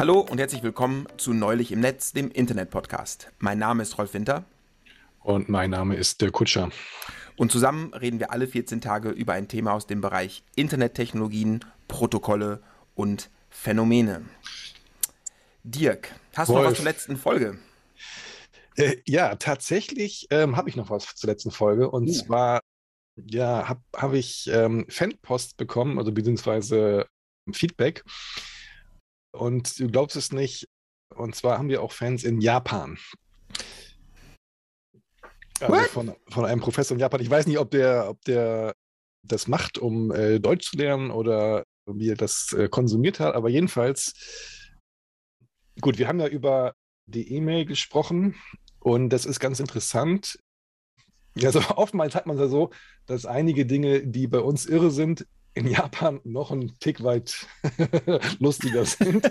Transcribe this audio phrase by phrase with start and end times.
[0.00, 3.30] Hallo und herzlich willkommen zu Neulich im Netz, dem Internet-Podcast.
[3.38, 4.46] Mein Name ist Rolf Winter.
[5.22, 6.70] Und mein Name ist Dirk Kutscher.
[7.36, 12.62] Und zusammen reden wir alle 14 Tage über ein Thema aus dem Bereich Internettechnologien, Protokolle
[12.94, 14.22] und Phänomene.
[15.64, 17.58] Dirk, hast du noch was zur letzten Folge?
[18.76, 21.90] Äh, ja, tatsächlich ähm, habe ich noch was zur letzten Folge.
[21.90, 22.12] Und uh.
[22.14, 22.60] zwar
[23.16, 27.06] ja, habe hab ich ähm, Fanpost bekommen, also beziehungsweise
[27.52, 28.02] Feedback.
[29.32, 30.68] Und du glaubst es nicht,
[31.14, 32.98] und zwar haben wir auch Fans in Japan.
[35.60, 37.20] Also von, von, einem Professor in Japan.
[37.20, 38.74] Ich weiß nicht, ob der, ob der
[39.22, 43.48] das macht, um äh, Deutsch zu lernen oder wie er das äh, konsumiert hat, aber
[43.48, 44.14] jedenfalls,
[45.80, 46.74] gut, wir haben ja über
[47.06, 48.36] die E-Mail gesprochen
[48.78, 50.38] und das ist ganz interessant.
[51.42, 52.70] Also oftmals hat man es ja so,
[53.06, 55.26] dass einige Dinge, die bei uns irre sind,
[55.60, 57.46] in Japan noch ein Tick weit
[58.38, 59.30] lustiger sind.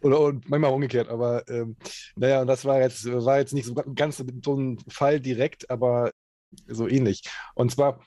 [0.00, 1.76] Oder und manchmal umgekehrt, aber ähm,
[2.16, 6.12] naja, das war jetzt, war jetzt nicht so ganz so ein Fall direkt, aber
[6.66, 7.22] so ähnlich.
[7.54, 8.04] Und zwar,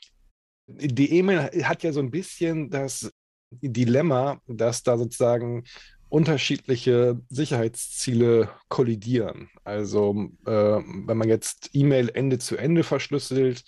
[0.68, 3.12] die E-Mail hat ja so ein bisschen das
[3.52, 5.66] Dilemma, dass da sozusagen
[6.10, 9.50] unterschiedliche Sicherheitsziele kollidieren.
[9.64, 13.64] Also äh, wenn man jetzt E-Mail Ende zu Ende verschlüsselt,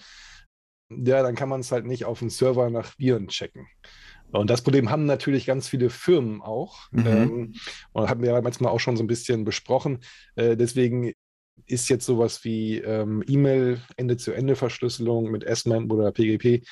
[1.06, 3.68] ja, dann kann man es halt nicht auf dem Server nach Viren checken.
[4.32, 6.92] Und das Problem haben natürlich ganz viele Firmen auch.
[6.92, 7.08] Mhm.
[7.08, 7.54] Ähm,
[7.92, 10.00] und haben wir ja manchmal auch schon so ein bisschen besprochen.
[10.36, 11.14] Äh, deswegen
[11.68, 16.66] ist jetzt sowas wie ähm, E-Mail Ende-zu-Ende-Verschlüsselung mit SMAP oder PGP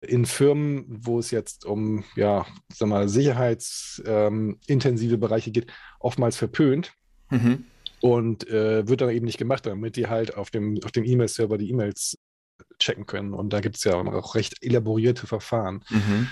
[0.00, 6.92] in Firmen, wo es jetzt um ja, sag mal, sicherheitsintensive ähm, Bereiche geht, oftmals verpönt.
[7.30, 7.64] Mhm.
[8.00, 11.56] Und äh, wird dann eben nicht gemacht, damit die halt auf dem, auf dem E-Mail-Server
[11.56, 12.18] die E-Mails
[12.82, 13.34] checken können.
[13.34, 15.84] Und da gibt es ja auch recht elaborierte Verfahren.
[15.88, 16.28] Mhm.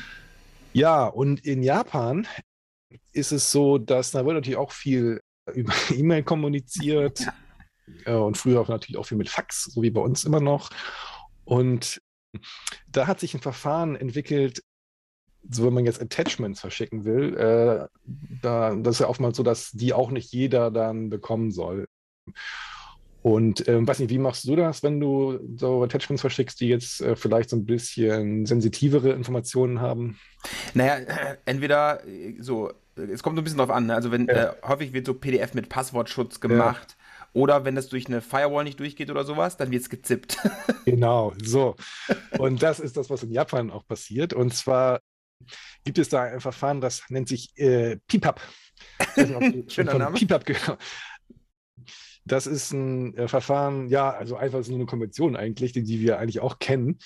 [0.72, 2.26] Ja, und in Japan
[3.12, 5.20] ist es so, dass da wird natürlich auch viel
[5.54, 7.32] über E-Mail kommuniziert ja.
[8.04, 10.70] Äh, und früher auch natürlich auch viel mit Fax, so wie bei uns immer noch.
[11.44, 12.00] Und
[12.86, 14.62] da hat sich ein Verfahren entwickelt,
[15.48, 17.88] so wenn man jetzt Attachments verschicken will, äh,
[18.42, 21.86] da, das ist ja oftmals so, dass die auch nicht jeder dann bekommen soll.
[23.22, 27.02] Und ähm, weiß nicht, wie machst du das, wenn du so Attachments verschickst, die jetzt
[27.02, 30.18] äh, vielleicht so ein bisschen sensitivere Informationen haben?
[30.72, 33.86] Naja, äh, entweder äh, so, es kommt so ein bisschen drauf an.
[33.86, 33.94] Ne?
[33.94, 34.52] Also wenn ja.
[34.52, 36.96] äh, häufig wird so PDF mit Passwortschutz gemacht.
[36.98, 37.00] Ja.
[37.32, 40.38] Oder wenn das durch eine Firewall nicht durchgeht oder sowas, dann wird es gezippt.
[40.84, 41.76] genau, so.
[42.38, 44.32] Und das ist das, was in Japan auch passiert.
[44.32, 45.00] Und zwar
[45.84, 48.40] gibt es da ein Verfahren, das nennt sich äh, PIPAP.
[49.68, 50.16] Schöner Name.
[50.16, 50.76] PIPAP, genau.
[52.24, 56.18] Das ist ein äh, Verfahren, ja, also einfach so eine Konvention eigentlich, die, die wir
[56.18, 56.98] eigentlich auch kennen.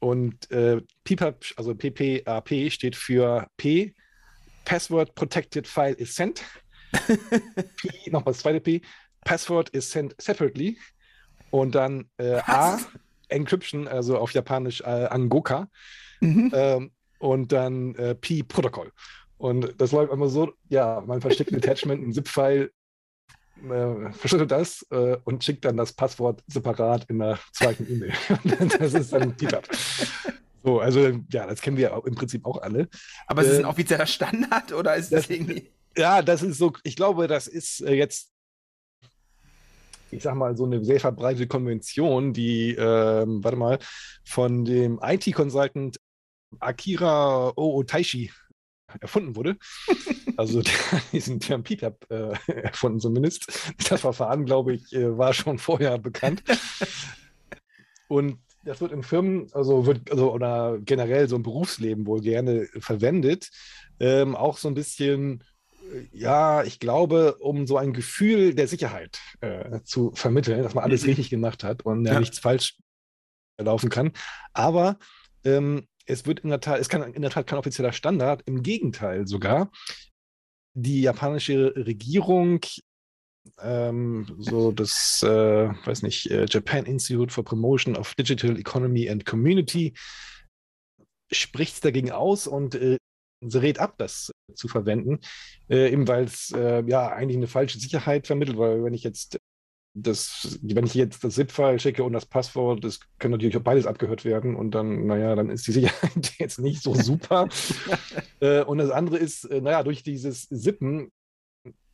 [0.00, 3.94] Und äh, PPAP, also PPAP steht für P,
[4.64, 6.44] Password Protected File is sent.
[6.92, 8.82] P, nochmal das zweite P,
[9.24, 10.78] Password is sent separately.
[11.50, 12.78] Und dann äh, A,
[13.28, 15.68] Encryption, also auf Japanisch äh, Angoka.
[16.20, 16.52] Mhm.
[16.54, 18.92] Ähm, und dann äh, P, Protokoll.
[19.38, 22.70] Und das läuft einfach so, ja, man versteckt ein Attachment, ein ZIP-File
[23.64, 28.12] äh, verschlüsselt das äh, und schickt dann das Passwort separat in der zweiten E-Mail.
[28.78, 29.68] das ist dann TPAP.
[30.64, 32.88] So, also ja, das kennen wir im Prinzip auch alle.
[33.26, 35.70] Aber ist es ein äh, offizieller Standard oder ist das, das irgendwie.
[35.96, 38.32] Ja, das ist so, ich glaube, das ist äh, jetzt,
[40.10, 43.78] ich sag mal, so eine sehr verbreitete Konvention, die, ähm, warte mal,
[44.24, 45.98] von dem IT-Consultant
[46.60, 48.30] Akira Ootaishi
[49.00, 49.56] erfunden wurde.
[50.36, 50.62] Also
[51.12, 53.72] diesen Term PPAP äh, erfunden zumindest.
[53.88, 56.42] Das Verfahren, glaube ich, äh, war schon vorher bekannt.
[58.08, 62.68] Und das wird in Firmen, also wird, also oder generell so im Berufsleben wohl gerne
[62.78, 63.50] verwendet.
[64.00, 65.44] Ähm, auch so ein bisschen,
[65.92, 70.84] äh, ja, ich glaube, um so ein Gefühl der Sicherheit äh, zu vermitteln, dass man
[70.84, 71.08] alles mhm.
[71.08, 72.78] richtig gemacht hat und ja, nichts falsch
[73.58, 74.12] laufen kann.
[74.52, 74.98] Aber
[75.44, 78.62] ähm, es wird in der Tat, es kann in der Tat kein offizieller Standard, im
[78.62, 79.70] Gegenteil sogar.
[80.74, 82.60] Die japanische Regierung,
[83.60, 89.26] ähm, so das, äh, weiß nicht, äh, Japan Institute for Promotion of Digital Economy and
[89.26, 89.94] Community,
[91.30, 92.96] spricht dagegen aus und äh,
[93.42, 95.20] rät ab, das zu verwenden,
[95.68, 99.38] äh, eben weil es äh, ja eigentlich eine falsche Sicherheit vermittelt, weil wenn ich jetzt
[100.02, 103.86] das, wenn ich jetzt das ZIP-File schicke und das Passwort, das kann natürlich auch beides
[103.86, 107.48] abgehört werden und dann, naja, dann ist die Sicherheit jetzt nicht so super.
[108.40, 111.10] äh, und das andere ist, äh, naja, durch dieses Sippen,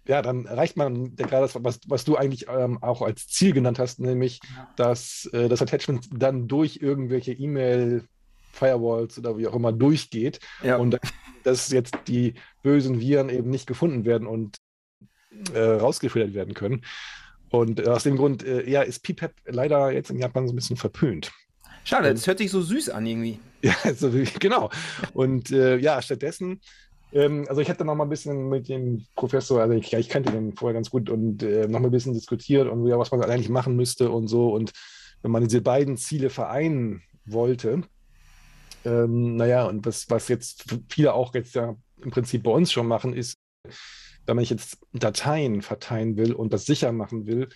[0.07, 3.79] ja, dann erreicht man gerade das, was, was du eigentlich ähm, auch als Ziel genannt
[3.79, 4.41] hast, nämlich,
[4.77, 8.05] dass äh, das Attachment dann durch irgendwelche E-Mail
[8.53, 10.77] Firewalls oder wie auch immer durchgeht ja.
[10.77, 10.99] und
[11.43, 14.57] dass jetzt die bösen Viren eben nicht gefunden werden und
[15.53, 16.83] äh, rausgefiltert werden können.
[17.55, 20.57] Und äh, aus dem Grund, äh, ja, ist PPAP leider jetzt in Japan so ein
[20.57, 21.31] bisschen verpönt.
[21.85, 23.39] Schade, das hört sich so süß an irgendwie.
[23.63, 24.11] Ja, so,
[24.41, 24.69] genau.
[25.15, 26.61] Und äh, ja, stattdessen,
[27.15, 30.11] ähm, also ich hatte noch mal ein bisschen mit dem Professor, also ich, ja, ich
[30.11, 33.11] kannte den vorher ganz gut und äh, noch mal ein bisschen diskutiert und ja, was
[33.11, 34.53] man eigentlich machen müsste und so.
[34.53, 34.73] Und
[35.23, 37.85] wenn man diese beiden Ziele vereinen wollte,
[38.85, 42.87] ähm, naja, und was, was jetzt viele auch jetzt ja im Prinzip bei uns schon
[42.87, 43.39] machen, ist,
[44.27, 47.49] wenn man jetzt Dateien verteilen will und das sicher machen will,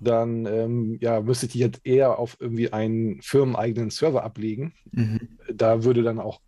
[0.00, 4.74] dann ähm, ja, müsste ich die jetzt eher auf irgendwie einen firmeneigenen Server ablegen.
[4.90, 5.38] Mhm.
[5.52, 6.40] Da würde dann auch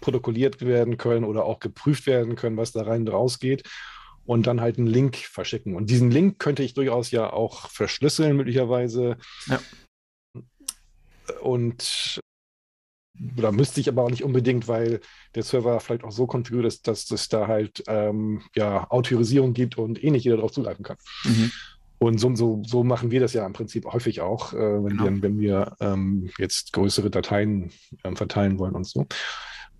[0.00, 3.64] protokolliert werden können oder auch geprüft werden können, was da rein und raus geht.
[4.26, 5.76] Und dann halt einen Link verschicken.
[5.76, 9.18] Und diesen Link könnte ich durchaus ja auch verschlüsseln, möglicherweise.
[9.46, 9.60] Ja.
[11.42, 12.20] Und
[13.36, 15.00] oder müsste ich aber auch nicht unbedingt, weil
[15.34, 19.78] der Server vielleicht auch so konfiguriert ist, dass es da halt ähm, ja, Autorisierung gibt
[19.78, 20.96] und eh nicht jeder darauf zugreifen kann.
[21.24, 21.52] Mhm.
[21.98, 25.04] Und so, so, so, machen wir das ja im Prinzip häufig auch, äh, wenn, genau.
[25.04, 27.70] wir, wenn wir ähm, jetzt größere Dateien
[28.02, 29.06] ähm, verteilen wollen und so.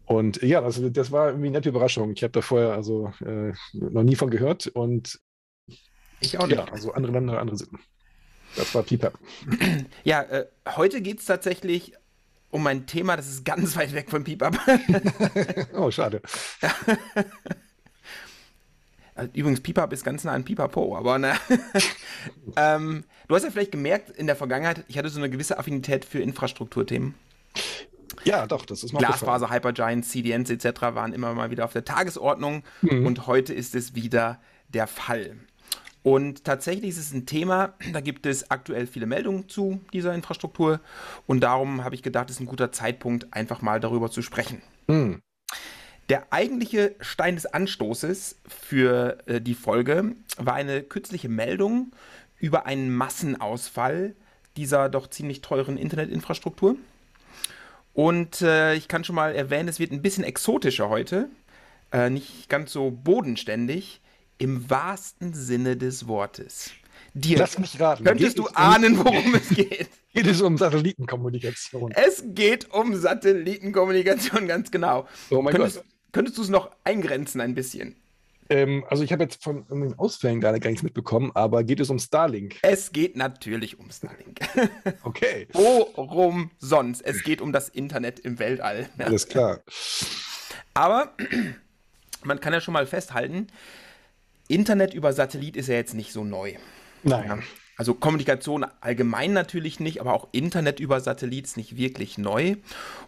[0.06, 2.12] Und ja, das, das war irgendwie eine nette Überraschung.
[2.12, 5.19] Ich habe da vorher also äh, noch nie von gehört und
[6.20, 6.56] ich auch nicht.
[6.56, 7.78] Ja, also andere Länder, andere Sitten.
[8.56, 9.19] Das war PPAP.
[10.04, 10.46] Ja, äh,
[10.76, 11.94] heute geht es tatsächlich
[12.54, 14.56] um ein Thema, das ist ganz weit weg von PPAP.
[15.74, 16.22] oh, schade.
[19.32, 21.34] Übrigens, PPAP ist ganz nah an Pipapo, aber ne.
[22.56, 26.04] ähm, du hast ja vielleicht gemerkt in der Vergangenheit, ich hatte so eine gewisse Affinität
[26.04, 27.14] für Infrastrukturthemen.
[28.22, 30.80] Ja, doch, das ist noch Glasfaser, Hypergiants, CDNs etc.
[30.82, 33.04] waren immer mal wieder auf der Tagesordnung mhm.
[33.04, 35.34] und heute ist es wieder der Fall.
[36.04, 40.80] Und tatsächlich ist es ein Thema, da gibt es aktuell viele Meldungen zu dieser Infrastruktur.
[41.26, 44.60] Und darum habe ich gedacht, es ist ein guter Zeitpunkt, einfach mal darüber zu sprechen.
[44.86, 45.22] Hm.
[46.10, 51.92] Der eigentliche Stein des Anstoßes für äh, die Folge war eine kürzliche Meldung
[52.38, 54.14] über einen Massenausfall
[54.58, 56.76] dieser doch ziemlich teuren Internetinfrastruktur.
[57.94, 61.30] Und äh, ich kann schon mal erwähnen, es wird ein bisschen exotischer heute,
[61.92, 64.02] äh, nicht ganz so bodenständig
[64.38, 66.70] im wahrsten Sinne des Wortes.
[67.14, 68.04] Dir Lass mich raten.
[68.04, 69.88] Könntest du ahnen, worum es geht?
[70.14, 71.90] Geht es um Satellitenkommunikation?
[71.92, 75.08] Es geht um Satellitenkommunikation, ganz genau.
[75.31, 75.86] Oh mein könntest, Gott.
[76.12, 77.96] Könntest du es noch eingrenzen ein bisschen?
[78.48, 81.98] Ähm, also ich habe jetzt von den Ausfällen gar nichts mitbekommen, aber geht es um
[81.98, 82.56] Starlink?
[82.62, 84.38] Es geht natürlich um Starlink.
[85.02, 85.48] Okay.
[85.52, 87.00] Worum sonst?
[87.00, 88.88] Es geht um das Internet im Weltall.
[88.98, 89.60] Alles klar.
[90.75, 91.12] Aber
[92.22, 93.48] man kann ja schon mal festhalten,
[94.49, 96.55] Internet über Satellit ist ja jetzt nicht so neu.
[97.02, 97.25] Nein.
[97.26, 97.38] Ja.
[97.76, 102.56] Also Kommunikation allgemein natürlich nicht, aber auch Internet über Satellit ist nicht wirklich neu.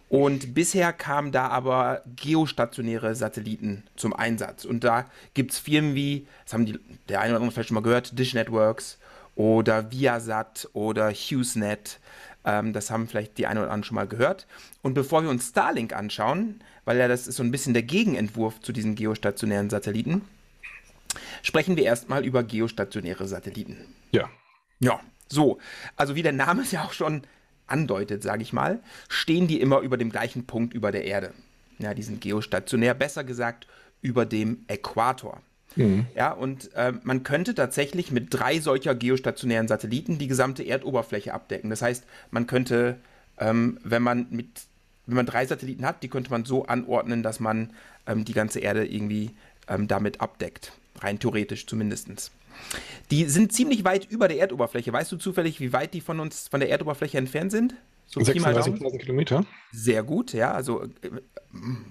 [0.09, 4.65] Und bisher kamen da aber geostationäre Satelliten zum Einsatz.
[4.65, 7.75] Und da gibt es Firmen wie, das haben die, der eine oder andere vielleicht schon
[7.75, 8.97] mal gehört, Dish Networks
[9.35, 11.99] oder Viasat oder HughesNet.
[12.43, 14.47] Ähm, das haben vielleicht die eine oder andere schon mal gehört.
[14.81, 18.59] Und bevor wir uns Starlink anschauen, weil ja das ist so ein bisschen der Gegenentwurf
[18.61, 20.23] zu diesen geostationären Satelliten,
[21.43, 23.77] Sprechen wir erstmal über geostationäre Satelliten.
[24.11, 24.29] Ja.
[24.79, 25.59] Ja, so.
[25.95, 27.23] Also wie der Name es ja auch schon
[27.67, 31.33] andeutet, sage ich mal, stehen die immer über dem gleichen Punkt über der Erde.
[31.79, 33.67] Ja, die sind geostationär, besser gesagt
[34.01, 35.41] über dem Äquator.
[35.75, 36.07] Mhm.
[36.15, 41.69] Ja, und äh, man könnte tatsächlich mit drei solcher geostationären Satelliten die gesamte Erdoberfläche abdecken.
[41.69, 42.97] Das heißt, man könnte,
[43.37, 44.47] ähm, wenn man mit,
[45.05, 47.73] wenn man drei Satelliten hat, die könnte man so anordnen, dass man
[48.07, 49.31] ähm, die ganze Erde irgendwie
[49.67, 50.71] ähm, damit abdeckt.
[50.97, 52.31] Rein theoretisch zumindest.
[53.11, 54.91] Die sind ziemlich weit über der Erdoberfläche.
[54.91, 57.75] Weißt du zufällig, wie weit die von uns, von der Erdoberfläche entfernt sind?
[58.09, 59.45] So 36.000 Kilometer.
[59.73, 60.53] Sehr gut, ja.
[60.53, 61.09] Also, äh,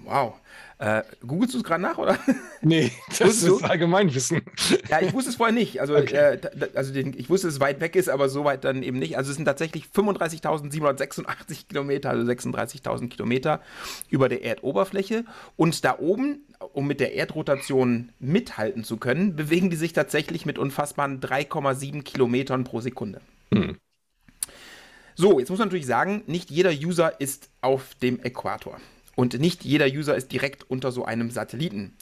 [0.03, 0.33] wow.
[0.79, 2.17] Äh, googelst du es gerade nach, oder?
[2.61, 4.41] Nee, das ist Allgemeinwissen.
[4.89, 5.79] Ja, ich wusste es vorher nicht.
[5.79, 6.39] Also, okay.
[6.41, 8.97] äh, also den, ich wusste, dass es weit weg ist, aber so weit dann eben
[8.97, 9.15] nicht.
[9.15, 13.61] Also es sind tatsächlich 35.786 Kilometer, also 36.000 Kilometer
[14.09, 15.23] über der Erdoberfläche.
[15.55, 20.57] Und da oben, um mit der Erdrotation mithalten zu können, bewegen die sich tatsächlich mit
[20.57, 23.21] unfassbaren 3,7 Kilometern pro Sekunde.
[23.53, 23.77] Hm.
[25.15, 28.79] So, jetzt muss man natürlich sagen, nicht jeder User ist auf dem Äquator.
[29.15, 31.95] Und nicht jeder User ist direkt unter so einem Satelliten.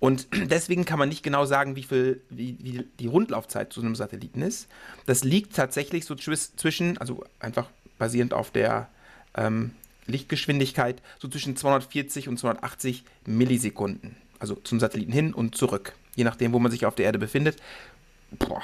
[0.00, 3.94] Und deswegen kann man nicht genau sagen, wie viel wie, wie die Rundlaufzeit zu einem
[3.94, 4.68] Satelliten ist.
[5.04, 8.88] Das liegt tatsächlich so zwischen, also einfach basierend auf der
[9.36, 9.72] ähm,
[10.06, 14.16] Lichtgeschwindigkeit, so zwischen 240 und 280 Millisekunden.
[14.38, 15.94] Also zum Satelliten hin und zurück.
[16.16, 17.56] Je nachdem, wo man sich auf der Erde befindet.
[18.32, 18.62] Boah.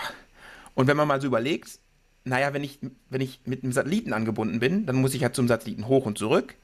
[0.74, 1.78] Und wenn man mal so überlegt,
[2.24, 2.78] naja, wenn ich,
[3.10, 6.18] wenn ich mit einem Satelliten angebunden bin, dann muss ich ja zum Satelliten hoch und
[6.18, 6.54] zurück.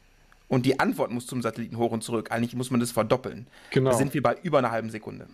[0.49, 2.31] und die Antwort muss zum Satelliten hoch und zurück.
[2.31, 3.47] Eigentlich muss man das verdoppeln.
[3.71, 3.91] Genau.
[3.91, 5.27] Da sind wir bei über einer halben Sekunde.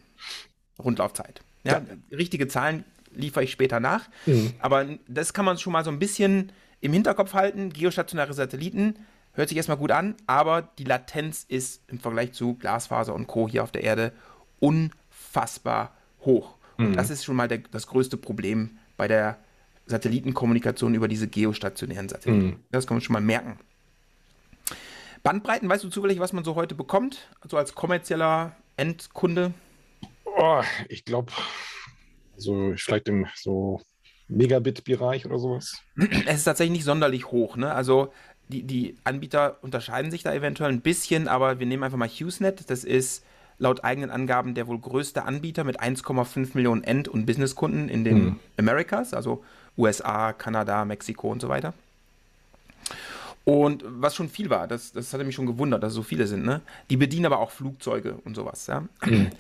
[0.79, 1.43] Rundlaufzeit.
[1.65, 2.17] Ja, ja.
[2.17, 4.09] Richtige Zahlen liefere ich später nach.
[4.27, 4.55] Mhm.
[4.61, 7.71] Aber das kann man schon mal so ein bisschen im Hinterkopf halten.
[7.73, 8.95] Geostationäre Satelliten
[9.33, 13.49] hört sich erstmal gut an, aber die Latenz ist im Vergleich zu Glasfaser und Co.
[13.49, 14.13] hier auf der Erde
[14.59, 15.95] unfassbar
[16.25, 16.57] hoch.
[16.77, 16.87] Mhm.
[16.87, 19.39] Und das ist schon mal der, das größte Problem bei der
[19.87, 22.47] Satellitenkommunikation über diese geostationären Satelliten.
[22.47, 22.57] Mhm.
[22.71, 23.59] Das kann man schon mal merken.
[25.23, 27.29] Bandbreiten, weißt du zufällig, was man so heute bekommt?
[27.41, 29.53] Also als kommerzieller Endkunde?
[30.25, 31.33] Oh, ich glaube,
[32.37, 33.83] so vielleicht im so
[34.29, 35.83] Megabit-Bereich oder sowas.
[36.27, 37.57] Es ist tatsächlich nicht sonderlich hoch.
[37.57, 37.75] Ne?
[37.75, 38.13] Also
[38.51, 42.69] die, die Anbieter unterscheiden sich da eventuell ein bisschen, aber wir nehmen einfach mal HughesNet.
[42.69, 43.25] Das ist
[43.59, 48.17] laut eigenen Angaben der wohl größte Anbieter mit 1,5 Millionen End- und Businesskunden in den
[48.17, 48.41] hm.
[48.59, 49.45] Americas, also
[49.79, 51.75] USA, Kanada, Mexiko und so weiter.
[53.45, 56.27] Und was schon viel war, das, das hatte mich schon gewundert, dass es so viele
[56.27, 56.61] sind, ne?
[56.91, 58.81] Die bedienen aber auch Flugzeuge und sowas, ja.
[59.05, 59.31] Mhm.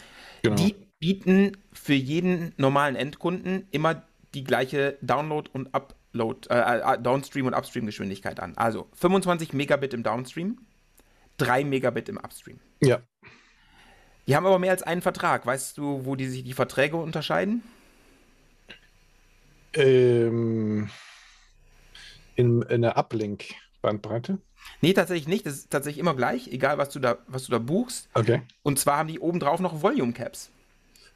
[0.42, 0.56] Genau.
[0.56, 4.02] Die bieten für jeden normalen Endkunden immer
[4.34, 5.74] die gleiche Download- und
[6.10, 8.54] Upload, äh, äh Downstream- und Upstream-Geschwindigkeit an.
[8.56, 10.58] Also 25 Megabit im Downstream,
[11.38, 12.58] 3 Megabit im Upstream.
[12.82, 13.00] Ja.
[14.26, 15.46] Die haben aber mehr als einen Vertrag.
[15.46, 17.62] Weißt du, wo die sich die Verträge unterscheiden?
[19.74, 20.90] Ähm,
[22.36, 23.44] in, in der Uplink.
[23.82, 24.38] Bandbreite?
[24.82, 25.46] Nee, tatsächlich nicht.
[25.46, 28.10] Das ist tatsächlich immer gleich, egal was du da, was du da buchst.
[28.12, 28.42] Okay.
[28.62, 30.50] Und zwar haben die obendrauf noch Volume Caps.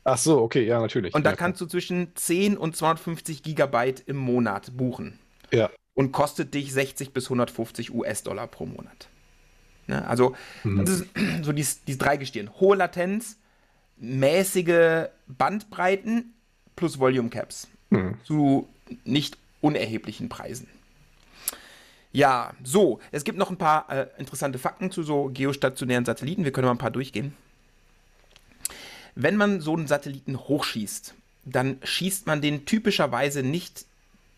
[0.05, 1.15] Ach so, okay, ja, natürlich.
[1.15, 5.19] Und da ja, kannst du zwischen 10 und 250 Gigabyte im Monat buchen.
[5.51, 5.71] Ja.
[5.95, 9.09] Und kostet dich 60 bis 150 US-Dollar pro Monat.
[9.87, 10.07] Ne?
[10.07, 10.85] Also, mhm.
[10.85, 11.07] das ist
[11.43, 12.51] so dieses, dieses Dreigestirn.
[12.61, 13.39] Hohe Latenz,
[13.97, 16.35] mäßige Bandbreiten
[16.77, 17.69] plus Volume Caps.
[17.91, 18.19] Mhm.
[18.25, 18.69] Zu
[19.05, 20.69] nicht unerheblichen Preisen.
[22.13, 26.45] Ja, so, es gibt noch ein paar äh, interessante Fakten zu so geostationären Satelliten.
[26.45, 27.35] Wir können mal ein paar durchgehen.
[29.15, 33.87] Wenn man so einen Satelliten hochschießt, dann schießt man den typischerweise nicht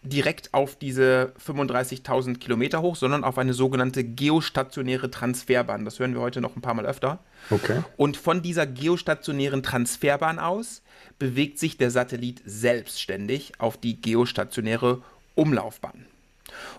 [0.02, 5.84] direkt auf diese 35.000 Kilometer hoch, sondern auf eine sogenannte geostationäre Transferbahn.
[5.84, 7.18] Das hören wir heute noch ein paar Mal öfter.
[7.50, 7.82] Okay.
[7.96, 10.82] Und von dieser geostationären Transferbahn aus
[11.18, 15.02] bewegt sich der Satellit selbstständig auf die geostationäre
[15.34, 16.06] Umlaufbahn.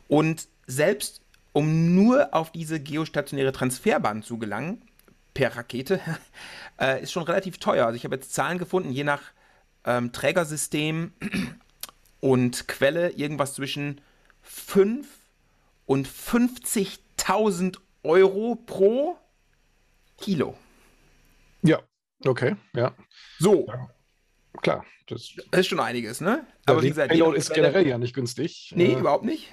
[0.08, 1.22] Und selbst
[1.54, 4.80] um nur auf diese geostationäre Transferbahn zu gelangen,
[5.38, 6.02] per Rakete,
[6.82, 7.86] äh, ist schon relativ teuer.
[7.86, 9.22] Also ich habe jetzt Zahlen gefunden, je nach
[9.86, 11.14] ähm, Trägersystem
[12.20, 14.02] und Quelle irgendwas zwischen
[14.42, 15.08] 5
[15.86, 19.20] und 50.000 Euro pro
[20.18, 20.58] Kilo.
[21.62, 21.84] Ja,
[22.26, 22.96] okay, ja.
[23.38, 23.68] So.
[23.68, 23.90] Ja,
[24.62, 24.86] klar.
[25.08, 26.46] Das, das, ist schon einiges, ne?
[26.66, 28.74] Aber wie gesagt, Payload ist Quelle, generell ja nicht günstig.
[28.76, 29.50] Nee, äh, überhaupt nicht.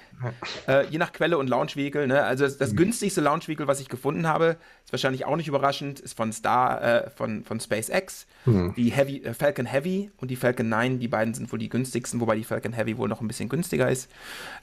[0.67, 2.23] Äh, je nach Quelle und Launchvehicle, ne?
[2.23, 2.77] Also das, das mhm.
[2.77, 7.09] günstigste Launchvehicle, was ich gefunden habe, ist wahrscheinlich auch nicht überraschend, ist von Star, äh,
[7.09, 8.27] von, von SpaceX.
[8.45, 8.73] Mhm.
[8.75, 12.19] Die Heavy, äh, Falcon Heavy und die Falcon 9, die beiden sind wohl die günstigsten,
[12.19, 14.11] wobei die Falcon Heavy wohl noch ein bisschen günstiger ist.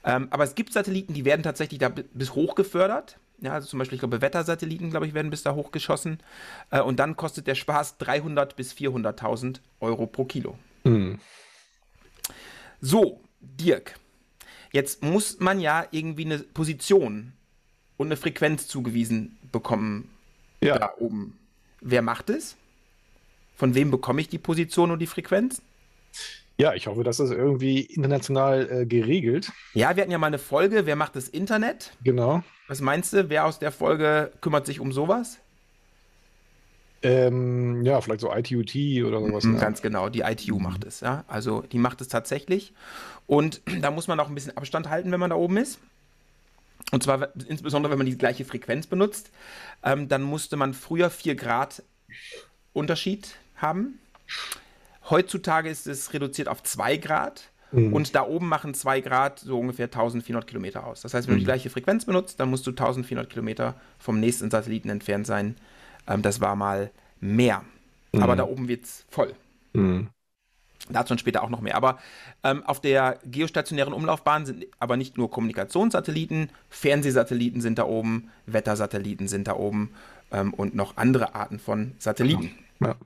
[0.05, 3.19] Ähm, aber es gibt Satelliten, die werden tatsächlich da bis hoch gefördert.
[3.43, 6.21] Ja, also zum Beispiel, ich glaube, Wettersatelliten, glaube ich, werden bis da hochgeschossen.
[6.71, 10.57] Äh, und dann kostet der Spaß 300 bis 400.000 Euro pro Kilo.
[10.85, 11.19] Mhm.
[12.81, 13.99] So, Dirk.
[14.71, 17.33] Jetzt muss man ja irgendwie eine Position
[17.97, 20.09] und eine Frequenz zugewiesen bekommen
[20.63, 20.79] ja.
[20.79, 21.37] da oben.
[21.81, 22.57] Wer macht es?
[23.57, 25.63] Von wem bekomme ich die Position und die Frequenz?
[26.59, 29.51] Ja, ich hoffe, das ist irgendwie international äh, geregelt.
[29.75, 31.93] Ja, wir hatten ja mal eine Folge, wer macht das Internet?
[32.05, 32.43] Genau.
[32.69, 35.39] Was meinst du, wer aus der Folge kümmert sich um sowas?
[37.03, 39.45] Ähm, ja, vielleicht so ITUT oder sowas.
[39.45, 40.63] Mhm, ganz genau, die ITU mhm.
[40.63, 41.25] macht es, ja.
[41.27, 42.73] Also die macht es tatsächlich.
[43.27, 45.81] Und da muss man auch ein bisschen Abstand halten, wenn man da oben ist.
[46.91, 49.31] Und zwar insbesondere, wenn man die gleiche Frequenz benutzt.
[49.83, 51.83] Ähm, dann musste man früher 4 Grad
[52.73, 53.99] Unterschied haben.
[55.13, 57.51] Heutzutage ist es reduziert auf 2 Grad.
[57.71, 57.93] Mhm.
[57.93, 61.03] Und da oben machen 2 Grad so ungefähr 1400 Kilometer aus.
[61.03, 61.39] Das heißt, wenn mhm.
[61.39, 65.57] du die gleiche Frequenz benutzt, dann musst du 1400 Kilometer vom nächsten Satelliten entfernt sein,
[66.09, 66.91] ähm, das war mal
[67.21, 67.63] mehr.
[68.13, 68.23] Mhm.
[68.23, 69.35] Aber da oben wird es voll.
[69.75, 70.09] Mhm.
[70.89, 71.77] Dazu später auch noch mehr.
[71.77, 71.99] Aber
[72.43, 79.29] ähm, auf der geostationären Umlaufbahn sind aber nicht nur Kommunikationssatelliten, Fernsehsatelliten sind da oben, Wettersatelliten
[79.29, 79.91] sind da oben
[80.33, 82.51] ähm, und noch andere Arten von Satelliten.
[82.81, 82.97] Ja.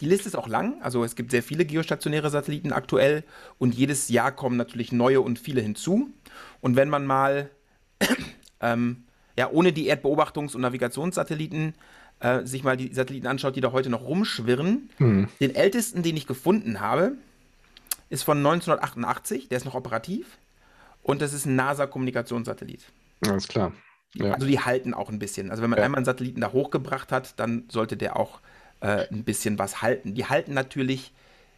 [0.00, 3.24] Die Liste ist auch lang, also es gibt sehr viele geostationäre Satelliten aktuell
[3.58, 6.10] und jedes Jahr kommen natürlich neue und viele hinzu.
[6.60, 7.50] Und wenn man mal
[8.60, 9.04] ähm,
[9.36, 11.74] ja, ohne die Erdbeobachtungs- und Navigationssatelliten
[12.20, 14.90] äh, sich mal die Satelliten anschaut, die da heute noch rumschwirren.
[14.98, 15.28] Hm.
[15.40, 17.12] Den ältesten, den ich gefunden habe,
[18.10, 20.38] ist von 1988, der ist noch operativ.
[21.02, 22.92] Und das ist ein NASA-Kommunikationssatellit.
[23.26, 23.72] Alles klar.
[24.12, 24.34] Ja.
[24.34, 25.50] Also die halten auch ein bisschen.
[25.50, 25.84] Also wenn man ja.
[25.84, 28.40] einmal einen Satelliten da hochgebracht hat, dann sollte der auch
[28.80, 30.14] äh, ein bisschen was halten.
[30.14, 31.12] Die halten natürlich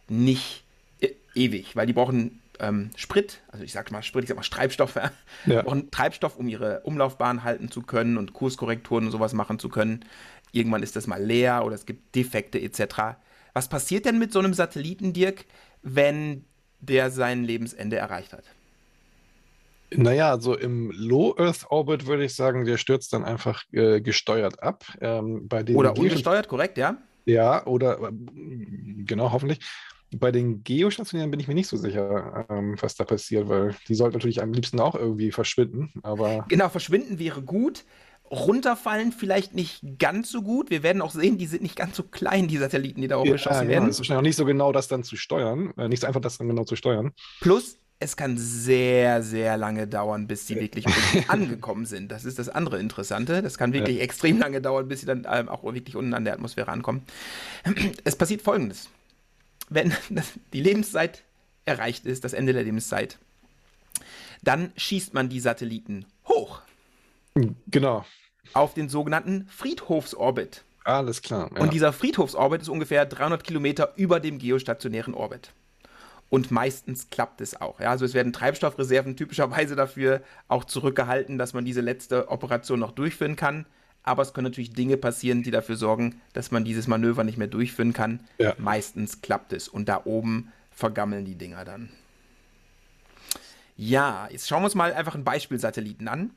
[0.07, 0.63] nicht
[1.01, 4.43] e ewig, weil die brauchen ähm, Sprit, also ich sag mal Sprit, ich sag mal
[4.43, 4.95] Treibstoff,
[5.45, 5.61] ja.
[5.61, 10.05] brauchen Treibstoff, um ihre Umlaufbahn halten zu können und Kurskorrekturen und sowas machen zu können.
[10.51, 13.17] Irgendwann ist das mal leer oder es gibt Defekte etc.
[13.53, 15.45] Was passiert denn mit so einem Satelliten, Dirk,
[15.81, 16.45] wenn
[16.79, 18.43] der sein Lebensende erreicht hat?
[19.95, 24.61] Naja, also im Low Earth Orbit würde ich sagen, der stürzt dann einfach äh, gesteuert
[24.61, 24.85] ab.
[25.01, 26.97] Ähm, bei den oder ungesteuert, korrekt, ja?
[27.25, 28.11] Ja, oder äh,
[29.05, 29.59] genau, hoffentlich.
[30.15, 33.95] Bei den Geostationären bin ich mir nicht so sicher, ähm, was da passiert, weil die
[33.95, 35.91] sollten natürlich am liebsten auch irgendwie verschwinden.
[36.03, 37.83] Aber genau, verschwinden wäre gut.
[38.29, 40.69] Runterfallen vielleicht nicht ganz so gut.
[40.69, 43.53] Wir werden auch sehen, die sind nicht ganz so klein, die Satelliten, die da hochgeschossen
[43.53, 43.71] ja, genau.
[43.71, 43.89] werden.
[43.89, 45.73] Es ist wahrscheinlich auch nicht so genau, das dann zu steuern.
[45.77, 47.11] Äh, nicht so einfach, das dann genau zu steuern.
[47.41, 50.85] Plus, es kann sehr, sehr lange dauern, bis sie wirklich
[51.29, 52.11] angekommen sind.
[52.11, 53.41] Das ist das andere Interessante.
[53.41, 54.03] Das kann wirklich ja.
[54.03, 57.03] extrem lange dauern, bis sie dann ähm, auch wirklich unten an der Atmosphäre ankommen.
[58.03, 58.89] Es passiert folgendes.
[59.69, 59.93] Wenn
[60.53, 61.23] die Lebenszeit
[61.65, 63.17] erreicht ist, das Ende der Lebenszeit,
[64.41, 66.61] dann schießt man die Satelliten hoch.
[67.67, 68.05] Genau.
[68.53, 70.63] Auf den sogenannten Friedhofsorbit.
[70.83, 71.49] Alles klar.
[71.55, 71.61] Ja.
[71.61, 75.53] Und dieser Friedhofsorbit ist ungefähr 300 Kilometer über dem geostationären Orbit.
[76.33, 77.79] Und meistens klappt es auch.
[77.79, 77.91] Ja?
[77.91, 83.35] Also es werden Treibstoffreserven typischerweise dafür auch zurückgehalten, dass man diese letzte Operation noch durchführen
[83.35, 83.67] kann.
[84.01, 87.45] Aber es können natürlich Dinge passieren, die dafür sorgen, dass man dieses Manöver nicht mehr
[87.45, 88.19] durchführen kann.
[88.39, 88.55] Ja.
[88.57, 89.67] Meistens klappt es.
[89.67, 91.89] Und da oben vergammeln die Dinger dann.
[93.77, 96.31] Ja, jetzt schauen wir uns mal einfach einen Beispielsatelliten an.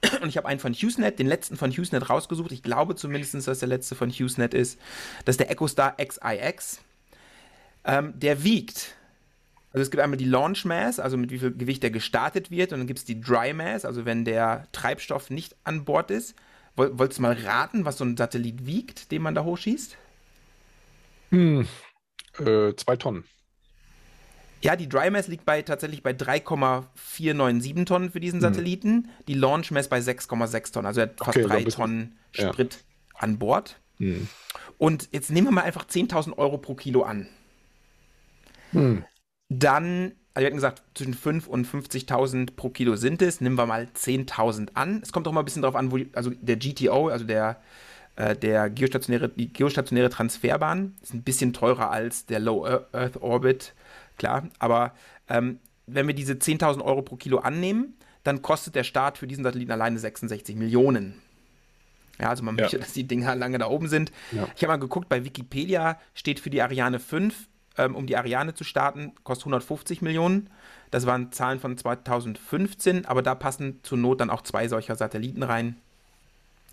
[0.22, 2.52] Und ich habe einen von HughesNet, den letzten von HughesNet rausgesucht.
[2.52, 4.80] Ich glaube zumindest, dass der letzte von HughesNet ist.
[5.26, 6.80] Das ist der EchoStar XIX.
[7.84, 8.94] Ähm, der wiegt
[9.78, 12.72] also es gibt einmal die Launch Mass, also mit wie viel Gewicht der gestartet wird,
[12.72, 16.34] und dann gibt es die Dry Mass, also wenn der Treibstoff nicht an Bord ist.
[16.74, 19.96] Wolltest du mal raten, was so ein Satellit wiegt, den man da hochschießt?
[21.30, 21.68] Hm,
[22.38, 23.22] äh, zwei Tonnen.
[24.62, 28.42] Ja, die Dry Mass liegt bei, tatsächlich bei 3,497 Tonnen für diesen hm.
[28.42, 28.90] Satelliten.
[28.90, 29.08] Hm.
[29.28, 30.86] Die Launch Mass bei 6,6 Tonnen.
[30.86, 33.20] Also er hat fast okay, drei Tonnen Sprit ja.
[33.20, 33.78] an Bord.
[33.98, 34.28] Hm.
[34.76, 37.28] Und jetzt nehmen wir mal einfach 10.000 Euro pro Kilo an.
[38.72, 39.04] Hm.
[39.48, 43.40] Dann, also wir hatten gesagt, zwischen 5 und 50.000 pro Kilo sind es.
[43.40, 45.00] Nehmen wir mal 10.000 an.
[45.02, 47.60] Es kommt auch mal ein bisschen darauf an, wo, also der GTO, also der,
[48.16, 53.74] äh, der geostationäre, die geostationäre Transferbahn, ist ein bisschen teurer als der Low Earth Orbit,
[54.18, 54.48] klar.
[54.58, 54.94] Aber
[55.28, 59.44] ähm, wenn wir diese 10.000 Euro pro Kilo annehmen, dann kostet der Start für diesen
[59.44, 61.14] Satelliten alleine 66 Millionen.
[62.20, 62.62] Ja, also man ja.
[62.62, 64.12] möchte, dass die Dinger lange da oben sind.
[64.32, 64.46] Ja.
[64.56, 68.54] Ich habe mal geguckt, bei Wikipedia steht für die Ariane 5 ähm, um die Ariane
[68.54, 70.50] zu starten, kostet 150 Millionen.
[70.90, 75.42] Das waren Zahlen von 2015, aber da passen zur Not dann auch zwei solcher Satelliten
[75.42, 75.76] rein.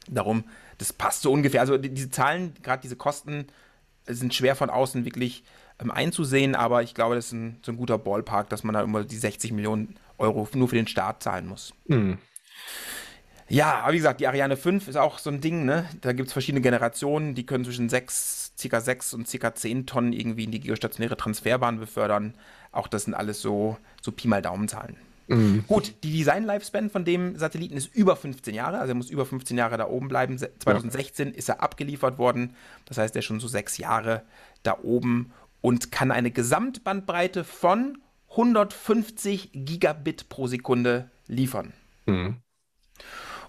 [0.08, 0.46] Darum,
[0.78, 1.62] das passt so ungefähr.
[1.62, 3.48] Also die, diese Zahlen, gerade diese Kosten,
[4.08, 5.44] sind schwer von außen wirklich
[5.80, 8.82] ähm, einzusehen, aber ich glaube, das ist ein, so ein guter Ballpark, dass man da
[8.82, 11.74] immer die 60 Millionen Euro nur für den Start zahlen muss.
[11.88, 12.18] Mhm.
[13.48, 15.88] Ja, aber wie gesagt, die Ariane 5 ist auch so ein Ding, ne?
[16.02, 18.82] Da gibt es verschiedene Generationen, die können zwischen 6, ca.
[18.82, 19.56] 6 und ca.
[19.56, 22.34] 10 Tonnen irgendwie in die geostationäre Transferbahn befördern.
[22.72, 24.98] Auch das sind alles so, so Pi mal Daumenzahlen.
[25.28, 25.64] Mhm.
[25.68, 29.58] Gut, die Design-Lifespan von dem Satelliten ist über 15 Jahre, also er muss über 15
[29.58, 30.38] Jahre da oben bleiben.
[30.38, 31.34] 2016 ja.
[31.34, 34.24] ist er abgeliefert worden, das heißt, er ist schon so sechs Jahre
[34.64, 37.98] da oben und kann eine Gesamtbandbreite von
[38.30, 41.74] 150 Gigabit pro Sekunde liefern.
[42.06, 42.38] Mhm.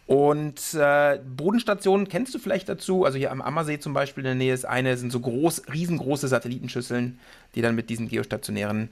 [0.07, 3.05] Und äh, Bodenstationen kennst du vielleicht dazu?
[3.05, 6.29] Also hier am Ammersee zum Beispiel in der Nähe ist eine, sind so groß, riesengroße
[6.29, 7.19] Satellitenschüsseln,
[7.55, 8.91] die dann mit diesen geostationären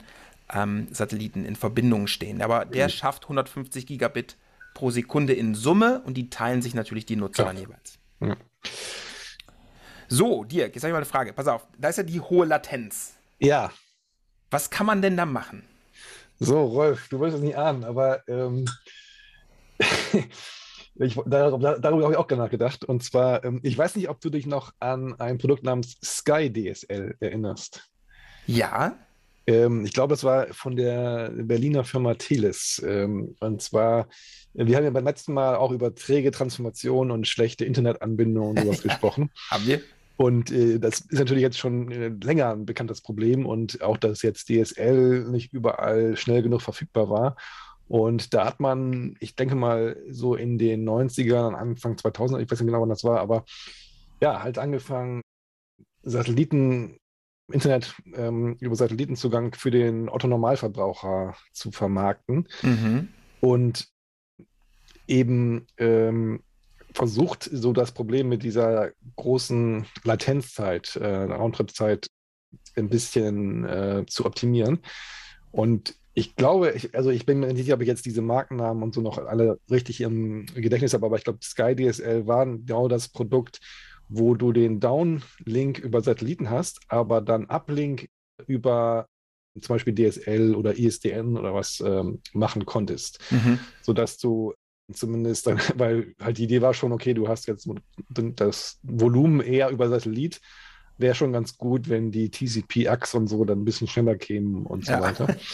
[0.53, 2.41] ähm, Satelliten in Verbindung stehen.
[2.41, 2.91] Aber der mhm.
[2.91, 4.35] schafft 150 Gigabit
[4.73, 7.49] pro Sekunde in Summe und die teilen sich natürlich die Nutzer ja.
[7.49, 7.97] dann jeweils.
[8.19, 8.35] Ja.
[10.09, 11.31] So, Dirk, jetzt habe ich mal eine Frage.
[11.31, 13.13] Pass auf, da ist ja die hohe Latenz.
[13.39, 13.71] Ja.
[14.51, 15.63] Was kann man denn da machen?
[16.39, 18.65] So, Rolf, du wolltest es nicht ahnen, aber ähm,
[20.97, 22.85] Ich, darüber, darüber habe ich auch nachgedacht.
[22.85, 26.51] Und zwar, ähm, ich weiß nicht, ob du dich noch an ein Produkt namens Sky
[26.51, 27.89] DSL erinnerst.
[28.47, 28.97] Ja.
[29.47, 32.81] Ähm, ich glaube, das war von der Berliner Firma Teles.
[32.85, 34.07] Ähm, und zwar,
[34.53, 38.81] wir haben ja beim letzten Mal auch über träge Transformation und schlechte Internetanbindung und sowas
[38.83, 39.31] gesprochen.
[39.51, 39.81] Haben wir?
[40.17, 44.21] Und äh, das ist natürlich jetzt schon äh, länger ein bekanntes Problem und auch, dass
[44.21, 47.35] jetzt DSL nicht überall schnell genug verfügbar war.
[47.87, 52.59] Und da hat man, ich denke mal, so in den 90ern, Anfang 2000, ich weiß
[52.59, 53.45] nicht genau, wann das war, aber
[54.21, 55.21] ja, halt angefangen,
[56.01, 56.97] Satelliten,
[57.51, 62.47] Internet ähm, über Satellitenzugang für den Otto-Normalverbraucher zu vermarkten.
[62.63, 63.09] Mhm.
[63.41, 63.87] Und
[65.07, 66.41] eben ähm,
[66.93, 72.07] versucht, so das Problem mit dieser großen Latenzzeit, äh, Roundtrip-Zeit
[72.75, 74.79] ein bisschen äh, zu optimieren.
[75.51, 78.81] Und ich glaube, ich, also ich bin mir nicht sicher, ob ich jetzt diese Markennamen
[78.81, 82.87] und so noch alle richtig im Gedächtnis habe, aber ich glaube, Sky DSL war genau
[82.87, 83.59] das Produkt,
[84.07, 88.07] wo du den Downlink über Satelliten hast, aber dann Uplink
[88.47, 89.07] über
[89.59, 93.59] zum Beispiel DSL oder ISDN oder was ähm, machen konntest, mhm.
[93.81, 94.53] sodass du
[94.93, 97.69] zumindest dann, weil halt die Idee war schon, okay, du hast jetzt
[98.09, 100.39] das Volumen eher über Satellit,
[100.97, 104.85] wäre schon ganz gut, wenn die TCP-Achs und so dann ein bisschen schneller kämen und
[104.85, 105.01] so ja.
[105.01, 105.35] weiter.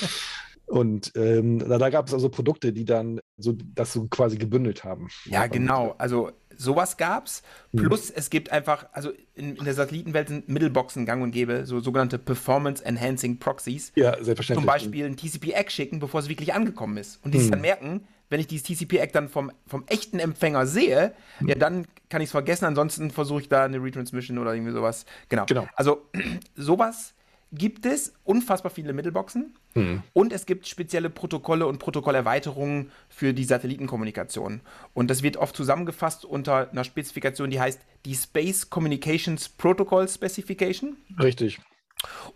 [0.72, 4.86] Und ähm, da, da gab es also Produkte, die dann so das so quasi gebündelt
[4.86, 5.10] haben.
[5.26, 5.96] Ja, genau.
[5.98, 7.44] Also sowas gab es.
[7.74, 7.84] Hm.
[7.84, 8.16] Plus mhm.
[8.16, 12.18] es gibt einfach, also in, in, der Satellitenwelt sind Middleboxen gang und gäbe, so sogenannte
[12.18, 13.92] Performance Enhancing Proxies.
[13.96, 14.56] Ja, selbstverständlich.
[14.56, 17.20] Zum Beispiel ein TCP-Eck schicken, bevor es wirklich angekommen ist.
[17.26, 17.52] Und die sich hm.
[17.52, 21.50] dann merken, wenn ich dieses TCP-Eck dann vom, vom echten Empfänger sehe, mhm.
[21.50, 22.64] ja, dann kann ich es vergessen.
[22.64, 25.06] Ansonsten versuche ich da eine Retransmission oder irgendwie sowas.
[25.28, 25.46] Genau.
[25.46, 25.68] genau.
[25.76, 26.08] Also
[26.56, 27.14] sowas
[27.52, 30.04] gibt es unfassbar viele Mittelboxen mhm.
[30.14, 34.62] und es gibt spezielle Protokolle und Protokollerweiterungen für die Satellitenkommunikation.
[34.94, 40.98] Und das wird oft zusammengefasst unter einer Spezifikation, die heißt die Space Communications Protocol Specification.
[41.20, 41.60] Richtig.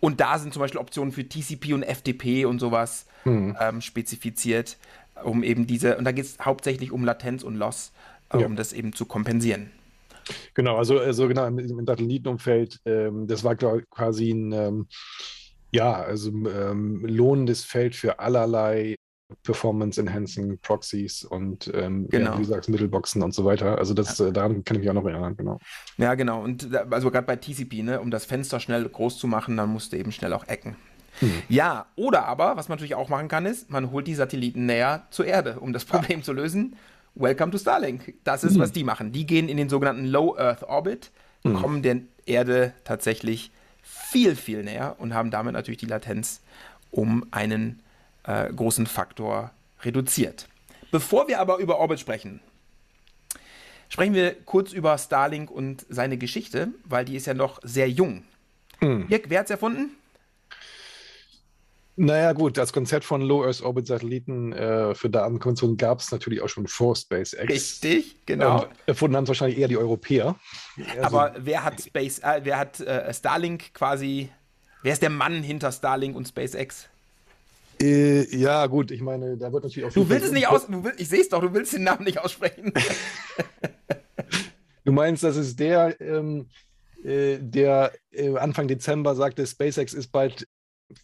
[0.00, 3.56] Und da sind zum Beispiel Optionen für TCP und FTP und sowas mhm.
[3.58, 4.76] ähm, spezifiziert
[5.24, 7.92] um eben diese, und da geht es hauptsächlich um Latenz und Loss,
[8.32, 8.46] äh, ja.
[8.46, 9.70] um das eben zu kompensieren.
[10.54, 14.86] Genau, also, also genau im, im Satellitenumfeld, ähm, das war quasi ein, ähm,
[15.72, 18.96] ja, also ähm, lohnendes Feld für allerlei
[19.42, 22.32] Performance-Enhancing Proxies und ähm, genau.
[22.32, 23.78] ja, wie gesagt, Mittelboxen und so weiter.
[23.78, 24.28] Also das, ja.
[24.28, 25.58] äh, daran kann ich mich auch noch erinnern, genau.
[25.98, 26.42] Ja, genau.
[26.42, 29.96] Und also gerade bei TCP, ne, um das Fenster schnell groß zu machen, dann musste
[29.96, 30.76] eben schnell auch ecken.
[31.20, 31.42] Hm.
[31.48, 35.06] Ja, oder aber, was man natürlich auch machen kann, ist, man holt die Satelliten näher
[35.10, 36.24] zur Erde, um das Problem ja.
[36.24, 36.76] zu lösen.
[37.18, 38.14] Welcome to Starlink.
[38.24, 38.60] Das ist, hm.
[38.60, 39.10] was die machen.
[39.10, 41.10] Die gehen in den sogenannten Low Earth Orbit,
[41.44, 41.54] hm.
[41.54, 43.50] kommen der Erde tatsächlich
[43.82, 46.42] viel, viel näher und haben damit natürlich die Latenz
[46.90, 47.80] um einen
[48.24, 49.50] äh, großen Faktor
[49.82, 50.46] reduziert.
[50.90, 52.40] Bevor wir aber über Orbit sprechen,
[53.88, 58.24] sprechen wir kurz über Starlink und seine Geschichte, weil die ist ja noch sehr jung.
[58.80, 59.08] Hm.
[59.08, 59.96] Dirk, wer hat es erfunden?
[61.98, 66.42] Naja, gut, das Konzept von Low Earth Orbit Satelliten äh, für Datenkonvention gab es natürlich
[66.42, 67.48] auch schon vor SpaceX.
[67.48, 68.64] Richtig, genau.
[68.64, 70.36] Ähm, erfunden haben es wahrscheinlich eher die Europäer.
[71.00, 74.28] Aber also, wer hat Space, äh, wer hat äh, Starlink quasi,
[74.82, 76.86] wer ist der Mann hinter Starlink und SpaceX?
[77.80, 79.94] Äh, ja, gut, ich meine, da wird natürlich auch.
[79.94, 82.18] Du willst es nicht aus, will, ich sehe es doch, du willst den Namen nicht
[82.18, 82.74] aussprechen.
[84.84, 86.50] du meinst, das ist der, ähm,
[87.02, 90.46] äh, der äh, Anfang Dezember sagte, SpaceX ist bald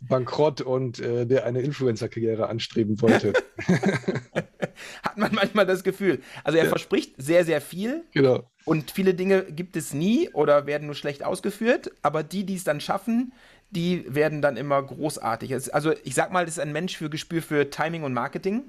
[0.01, 3.33] bankrott und äh, der eine Influencer-Karriere anstreben wollte.
[5.03, 6.21] Hat man manchmal das Gefühl.
[6.45, 6.71] Also er ja.
[6.71, 8.05] verspricht sehr, sehr viel.
[8.13, 8.49] Genau.
[8.65, 11.91] Und viele Dinge gibt es nie oder werden nur schlecht ausgeführt.
[12.03, 13.33] Aber die, die es dann schaffen,
[13.71, 15.75] die werden dann immer großartig.
[15.75, 18.65] Also ich sag mal, das ist ein Mensch für Gespür für Timing und Marketing.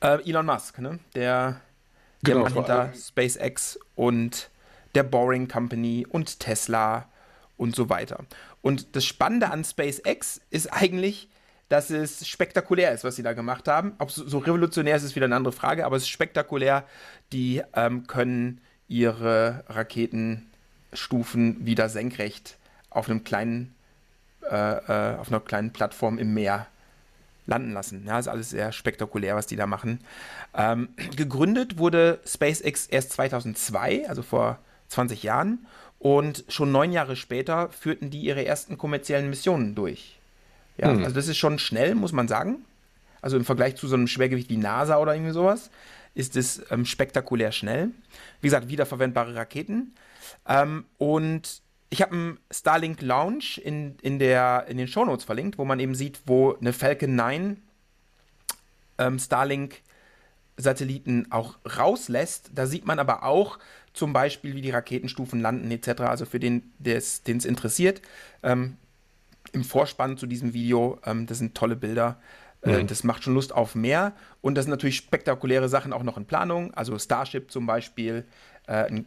[0.00, 0.98] Äh, Elon Musk, ne?
[1.14, 1.60] Der,
[2.22, 4.50] der genau, Mann hinter SpaceX und
[4.94, 7.08] der Boring Company und Tesla
[7.56, 8.24] und so weiter.
[8.62, 11.28] Und das Spannende an SpaceX ist eigentlich,
[11.68, 13.94] dass es spektakulär ist, was sie da gemacht haben.
[13.98, 16.84] Ob so, revolutionär ist, ist wieder eine andere Frage, aber es ist spektakulär.
[17.32, 22.58] Die ähm, können ihre Raketenstufen wieder senkrecht
[22.90, 23.74] auf einem kleinen,
[24.50, 26.66] äh, äh, auf einer kleinen Plattform im Meer
[27.46, 28.04] landen lassen.
[28.04, 30.00] Ja, ist alles sehr spektakulär, was die da machen.
[30.54, 35.66] Ähm, gegründet wurde SpaceX erst 2002, also vor 20 Jahren.
[36.00, 40.18] Und schon neun Jahre später führten die ihre ersten kommerziellen Missionen durch.
[40.78, 41.04] Ja, hm.
[41.04, 42.64] also das ist schon schnell, muss man sagen.
[43.22, 45.70] Also im Vergleich zu so einem Schwergewicht wie NASA oder irgendwie sowas
[46.14, 47.90] ist es ähm, spektakulär schnell.
[48.40, 49.94] Wie gesagt, wiederverwendbare Raketen.
[50.48, 55.64] Ähm, und ich habe einen Starlink Launch in, in, der, in den Shownotes verlinkt, wo
[55.64, 57.62] man eben sieht, wo eine Falcon 9
[58.98, 59.82] ähm, Starlink
[60.56, 62.50] Satelliten auch rauslässt.
[62.54, 63.58] Da sieht man aber auch,
[63.92, 66.02] zum Beispiel, wie die Raketenstufen landen etc.
[66.02, 68.00] Also für den, den es interessiert.
[68.42, 68.76] Ähm,
[69.52, 72.18] Im Vorspann zu diesem Video, ähm, das sind tolle Bilder.
[72.62, 72.86] Äh, mhm.
[72.86, 74.12] Das macht schon Lust auf mehr.
[74.42, 76.74] Und das sind natürlich spektakuläre Sachen auch noch in Planung.
[76.74, 78.24] Also Starship zum Beispiel,
[78.66, 79.02] äh,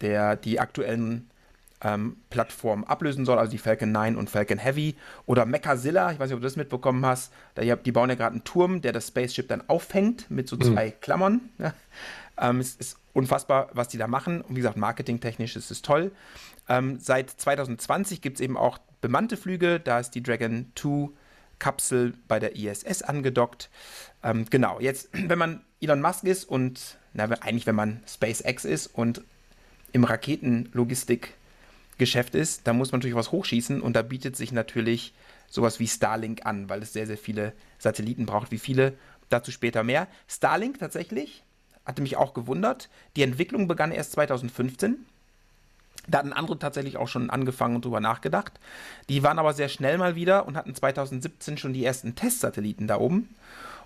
[0.00, 1.28] der die aktuellen
[1.80, 4.96] ähm, Plattformen ablösen soll, also die Falcon 9 und Falcon Heavy.
[5.26, 7.32] Oder Mechazilla, ich weiß nicht, ob du das mitbekommen hast.
[7.54, 10.62] Da, die bauen ja gerade einen Turm, der das Spaceship dann aufhängt mit so mhm.
[10.62, 11.00] zwei mhm.
[11.00, 11.40] Klammern.
[11.58, 11.74] Ja.
[12.40, 14.42] Ähm, es ist unfassbar, was die da machen.
[14.42, 16.12] Und wie gesagt, marketingtechnisch ist es toll.
[16.68, 19.80] Ähm, seit 2020 gibt es eben auch bemannte Flüge.
[19.80, 21.10] Da ist die Dragon 2
[21.58, 23.70] Kapsel bei der ISS angedockt.
[24.22, 28.86] Ähm, genau, jetzt, wenn man Elon Musk ist und na, eigentlich, wenn man SpaceX ist
[28.88, 29.22] und
[29.92, 35.14] im Raketenlogistikgeschäft ist, dann muss man natürlich was hochschießen und da bietet sich natürlich
[35.48, 38.50] sowas wie Starlink an, weil es sehr, sehr viele Satelliten braucht.
[38.50, 38.92] Wie viele?
[39.30, 40.08] Dazu später mehr.
[40.26, 41.42] Starlink tatsächlich,
[41.88, 42.88] hatte mich auch gewundert.
[43.16, 45.06] Die Entwicklung begann erst 2015.
[46.06, 48.52] Da hatten andere tatsächlich auch schon angefangen und drüber nachgedacht.
[49.08, 52.98] Die waren aber sehr schnell mal wieder und hatten 2017 schon die ersten Testsatelliten da
[52.98, 53.34] oben.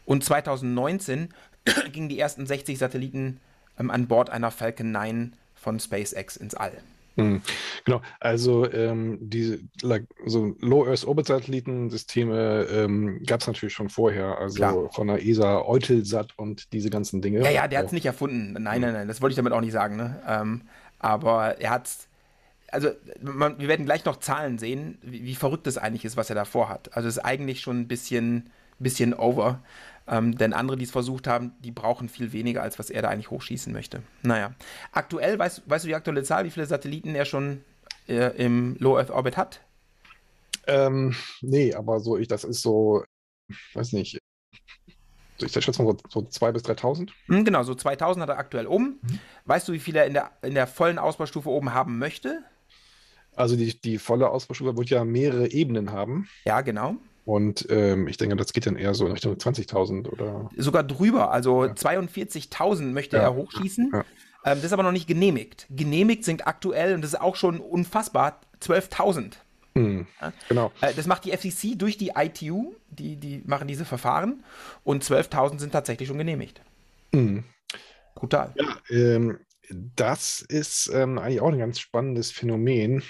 [0.04, 1.28] Und 2019
[1.92, 3.40] gingen die ersten 60 Satelliten
[3.78, 6.72] ähm, an Bord einer Falcon 9 von SpaceX ins All.
[7.16, 7.42] Mhm.
[7.84, 13.88] Genau, also ähm, diese like, so Low Earth Orbit Satellitensysteme ähm, gab es natürlich schon
[13.88, 14.90] vorher, also Klar.
[14.92, 17.42] von der ESA, Eutelsat und diese ganzen Dinge.
[17.42, 18.52] Ja, ja, der hat es nicht erfunden.
[18.52, 19.96] Nein, nein, nein, das wollte ich damit auch nicht sagen.
[19.96, 20.22] Ne?
[20.26, 20.62] Ähm,
[20.98, 21.88] aber er hat
[22.72, 22.88] also
[23.20, 26.34] man, wir werden gleich noch Zahlen sehen, wie, wie, verrückt es eigentlich ist, was er
[26.34, 26.96] davor hat.
[26.96, 29.60] Also es ist eigentlich schon ein bisschen, bisschen over.
[30.08, 33.08] Ähm, denn andere, die es versucht haben, die brauchen viel weniger, als was er da
[33.08, 34.02] eigentlich hochschießen möchte.
[34.22, 34.54] Naja.
[34.90, 37.62] Aktuell, weißt, weißt du die aktuelle Zahl, wie viele Satelliten er schon
[38.08, 39.60] äh, im Low Earth Orbit hat?
[40.66, 43.04] Ähm, nee, aber so, ich, das ist so,
[43.74, 44.18] weiß nicht,
[45.38, 47.10] ich schätze mal so, so 2.000 bis 3.000.
[47.26, 49.00] Hm, genau, so 2.000 hat er aktuell oben.
[49.02, 49.18] Mhm.
[49.44, 52.42] Weißt du, wie viele er in der, in der vollen Ausbaustufe oben haben möchte?
[53.34, 56.28] Also die, die volle Ausbaustufe wird ja mehrere Ebenen haben.
[56.44, 56.96] Ja, genau.
[57.24, 60.50] Und ähm, ich denke, das geht dann eher so in Richtung 20.000 oder.
[60.56, 61.30] Sogar drüber.
[61.30, 61.72] Also ja.
[61.72, 63.22] 42.000 möchte ja.
[63.22, 63.90] er hochschießen.
[63.92, 64.00] Ja.
[64.44, 65.66] Ähm, das ist aber noch nicht genehmigt.
[65.70, 69.34] Genehmigt sind aktuell, und das ist auch schon unfassbar, 12.000.
[69.74, 70.06] Hm,
[70.48, 70.70] genau.
[70.80, 74.44] Äh, das macht die FCC durch die ITU, die, die machen diese Verfahren.
[74.84, 76.60] Und 12.000 sind tatsächlich schon genehmigt.
[77.14, 77.44] Hm.
[78.14, 78.52] Brutal.
[78.56, 79.38] Ja, ähm,
[79.96, 83.02] das ist ähm, eigentlich auch ein ganz spannendes Phänomen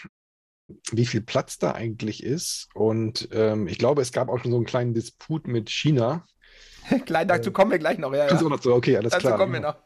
[0.90, 2.68] wie viel Platz da eigentlich ist.
[2.74, 6.26] Und ähm, ich glaube, es gab auch schon so einen kleinen Disput mit China.
[7.06, 8.12] Klein, dazu äh, kommen wir gleich noch.
[8.12, 8.42] Ja, ja.
[8.42, 9.38] Noch so, okay, alles dazu klar.
[9.38, 9.76] kommen wir noch.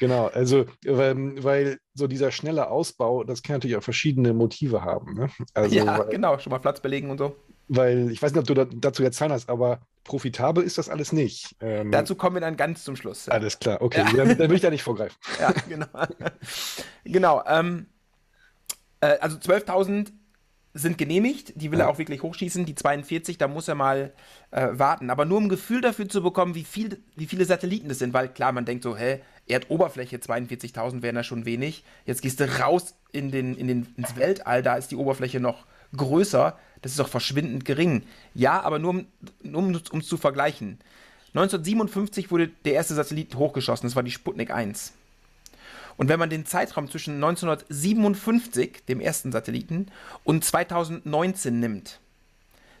[0.00, 5.12] Genau, also ähm, weil so dieser schnelle Ausbau, das kann natürlich auch verschiedene Motive haben.
[5.12, 5.30] Ne?
[5.52, 7.36] Also, ja, weil, genau, schon mal Platz belegen und so.
[7.68, 10.88] Weil ich weiß nicht, ob du da, dazu jetzt Zahlen hast, aber profitabel ist das
[10.88, 11.54] alles nicht.
[11.60, 13.26] Ähm, dazu kommen wir dann ganz zum Schluss.
[13.26, 13.34] Ja.
[13.34, 14.24] Alles klar, okay, ja.
[14.24, 15.18] dann, dann, will ich da nicht vorgreifen.
[15.38, 15.86] Ja, genau.
[17.04, 17.86] genau, ähm,
[19.00, 20.12] äh, also 12.000
[20.72, 24.12] sind genehmigt, die will er auch wirklich hochschießen, die 42, da muss er mal
[24.52, 25.10] äh, warten.
[25.10, 28.12] Aber nur um ein Gefühl dafür zu bekommen, wie, viel, wie viele Satelliten das sind,
[28.12, 31.84] weil klar, man denkt so, hä, Erdoberfläche 42.000 wären da schon wenig.
[32.06, 35.66] Jetzt gehst du raus in den, in den, ins Weltall, da ist die Oberfläche noch
[35.96, 38.04] größer, das ist doch verschwindend gering.
[38.34, 39.06] Ja, aber nur um
[39.42, 40.78] es um, um zu vergleichen.
[41.34, 44.94] 1957 wurde der erste Satellit hochgeschossen, das war die Sputnik 1.
[46.00, 49.88] Und wenn man den Zeitraum zwischen 1957, dem ersten Satelliten,
[50.24, 52.00] und 2019 nimmt,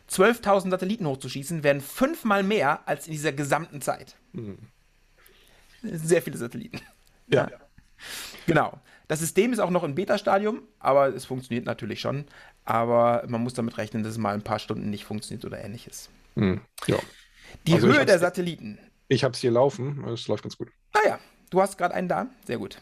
[0.08, 4.16] 12.000 Satelliten hochzuschießen, wären fünfmal mehr als in dieser gesamten Zeit.
[4.32, 4.56] Mhm.
[5.82, 6.80] Sehr viele Satelliten.
[7.28, 7.50] Ja.
[7.50, 7.58] ja.
[8.46, 8.80] Genau.
[9.06, 12.24] Das System ist auch noch im Beta-Stadium, aber es funktioniert natürlich schon.
[12.64, 16.08] Aber man muss damit rechnen, dass es mal ein paar Stunden nicht funktioniert oder ähnliches.
[16.36, 16.62] Mhm.
[16.86, 16.96] Ja.
[17.66, 18.78] Die also Höhe der Satelliten.
[19.08, 20.70] Ich habe es hier laufen, es läuft ganz gut.
[20.94, 21.18] Ah ja,
[21.50, 22.26] du hast gerade einen da.
[22.46, 22.78] Sehr gut.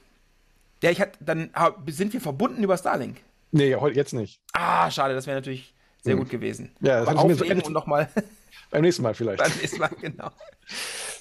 [0.83, 1.51] Ja, ich hatte, dann
[1.89, 3.19] sind wir verbunden über Starlink.
[3.51, 4.41] Nee, jetzt nicht.
[4.53, 6.21] Ah, schade, das wäre natürlich sehr hm.
[6.21, 6.71] gut gewesen.
[6.81, 8.09] Ja, das Aber aufnehmen so und nochmal.
[8.71, 9.39] Beim nächsten Mal vielleicht.
[9.39, 10.31] Beim nächsten Mal, genau.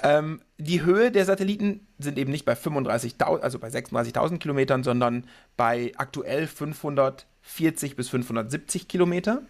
[0.03, 5.25] ähm, die Höhe der Satelliten sind eben nicht bei 35.000, also bei 36.000 Kilometern, sondern
[5.55, 9.41] bei aktuell 540 bis 570 Kilometer.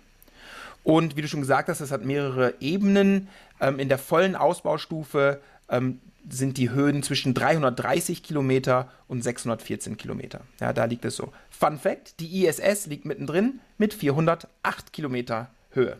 [0.83, 3.27] Und wie du schon gesagt hast, das hat mehrere Ebenen.
[3.59, 10.41] Ähm, in der vollen Ausbaustufe ähm, sind die Höhen zwischen 330 Kilometer und 614 Kilometer.
[10.59, 11.31] Ja, da liegt es so.
[11.49, 15.97] Fun Fact: Die ISS liegt mittendrin mit 408 Kilometer Höhe.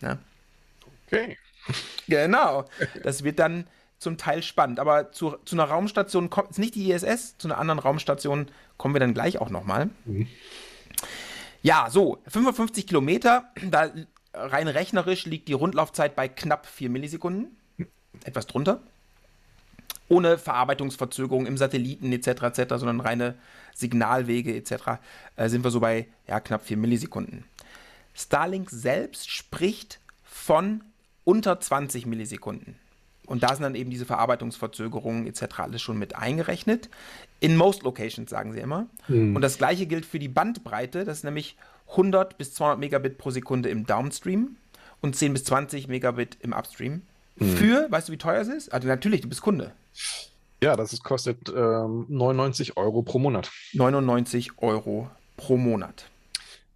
[0.00, 0.18] Ja.
[1.06, 1.36] Okay.
[2.08, 2.64] Genau.
[3.02, 3.66] Das wird dann
[3.98, 4.78] zum Teil spannend.
[4.78, 8.94] Aber zu, zu einer Raumstation kommt es nicht die ISS, zu einer anderen Raumstation kommen
[8.94, 9.90] wir dann gleich auch nochmal.
[10.04, 10.28] Mhm.
[11.62, 13.90] Ja, so, 55 Kilometer, da
[14.32, 17.56] rein rechnerisch liegt die Rundlaufzeit bei knapp 4 Millisekunden.
[18.24, 18.80] Etwas drunter
[20.08, 22.42] ohne Verarbeitungsverzögerung im Satelliten etc.
[22.42, 23.34] etc., sondern reine
[23.74, 25.00] Signalwege etc.,
[25.36, 27.44] äh, sind wir so bei ja, knapp 4 Millisekunden.
[28.14, 30.82] Starlink selbst spricht von
[31.24, 32.76] unter 20 Millisekunden.
[33.26, 35.58] Und da sind dann eben diese Verarbeitungsverzögerungen etc.
[35.58, 36.88] alles schon mit eingerechnet.
[37.40, 38.86] In most locations, sagen sie immer.
[39.08, 39.34] Mhm.
[39.34, 41.04] Und das gleiche gilt für die Bandbreite.
[41.04, 41.56] Das ist nämlich
[41.90, 44.56] 100 bis 200 Megabit pro Sekunde im Downstream
[45.00, 47.02] und 10 bis 20 Megabit im Upstream.
[47.36, 47.56] Mhm.
[47.56, 48.72] Für, weißt du, wie teuer es ist?
[48.72, 49.72] Also natürlich, du bist Kunde.
[50.62, 53.50] Ja, das ist, kostet ähm, 99 Euro pro Monat.
[53.74, 56.06] 99 Euro pro Monat.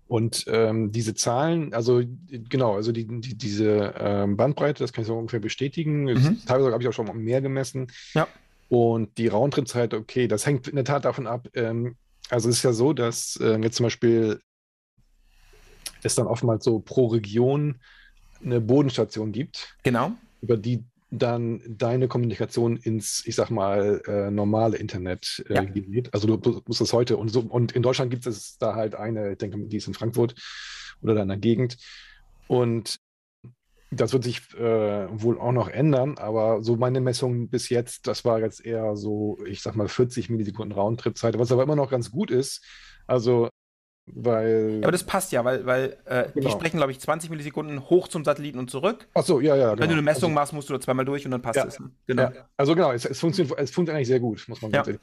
[0.07, 2.03] Und ähm, diese Zahlen, also
[2.49, 6.05] genau, also die, die, diese ähm, Bandbreite, das kann ich so ungefähr bestätigen.
[6.05, 6.43] Mhm.
[6.47, 7.87] Teilweise habe ich auch schon mehr gemessen.
[8.15, 8.27] Ja.
[8.69, 11.49] Und die Roundtrip-Zeit, okay, das hängt in der Tat davon ab.
[11.55, 11.97] Ähm,
[12.29, 14.41] also es ist ja so, dass äh, jetzt zum Beispiel
[16.03, 17.77] es dann oftmals so pro Region
[18.45, 19.77] eine Bodenstation gibt.
[19.83, 20.13] Genau.
[20.41, 25.65] Über die dann deine Kommunikation ins, ich sag mal, äh, normale Internet äh, ja.
[25.65, 26.15] geht.
[26.15, 29.33] Also du musst das heute und so, und in Deutschland gibt es da halt eine,
[29.33, 30.35] ich denke, die ist in Frankfurt
[31.03, 31.79] oder da in der Gegend.
[32.47, 33.01] Und
[33.91, 38.25] das wird sich äh, wohl auch noch ändern, aber so meine Messung bis jetzt, das
[38.25, 42.13] war jetzt eher so, ich sag mal, 40 Millisekunden Roundtrip-Zeit, was aber immer noch ganz
[42.13, 42.65] gut ist.
[43.09, 43.49] Also
[44.15, 44.79] weil.
[44.81, 46.47] Ja, aber das passt ja, weil, weil äh, genau.
[46.47, 49.07] die sprechen, glaube ich, 20 Millisekunden hoch zum Satelliten und zurück.
[49.15, 49.71] Ach so, ja, ja.
[49.71, 49.83] Genau.
[49.83, 51.67] Wenn du eine Messung also, machst, musst du da zweimal durch und dann passt ja,
[51.67, 51.79] es.
[51.79, 51.91] Ne?
[52.07, 52.23] Genau.
[52.23, 54.85] Ja, also genau, es, es, funktioniert, es funktioniert eigentlich sehr gut, muss man ja.
[54.85, 54.99] sagen.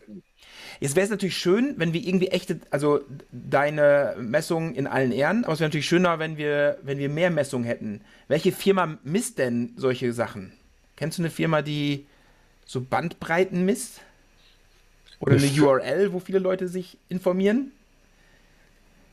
[0.80, 5.44] Jetzt wäre es natürlich schön, wenn wir irgendwie echte, also deine Messungen in allen Ehren,
[5.44, 8.02] aber es wäre natürlich schöner, wenn wir, wenn wir mehr Messungen hätten.
[8.28, 10.54] Welche Firma misst denn solche Sachen?
[10.96, 12.06] Kennst du eine Firma, die
[12.66, 14.02] so Bandbreiten misst?
[15.20, 17.72] Oder eine URL, wo viele Leute sich informieren?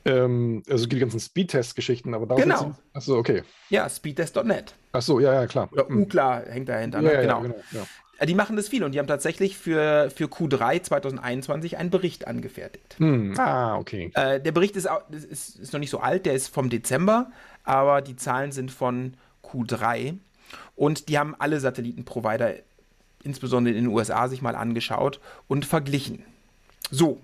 [0.04, 2.74] Ähm, also die ganzen Speedtest-Geschichten, aber da Genau.
[2.92, 3.42] Achso, okay.
[3.70, 4.74] Ja, speedtest.net.
[4.92, 5.68] Achso, ja, ja, klar.
[5.72, 6.52] Oder UKLA hm.
[6.52, 7.02] hängt dahinter.
[7.02, 7.12] Ne?
[7.12, 7.42] Ja, genau.
[7.42, 7.86] Ja, genau ja.
[8.18, 12.26] Äh, die machen das viel und die haben tatsächlich für, für Q3 2021 einen Bericht
[12.26, 12.96] angefertigt.
[12.98, 13.38] Hm.
[13.38, 14.10] Ah, okay.
[14.14, 17.30] Äh, der Bericht ist, ist, ist noch nicht so alt, der ist vom Dezember,
[17.64, 19.14] aber die Zahlen sind von
[19.44, 20.16] Q3
[20.76, 22.54] und die haben alle Satellitenprovider,
[23.22, 26.24] insbesondere in den USA, sich mal angeschaut und verglichen.
[26.90, 27.20] So,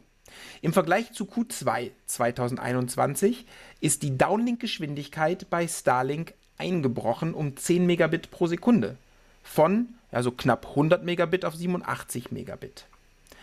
[0.63, 3.47] im Vergleich zu Q2 2021
[3.81, 8.97] ist die Downlink-Geschwindigkeit bei Starlink eingebrochen um 10 Megabit pro Sekunde.
[9.43, 12.87] Von also knapp 100 Megabit auf 87 Megabit.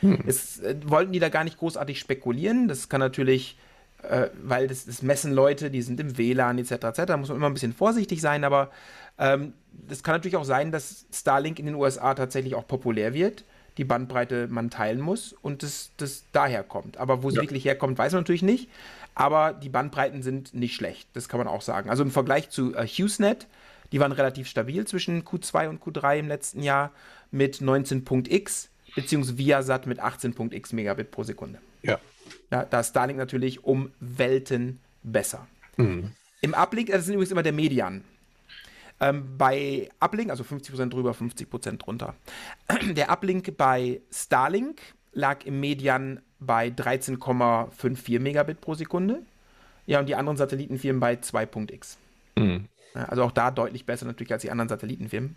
[0.01, 0.23] Hm.
[0.27, 2.67] Es äh, wollten die da gar nicht großartig spekulieren.
[2.67, 3.57] Das kann natürlich,
[4.03, 6.71] äh, weil das, das, messen Leute, die sind im WLAN etc.
[6.71, 7.05] etc.
[7.07, 8.69] Da muss man immer ein bisschen vorsichtig sein, aber
[9.17, 13.43] ähm, das kann natürlich auch sein, dass Starlink in den USA tatsächlich auch populär wird
[13.77, 16.97] die Bandbreite man teilen muss und das, das daher kommt.
[16.97, 17.41] Aber wo es ja.
[17.41, 18.69] wirklich herkommt, weiß man natürlich nicht.
[19.15, 21.89] Aber die Bandbreiten sind nicht schlecht, das kann man auch sagen.
[21.89, 23.47] Also im Vergleich zu äh, HughesNet,
[23.91, 26.91] die waren relativ stabil zwischen Q2 und Q3 im letzten Jahr
[27.31, 31.59] mit 19.x beziehungsweise Viasat mit 18.x Megabit pro Sekunde.
[31.83, 31.99] Ja.
[32.51, 32.65] ja.
[32.65, 35.47] Da ist Starlink natürlich um Welten besser.
[35.77, 36.11] Mhm.
[36.41, 38.03] Im Uplink, das ist übrigens immer der Median.
[38.99, 42.15] Ähm, bei Uplink, also 50% drüber, 50% drunter.
[42.95, 44.81] Der Uplink bei Starlink
[45.13, 49.21] lag im Median bei 13,54 Megabit pro Sekunde.
[49.85, 51.97] Ja, und die anderen Satellitenfirmen bei 2.x.
[52.35, 52.65] Mhm.
[52.93, 55.35] Also auch da deutlich besser natürlich als die anderen Satellitenfirmen.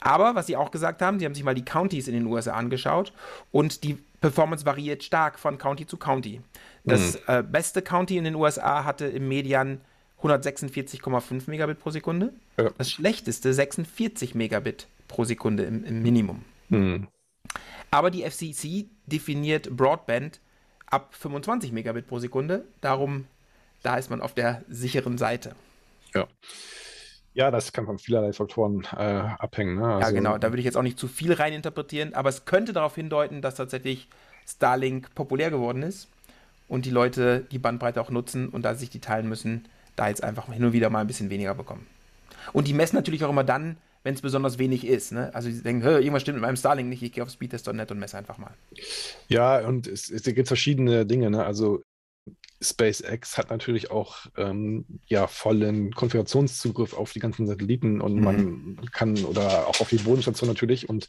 [0.00, 2.52] Aber was sie auch gesagt haben, sie haben sich mal die Counties in den USA
[2.52, 3.12] angeschaut
[3.52, 6.40] und die Performance variiert stark von County zu County.
[6.84, 7.20] Das mhm.
[7.26, 9.80] äh, beste County in den USA hatte im Median
[10.22, 12.32] 146,5 Megabit pro Sekunde.
[12.56, 12.70] Ja.
[12.78, 16.44] Das schlechteste 46 Megabit pro Sekunde im, im Minimum.
[16.68, 17.08] Mhm.
[17.90, 20.40] Aber die FCC definiert Broadband
[20.86, 22.64] ab 25 Megabit pro Sekunde.
[22.80, 23.26] Darum,
[23.82, 25.54] da ist man auf der sicheren Seite.
[26.14, 26.26] Ja.
[27.34, 29.76] Ja, das kann von vielerlei Faktoren äh, abhängen.
[29.76, 29.84] Ne?
[29.84, 30.38] Also, ja, genau.
[30.38, 33.56] Da würde ich jetzt auch nicht zu viel reininterpretieren, aber es könnte darauf hindeuten, dass
[33.56, 34.08] tatsächlich
[34.48, 36.08] Starlink populär geworden ist
[36.66, 40.22] und die Leute die Bandbreite auch nutzen und da sich die teilen müssen, da jetzt
[40.22, 41.86] einfach hin und wieder mal ein bisschen weniger bekommen.
[42.52, 45.10] Und die messen natürlich auch immer dann, wenn es besonders wenig ist.
[45.10, 45.34] Ne?
[45.34, 48.16] Also sie denken, irgendwas stimmt mit meinem Starlink nicht, ich gehe auf speedtest.net und messe
[48.16, 48.54] einfach mal.
[49.28, 51.28] Ja, und es, es gibt verschiedene Dinge.
[51.30, 51.44] Ne?
[51.44, 51.82] Also
[52.62, 58.22] SpaceX hat natürlich auch ähm, ja, vollen Konfigurationszugriff auf die ganzen Satelliten und mhm.
[58.22, 61.08] man kann, oder auch auf die Bodenstation natürlich, und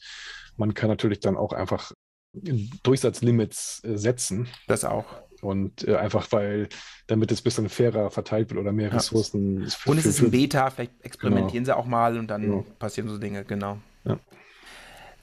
[0.58, 1.92] man kann natürlich dann auch einfach
[2.34, 4.48] Durchsatzlimits äh, setzen.
[4.68, 5.06] Das auch.
[5.48, 6.68] Und äh, einfach, weil,
[7.08, 9.64] damit es ein bisschen fairer verteilt wird oder mehr Ressourcen.
[9.64, 9.70] Ja.
[9.70, 11.76] Für, und es ist ein Beta, vielleicht experimentieren genau.
[11.76, 12.66] sie auch mal und dann genau.
[12.80, 13.78] passieren so Dinge, genau.
[14.04, 14.20] Ja.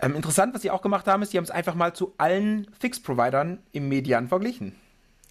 [0.00, 2.66] Ähm, interessant, was sie auch gemacht haben, ist, sie haben es einfach mal zu allen
[2.78, 4.74] Fix-Providern im Median verglichen.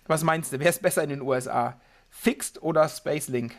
[0.06, 1.80] Was meinst du, wer ist besser in den USA?
[2.10, 3.56] Fixed oder Spacelink?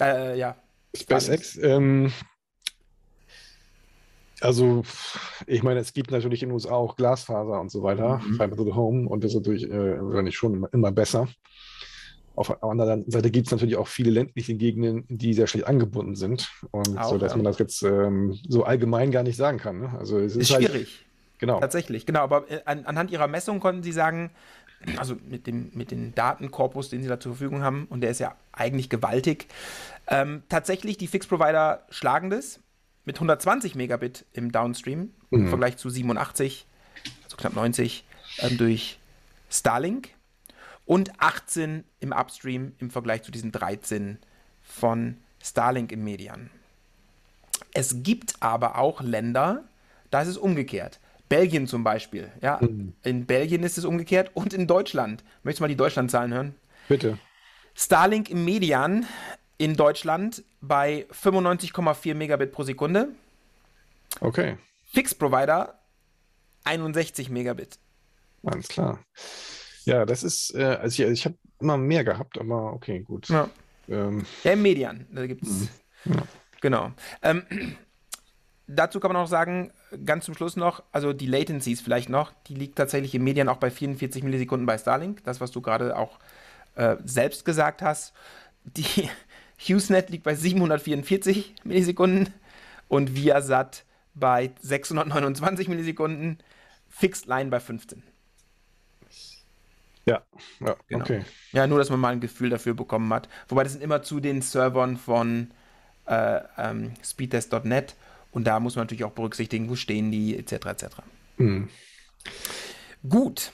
[0.00, 0.56] Äh, ja.
[0.96, 2.12] SpaceX, ähm,
[4.40, 4.82] also,
[5.46, 8.34] ich meine, es gibt natürlich in den USA auch Glasfaser und so weiter, mhm.
[8.34, 11.28] Fiber to the Home, und das ist natürlich, äh, nicht schon immer besser.
[12.36, 16.14] Auf der anderen Seite gibt es natürlich auch viele ländliche Gegenden, die sehr schlecht angebunden
[16.14, 16.48] sind.
[16.70, 17.36] Und auch, so, dass ja.
[17.36, 19.80] man das jetzt ähm, so allgemein gar nicht sagen kann.
[19.80, 19.98] Ne?
[19.98, 21.04] Also es ist, ist halt, schwierig.
[21.38, 21.58] Genau.
[21.58, 22.20] Tatsächlich, genau.
[22.20, 24.30] Aber äh, an, anhand ihrer Messung konnten sie sagen,
[24.96, 28.20] also mit dem, mit dem Datenkorpus, den sie da zur Verfügung haben, und der ist
[28.20, 29.48] ja eigentlich gewaltig,
[30.06, 32.60] ähm, tatsächlich die Fix-Provider schlagen das
[33.08, 35.40] mit 120 Megabit im Downstream mhm.
[35.40, 36.66] im Vergleich zu 87,
[37.24, 38.04] also knapp 90,
[38.40, 38.98] ähm, durch
[39.48, 40.10] Starlink
[40.84, 44.18] und 18 im Upstream im Vergleich zu diesen 13
[44.62, 46.50] von Starlink im Median.
[47.72, 49.64] Es gibt aber auch Länder,
[50.10, 51.00] da ist es umgekehrt.
[51.30, 52.30] Belgien zum Beispiel.
[52.42, 52.92] Ja, mhm.
[53.04, 55.24] in Belgien ist es umgekehrt und in Deutschland.
[55.44, 56.54] Möchtest du mal die Deutschlandzahlen hören?
[56.88, 57.18] Bitte.
[57.74, 59.06] Starlink im Median
[59.58, 63.08] in Deutschland bei 95,4 Megabit pro Sekunde.
[64.20, 64.56] Okay.
[64.92, 65.78] Fixed Provider
[66.64, 67.78] 61 Megabit.
[68.44, 69.00] Alles klar.
[69.84, 73.28] Ja, das ist, äh, also ich, ich habe immer mehr gehabt, aber okay, gut.
[73.28, 73.48] Ja,
[73.88, 75.06] ähm, ja im Median.
[75.10, 75.68] Da gibt es.
[76.04, 76.14] Mhm.
[76.14, 76.22] Ja.
[76.60, 76.92] Genau.
[77.22, 77.44] Ähm,
[78.66, 79.72] dazu kann man auch sagen,
[80.04, 83.56] ganz zum Schluss noch, also die Latencies vielleicht noch, die liegt tatsächlich im Median auch
[83.56, 85.24] bei 44 Millisekunden bei Starlink.
[85.24, 86.18] Das, was du gerade auch
[86.74, 88.14] äh, selbst gesagt hast.
[88.64, 89.08] Die
[89.58, 92.32] HughesNet liegt bei 744 Millisekunden
[92.88, 93.84] und Viasat
[94.14, 96.38] bei 629 Millisekunden.
[96.88, 98.02] Fixed Line bei 15.
[100.06, 100.22] Ja,
[100.60, 101.04] ja genau.
[101.04, 101.24] okay.
[101.52, 103.28] Ja, nur, dass man mal ein Gefühl dafür bekommen hat.
[103.48, 105.50] Wobei das sind immer zu den Servern von
[106.06, 107.94] äh, ähm, speedtest.net
[108.30, 110.52] und da muss man natürlich auch berücksichtigen, wo stehen die, etc.
[110.66, 110.84] etc.
[111.36, 111.68] Mhm.
[113.08, 113.52] Gut.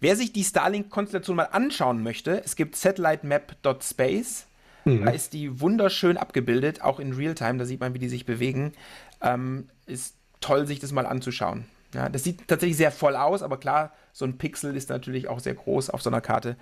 [0.00, 4.47] Wer sich die Starlink-Konstellation mal anschauen möchte, es gibt satellite-map.space.
[4.88, 5.04] Mhm.
[5.04, 7.58] Da ist die wunderschön abgebildet, auch in Realtime.
[7.58, 8.72] Da sieht man, wie die sich bewegen.
[9.20, 11.66] Ähm, ist toll, sich das mal anzuschauen.
[11.94, 15.40] Ja, das sieht tatsächlich sehr voll aus, aber klar, so ein Pixel ist natürlich auch
[15.40, 16.56] sehr groß auf so einer Karte.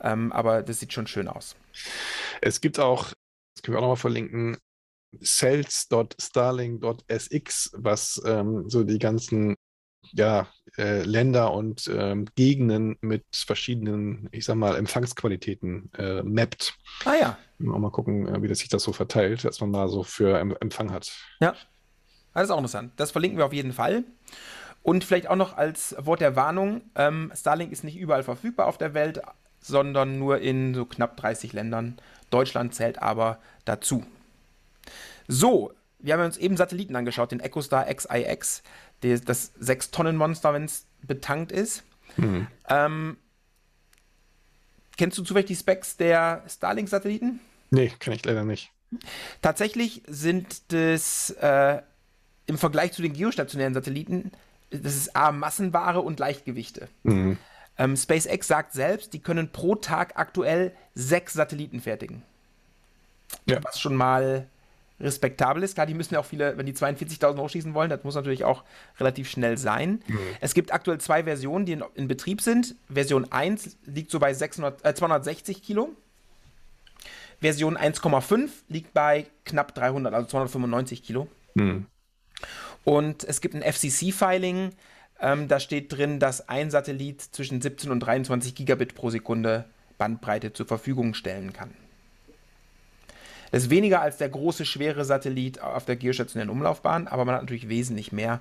[0.00, 1.54] Ähm, aber das sieht schon schön aus.
[2.40, 3.12] Es gibt auch,
[3.54, 4.56] das können wir auch nochmal verlinken,
[5.22, 9.54] cells.starling.sx, was ähm, so die ganzen
[10.12, 10.46] ja,
[10.78, 16.74] äh, Länder und ähm, Gegenden mit verschiedenen, ich sag mal, Empfangsqualitäten äh, mappt.
[17.04, 17.38] Ah ja.
[17.60, 20.38] Auch mal gucken, äh, wie das sich das so verteilt, dass man mal so für
[20.38, 21.12] em Empfang hat.
[21.40, 21.54] Ja.
[22.34, 22.92] Das ist auch interessant.
[22.96, 24.04] Das verlinken wir auf jeden Fall.
[24.82, 28.78] Und vielleicht auch noch als Wort der Warnung: ähm, Starlink ist nicht überall verfügbar auf
[28.78, 29.20] der Welt,
[29.60, 31.98] sondern nur in so knapp 30 Ländern.
[32.30, 34.04] Deutschland zählt aber dazu.
[35.28, 35.72] So,
[36.02, 38.62] wir haben uns eben Satelliten angeschaut, den EchoStar XIX,
[39.00, 41.84] das 6-Tonnen-Monster, wenn es betankt ist.
[42.16, 42.46] Mhm.
[42.68, 43.16] Ähm,
[44.96, 47.40] kennst du zufällig die Specs der Starlink-Satelliten?
[47.70, 48.70] Nee, kann ich leider nicht.
[49.40, 51.80] Tatsächlich sind das äh,
[52.46, 54.32] im Vergleich zu den geostationären Satelliten,
[54.70, 56.88] das ist A, Massenware und Leichtgewichte.
[57.02, 57.38] Mhm.
[57.78, 62.22] Ähm, SpaceX sagt selbst, die können pro Tag aktuell sechs Satelliten fertigen.
[63.46, 63.62] Ja.
[63.64, 64.46] Was schon mal
[65.02, 65.74] respektabel ist.
[65.74, 68.64] Klar, die müssen ja auch viele, wenn die 42.000 hochschießen wollen, das muss natürlich auch
[68.98, 70.02] relativ schnell sein.
[70.06, 70.18] Mhm.
[70.40, 72.76] Es gibt aktuell zwei Versionen, die in, in, Betrieb sind.
[72.88, 75.90] Version 1 liegt so bei 600, äh, 260 Kilo.
[77.40, 81.28] Version 1,5 liegt bei knapp 300, also 295 Kilo.
[81.54, 81.86] Mhm.
[82.84, 84.70] Und es gibt ein FCC-Filing,
[85.22, 90.52] ähm, da steht drin, dass ein Satellit zwischen 17 und 23 Gigabit pro Sekunde Bandbreite
[90.52, 91.70] zur Verfügung stellen kann.
[93.52, 97.42] Das ist weniger als der große, schwere Satellit auf der geostationären Umlaufbahn, aber man hat
[97.42, 98.40] natürlich wesentlich mehr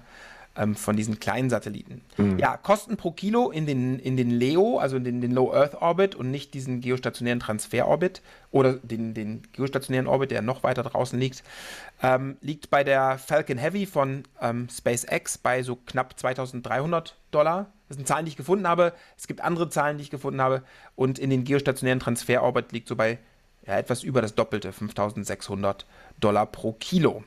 [0.55, 2.01] ähm, von diesen kleinen Satelliten.
[2.17, 2.39] Mhm.
[2.39, 5.81] Ja, Kosten pro Kilo in den, in den LEO, also in den, den Low Earth
[5.81, 11.19] Orbit und nicht diesen geostationären Transfer-Orbit oder den, den geostationären Orbit, der noch weiter draußen
[11.19, 11.43] liegt,
[12.01, 17.71] ähm, liegt bei der Falcon Heavy von ähm, SpaceX bei so knapp 2300 Dollar.
[17.87, 18.93] Das sind Zahlen, die ich gefunden habe.
[19.17, 20.63] Es gibt andere Zahlen, die ich gefunden habe.
[20.95, 23.19] Und in den geostationären Transfer-Orbit liegt so bei
[23.65, 25.85] ja, etwas über das Doppelte, 5600
[26.19, 27.23] Dollar pro Kilo.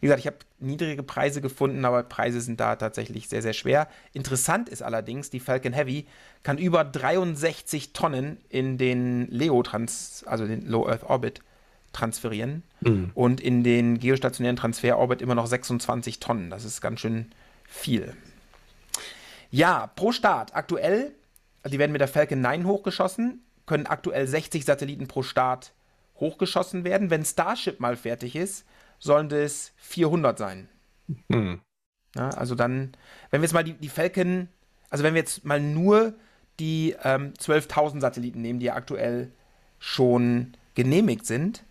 [0.00, 3.88] Wie gesagt, ich habe niedrige Preise gefunden, aber Preise sind da tatsächlich sehr, sehr schwer.
[4.12, 6.06] Interessant ist allerdings, die Falcon Heavy
[6.42, 11.40] kann über 63 Tonnen in den LEO, -Trans also den Low Earth Orbit,
[11.92, 13.10] transferieren mhm.
[13.14, 16.50] und in den geostationären Transfer-Orbit immer noch 26 Tonnen.
[16.50, 17.32] Das ist ganz schön
[17.64, 18.14] viel.
[19.50, 21.12] Ja, pro Start aktuell,
[21.66, 25.72] die werden mit der Falcon 9 hochgeschossen können aktuell 60 Satelliten pro Start
[26.18, 27.10] hochgeschossen werden.
[27.10, 28.66] Wenn Starship mal fertig ist,
[28.98, 30.68] sollen das 400 sein.
[31.28, 31.60] Mhm.
[32.16, 32.92] Ja, also dann,
[33.30, 34.48] wenn wir jetzt mal die, die Falcon,
[34.90, 36.14] also wenn wir jetzt mal nur
[36.58, 39.30] die ähm, 12.000 Satelliten nehmen, die ja aktuell
[39.78, 41.64] schon genehmigt sind,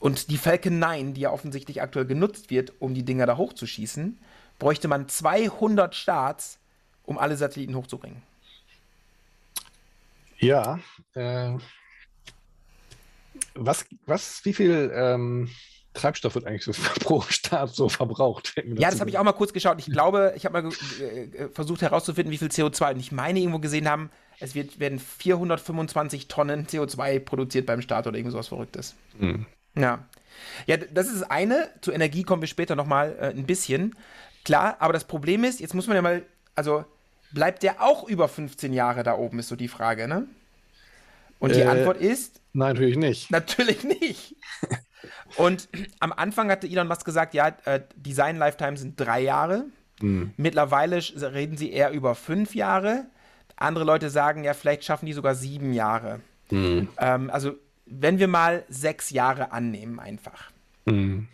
[0.00, 4.18] und die Falcon 9, die ja offensichtlich aktuell genutzt wird, um die Dinger da hochzuschießen,
[4.60, 6.60] bräuchte man 200 Starts,
[7.02, 8.22] um alle Satelliten hochzubringen.
[10.38, 10.78] Ja.
[11.14, 11.56] Äh,
[13.54, 15.50] was, was, wie viel ähm,
[15.94, 18.54] Treibstoff wird eigentlich so pro Start so verbraucht?
[18.76, 19.78] Ja, das habe ich auch mal kurz geschaut.
[19.78, 22.94] Ich glaube, ich habe mal äh, versucht herauszufinden, wie viel CO2.
[22.94, 24.10] Und ich meine, irgendwo gesehen haben,
[24.40, 28.94] es wird, werden 425 Tonnen CO2 produziert beim Start oder irgend sowas Verrücktes.
[29.18, 29.46] Mhm.
[29.74, 30.06] Ja.
[30.66, 31.68] Ja, das ist das eine.
[31.80, 33.96] Zur Energie kommen wir später nochmal äh, ein bisschen.
[34.44, 36.22] Klar, aber das Problem ist, jetzt muss man ja mal,
[36.54, 36.84] also
[37.32, 40.26] bleibt der auch über 15 Jahre da oben, ist so die Frage, ne?
[41.38, 42.40] Und die äh, Antwort ist?
[42.52, 43.30] Nein, natürlich nicht.
[43.30, 44.36] Natürlich nicht.
[45.36, 45.68] Und
[46.00, 49.66] am Anfang hatte Elon Musk gesagt, ja, äh, Design Lifetime sind drei Jahre.
[50.00, 50.32] Mhm.
[50.36, 53.06] Mittlerweile reden sie eher über fünf Jahre.
[53.56, 56.20] Andere Leute sagen, ja, vielleicht schaffen die sogar sieben Jahre.
[56.50, 56.88] Mhm.
[56.98, 57.52] Ähm, also,
[57.86, 60.50] wenn wir mal sechs Jahre annehmen, einfach,
[60.84, 61.28] mhm.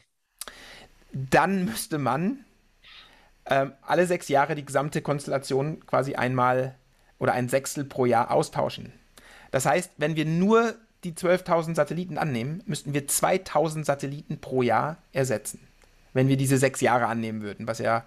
[1.13, 2.45] dann müsste man
[3.47, 6.75] ähm, alle sechs Jahre die gesamte Konstellation quasi einmal
[7.19, 8.93] oder ein Sechstel pro Jahr austauschen.
[9.51, 10.75] Das heißt, wenn wir nur
[11.05, 15.61] die 12.000 Satelliten annehmen, müssten wir 2.000 Satelliten pro Jahr ersetzen.
[16.13, 18.05] Wenn wir diese sechs Jahre annehmen würden, was ja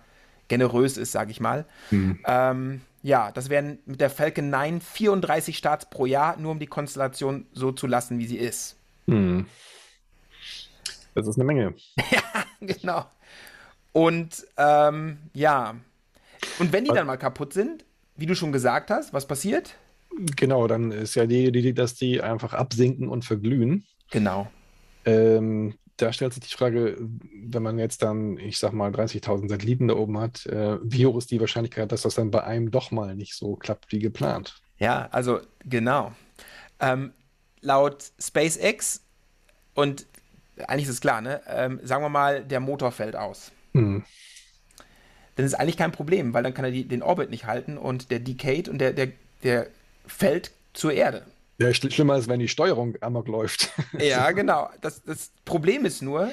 [0.47, 1.65] generös ist, sage ich mal.
[1.91, 2.19] Mhm.
[2.25, 6.67] Ähm, ja, das wären mit der Falcon 9 34 Starts pro Jahr, nur um die
[6.67, 8.75] Konstellation so zu lassen, wie sie ist.
[9.05, 9.45] Mhm.
[11.13, 11.73] Das ist eine Menge.
[12.11, 12.21] ja,
[12.61, 13.05] genau.
[13.97, 15.73] Und ähm, ja,
[16.59, 17.83] und wenn die dann mal kaputt sind,
[18.15, 19.73] wie du schon gesagt hast, was passiert?
[20.35, 23.87] Genau, dann ist ja die Idee, dass die einfach absinken und verglühen.
[24.11, 24.51] Genau.
[25.03, 29.87] Ähm, da stellt sich die Frage, wenn man jetzt dann, ich sag mal, 30.000 Satelliten
[29.87, 32.91] da oben hat, äh, wie hoch ist die Wahrscheinlichkeit, dass das dann bei einem doch
[32.91, 34.61] mal nicht so klappt wie geplant?
[34.77, 36.11] Ja, also genau.
[36.79, 37.13] Ähm,
[37.61, 39.01] laut SpaceX,
[39.73, 40.05] und
[40.67, 41.41] eigentlich ist es klar, ne?
[41.47, 43.51] Ähm, sagen wir mal, der Motor fällt aus.
[43.77, 44.03] Hm.
[45.35, 48.09] Dann ist eigentlich kein Problem, weil dann kann er die, den Orbit nicht halten und
[48.09, 49.09] der decayed und der, der,
[49.43, 49.67] der
[50.07, 51.25] fällt zur Erde.
[51.59, 53.71] Ja, schlimmer ist, wenn die Steuerung amok läuft.
[53.99, 54.69] ja, genau.
[54.81, 56.31] Das, das Problem ist nur,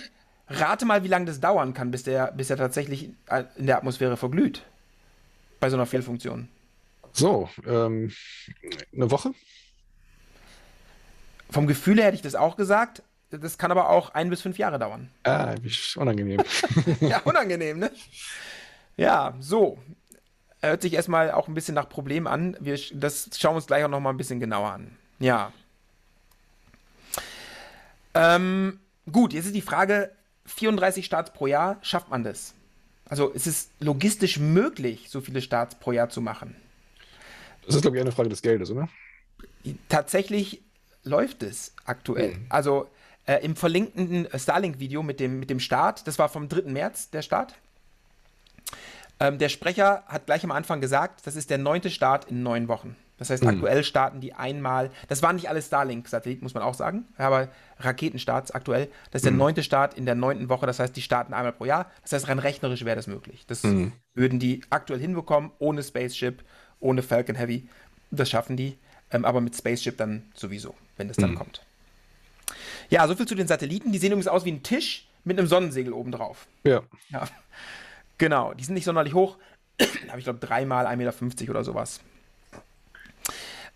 [0.49, 3.11] rate mal, wie lange das dauern kann, bis der, bis er tatsächlich
[3.57, 4.63] in der Atmosphäre verglüht.
[5.61, 6.49] Bei so einer Fehlfunktion.
[7.13, 8.11] So, ähm,
[8.93, 9.33] eine Woche?
[11.51, 13.03] Vom Gefühl her hätte ich das auch gesagt.
[13.41, 15.11] Das kann aber auch ein bis fünf Jahre dauern.
[15.25, 16.43] Ah, wie unangenehm.
[17.01, 17.91] ja, unangenehm, ne?
[18.97, 19.79] Ja, so
[20.61, 22.57] hört sich erstmal auch ein bisschen nach Problem an.
[22.61, 24.97] Wir, das schauen wir uns gleich auch noch mal ein bisschen genauer an.
[25.19, 25.53] Ja.
[28.15, 28.81] Ähm,
[29.11, 30.11] gut, jetzt ist die Frage,
[30.47, 32.55] 34 Starts pro Jahr, schafft man das?
[33.07, 36.57] Also ist es logistisch möglich, so viele Starts pro Jahr zu machen?
[37.67, 38.89] Das ist, glaube ich, eine Frage des Geldes, oder?
[39.89, 40.63] Tatsächlich
[41.03, 42.35] läuft es aktuell.
[42.35, 42.47] Mhm.
[42.49, 42.89] Also
[43.27, 46.71] äh, im verlinkten Starlink-Video mit dem, mit dem Start, das war vom 3.
[46.71, 47.55] März der Start,
[49.21, 52.69] ähm, der Sprecher hat gleich am Anfang gesagt, das ist der neunte Start in neun
[52.69, 52.97] Wochen.
[53.17, 53.51] Das heißt, mhm.
[53.51, 57.49] aktuell starten die einmal, das waren nicht alle Starlink-Satelliten, muss man auch sagen, aber
[57.79, 58.89] Raketenstarts aktuell.
[59.13, 59.39] Das ist der mhm.
[59.39, 61.91] neunte Start in der neunten Woche, das heißt, die starten einmal pro Jahr.
[62.03, 63.45] Das heißt, rein rechnerisch wäre das möglich.
[63.47, 63.93] Das mhm.
[64.15, 66.43] würden die aktuell hinbekommen, ohne Spaceship,
[66.81, 67.69] ohne Falcon Heavy.
[68.11, 68.79] Das schaffen die,
[69.13, 71.37] ähm, aber mit Spaceship dann sowieso, wenn das dann mhm.
[71.37, 71.63] kommt.
[72.91, 73.93] Ja, soviel zu den Satelliten.
[73.93, 76.47] Die sehen übrigens aus wie ein Tisch mit einem Sonnensegel oben drauf.
[76.65, 76.83] Ja.
[77.09, 77.27] ja.
[78.19, 79.39] Genau, die sind nicht sonderlich hoch.
[80.09, 82.01] Aber ich glaube, dreimal 1,50 Meter oder sowas.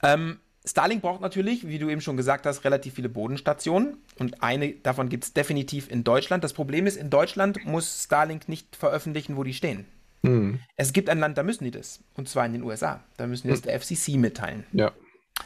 [0.03, 3.97] Ähm, Starlink braucht natürlich, wie du eben schon gesagt hast, relativ viele Bodenstationen.
[4.19, 6.45] Und eine davon gibt es definitiv in Deutschland.
[6.45, 9.87] Das Problem ist, in Deutschland muss Starlink nicht veröffentlichen, wo die stehen.
[10.23, 10.61] Mhm.
[10.77, 12.01] Es gibt ein Land, da müssen die das.
[12.15, 13.03] Und zwar in den USA.
[13.17, 14.65] Da müssen die das der FCC mitteilen.
[14.73, 14.93] Ja.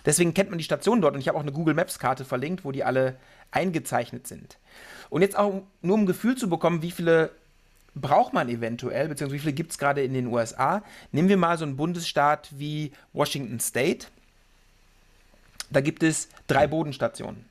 [0.04, 1.14] Deswegen kennt man die Stationen dort.
[1.14, 3.16] Und ich habe auch eine Google Maps-Karte verlinkt, wo die alle
[3.50, 4.58] eingezeichnet sind.
[5.10, 7.30] Und jetzt auch nur um ein Gefühl zu bekommen, wie viele
[7.94, 10.82] braucht man eventuell, beziehungsweise wie viele gibt es gerade in den USA?
[11.12, 14.06] Nehmen wir mal so einen Bundesstaat wie Washington State.
[15.70, 17.44] Da gibt es drei Bodenstationen.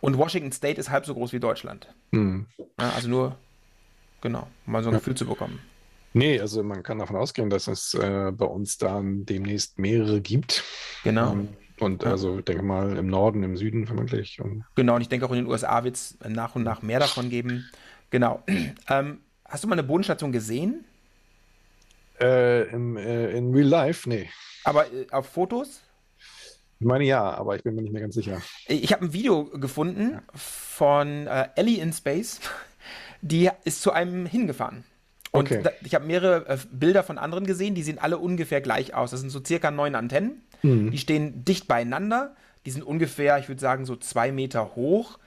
[0.00, 1.88] Und Washington State ist halb so groß wie Deutschland.
[2.10, 2.46] Mhm.
[2.58, 3.36] Ja, also nur,
[4.20, 4.98] genau, um mal so ein ja.
[4.98, 5.60] Gefühl zu bekommen.
[6.12, 10.64] Nee, also man kann davon ausgehen, dass es äh, bei uns dann demnächst mehrere gibt.
[11.04, 11.32] Genau.
[11.32, 11.48] Ähm,
[11.80, 12.10] und ja.
[12.10, 14.40] also, ich denke mal, im Norden, im Süden vermutlich.
[14.40, 16.98] Und genau, und ich denke auch in den USA wird es nach und nach mehr
[16.98, 17.68] davon geben.
[18.10, 18.42] Genau.
[18.90, 20.84] Ähm, hast du mal eine Bodenstation gesehen?
[22.20, 24.08] Äh, im, äh, in Real Life?
[24.08, 24.30] Nee.
[24.64, 25.82] Aber äh, auf Fotos?
[26.80, 28.40] Ich meine ja, aber ich bin mir nicht mehr ganz sicher.
[28.66, 32.40] Ich habe ein Video gefunden von äh, Ellie in Space.
[33.20, 34.84] Die ist zu einem hingefahren.
[35.30, 35.60] Und okay.
[35.62, 39.10] da, ich habe mehrere äh, Bilder von anderen gesehen, die sehen alle ungefähr gleich aus.
[39.10, 40.42] Das sind so circa neun Antennen.
[40.62, 40.90] Mhm.
[40.90, 42.34] Die stehen dicht beieinander.
[42.64, 45.18] Die sind ungefähr, ich würde sagen, so zwei Meter hoch.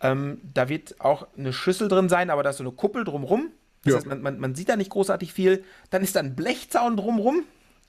[0.00, 3.50] Ähm, da wird auch eine Schüssel drin sein, aber da ist so eine Kuppel drumrum.
[3.84, 3.96] Das ja.
[3.98, 5.64] heißt, man, man, man, sieht da nicht großartig viel.
[5.90, 7.44] Dann ist da ein Blechzaun drumrum.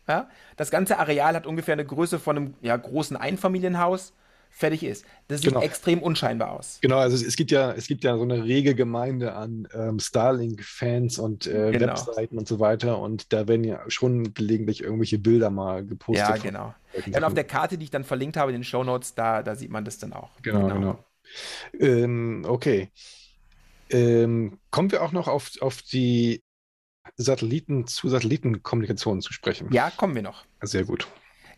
[0.07, 0.29] Ja?
[0.57, 4.13] Das ganze Areal hat ungefähr eine Größe von einem ja, großen Einfamilienhaus.
[4.51, 5.05] Fertig ist.
[5.27, 5.61] Das sieht genau.
[5.61, 6.77] extrem unscheinbar aus.
[6.81, 11.17] Genau, also es, gibt ja, es gibt ja so eine rege Gemeinde an ähm, Starlink-Fans
[11.17, 11.87] und äh, genau.
[11.87, 12.99] Webseiten und so weiter.
[12.99, 16.27] Und da werden ja schon gelegentlich irgendwelche Bilder mal gepostet.
[16.27, 16.75] Ja, genau.
[17.07, 19.41] Ja, und auf der Karte, die ich dann verlinkt habe in den Show Notes, da,
[19.41, 20.29] da sieht man das dann auch.
[20.41, 20.75] Genau, genau.
[20.75, 21.05] genau.
[21.79, 22.91] Ähm, okay.
[23.89, 26.43] Ähm, kommen wir auch noch auf, auf die
[27.15, 29.69] Satelliten zu Satellitenkommunikation zu sprechen?
[29.71, 30.45] Ja, kommen wir noch.
[30.61, 31.07] Sehr gut.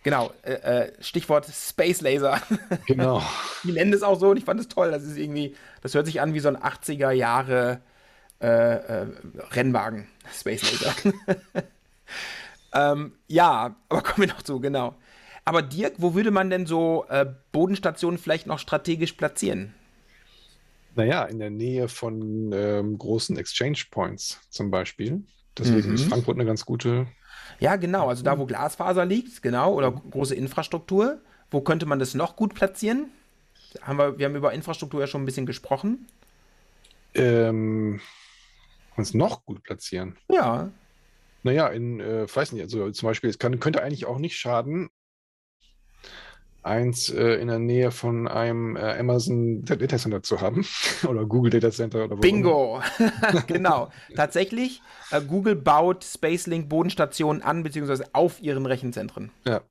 [0.03, 2.41] Genau, äh, äh Stichwort Space Laser.
[2.87, 3.23] Genau.
[3.63, 4.91] Die nennen es auch so und ich fand es toll.
[4.91, 7.79] Das ist irgendwie, das hört sich an wie so ein 80er Jahre
[8.41, 9.07] äh, äh,
[9.51, 10.93] Rennwagen, Space Laser.
[12.73, 14.95] ähm, ja, aber kommen wir noch zu, genau.
[15.45, 19.73] Aber Dirk, wo würde man denn so äh, Bodenstationen vielleicht noch strategisch platzieren?
[20.95, 25.23] Naja, in der Nähe von ähm, großen Exchange Points zum Beispiel.
[25.57, 25.95] Deswegen mhm.
[25.95, 27.07] ist Frankfurt eine ganz gute.
[27.59, 28.09] Ja, genau.
[28.09, 31.21] Also da, wo Glasfaser liegt, genau, oder große Infrastruktur.
[31.51, 33.11] Wo könnte man das noch gut platzieren?
[33.81, 36.07] Haben wir, wir haben über Infrastruktur ja schon ein bisschen gesprochen.
[37.13, 38.01] Ähm,
[38.95, 40.17] uns noch gut platzieren.
[40.29, 40.71] Ja.
[41.43, 44.89] Naja, in, äh, weiß nicht, also zum Beispiel, es kann, könnte eigentlich auch nicht schaden,
[46.64, 50.66] eins äh, in der Nähe von einem äh, Amazon Data Center zu haben
[51.07, 52.82] oder Google Data Center oder wo Bingo!
[53.47, 53.89] genau.
[54.16, 59.32] Tatsächlich, äh, Google baut Spacelink Bodenstationen an beziehungsweise auf ihren Rechenzentren.
[59.45, 59.61] Ja.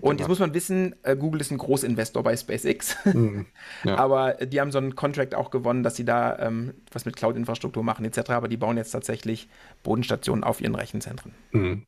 [0.00, 2.96] Und jetzt muss man wissen, äh, Google ist ein Großinvestor bei SpaceX.
[3.04, 3.46] Mhm,
[3.84, 3.96] ja.
[3.96, 7.84] Aber die haben so einen Contract auch gewonnen, dass sie da ähm, was mit Cloud-Infrastruktur
[7.84, 8.30] machen etc.
[8.30, 9.48] Aber die bauen jetzt tatsächlich
[9.84, 11.32] Bodenstationen auf ihren Rechenzentren.
[11.52, 11.86] Mhm.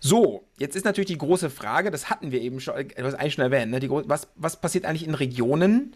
[0.00, 3.14] So, jetzt ist natürlich die große Frage, das hatten wir eben schon, äh, du hast
[3.14, 3.80] eigentlich schon erwähnt, ne?
[3.80, 5.94] die, was, was passiert eigentlich in Regionen,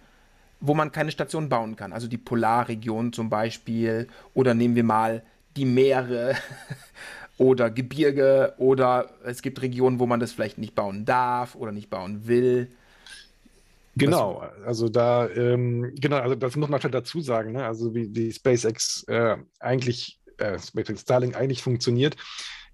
[0.61, 1.93] wo man keine Station bauen kann?
[1.93, 5.23] Also die Polarregion zum Beispiel oder nehmen wir mal
[5.57, 6.37] die Meere
[7.39, 11.89] oder Gebirge oder es gibt Regionen, wo man das vielleicht nicht bauen darf oder nicht
[11.89, 12.69] bauen will.
[13.97, 17.65] Genau, also da, ähm, genau, also das muss man halt dazu sagen, ne?
[17.65, 22.17] also wie die SpaceX äh, eigentlich, äh, SpaceX Starlink eigentlich funktioniert,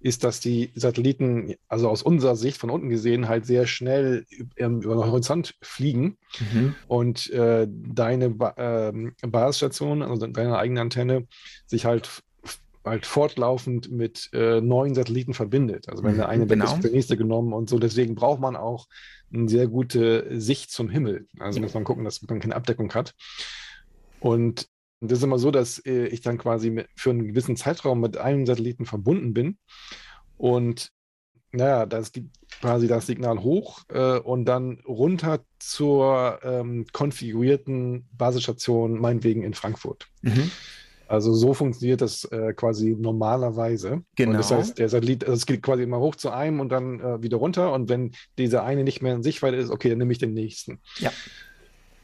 [0.01, 4.25] ist, dass die Satelliten, also aus unserer Sicht von unten gesehen, halt sehr schnell
[4.57, 6.17] ähm, über den Horizont fliegen
[6.51, 6.75] mhm.
[6.87, 11.27] und äh, deine ba äh, Basisstation, also deine eigene Antenne,
[11.65, 12.23] sich halt
[12.83, 15.87] halt fortlaufend mit äh, neuen Satelliten verbindet.
[15.87, 16.65] Also wenn der eine genau.
[16.65, 17.77] weg ist, der nächste genommen und so.
[17.77, 18.87] Deswegen braucht man auch
[19.31, 21.27] eine sehr gute Sicht zum Himmel.
[21.39, 23.13] Also muss man gucken, dass man keine Abdeckung hat.
[24.19, 24.67] Und
[25.09, 28.17] das ist immer so, dass äh, ich dann quasi mit, für einen gewissen Zeitraum mit
[28.17, 29.57] einem Satelliten verbunden bin.
[30.37, 30.91] Und
[31.51, 32.29] naja, das gibt
[32.61, 40.07] quasi das Signal hoch äh, und dann runter zur ähm, konfigurierten Basisstation, meinetwegen in Frankfurt.
[40.21, 40.51] Mhm.
[41.07, 44.03] Also so funktioniert das äh, quasi normalerweise.
[44.15, 44.31] Genau.
[44.31, 47.01] Und das heißt, der Satellit, also es geht quasi immer hoch zu einem und dann
[47.01, 47.73] äh, wieder runter.
[47.73, 50.79] Und wenn dieser eine nicht mehr in Sichtweite ist, okay, dann nehme ich den nächsten.
[50.99, 51.11] Ja.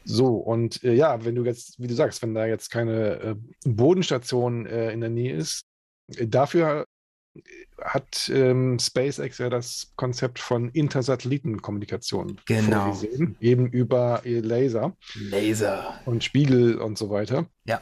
[0.04, 3.34] So, und äh, ja, wenn du jetzt, wie du sagst, wenn da jetzt keine äh,
[3.64, 5.64] Bodenstation äh, in der Nähe ist,
[6.16, 6.86] äh, dafür
[7.80, 12.92] hat ähm, SpaceX ja das Konzept von Intersatellitenkommunikation genau.
[12.92, 14.96] vorgesehen, eben über Laser.
[15.14, 16.00] Laser.
[16.04, 17.46] Und Spiegel und so weiter.
[17.66, 17.80] Ja.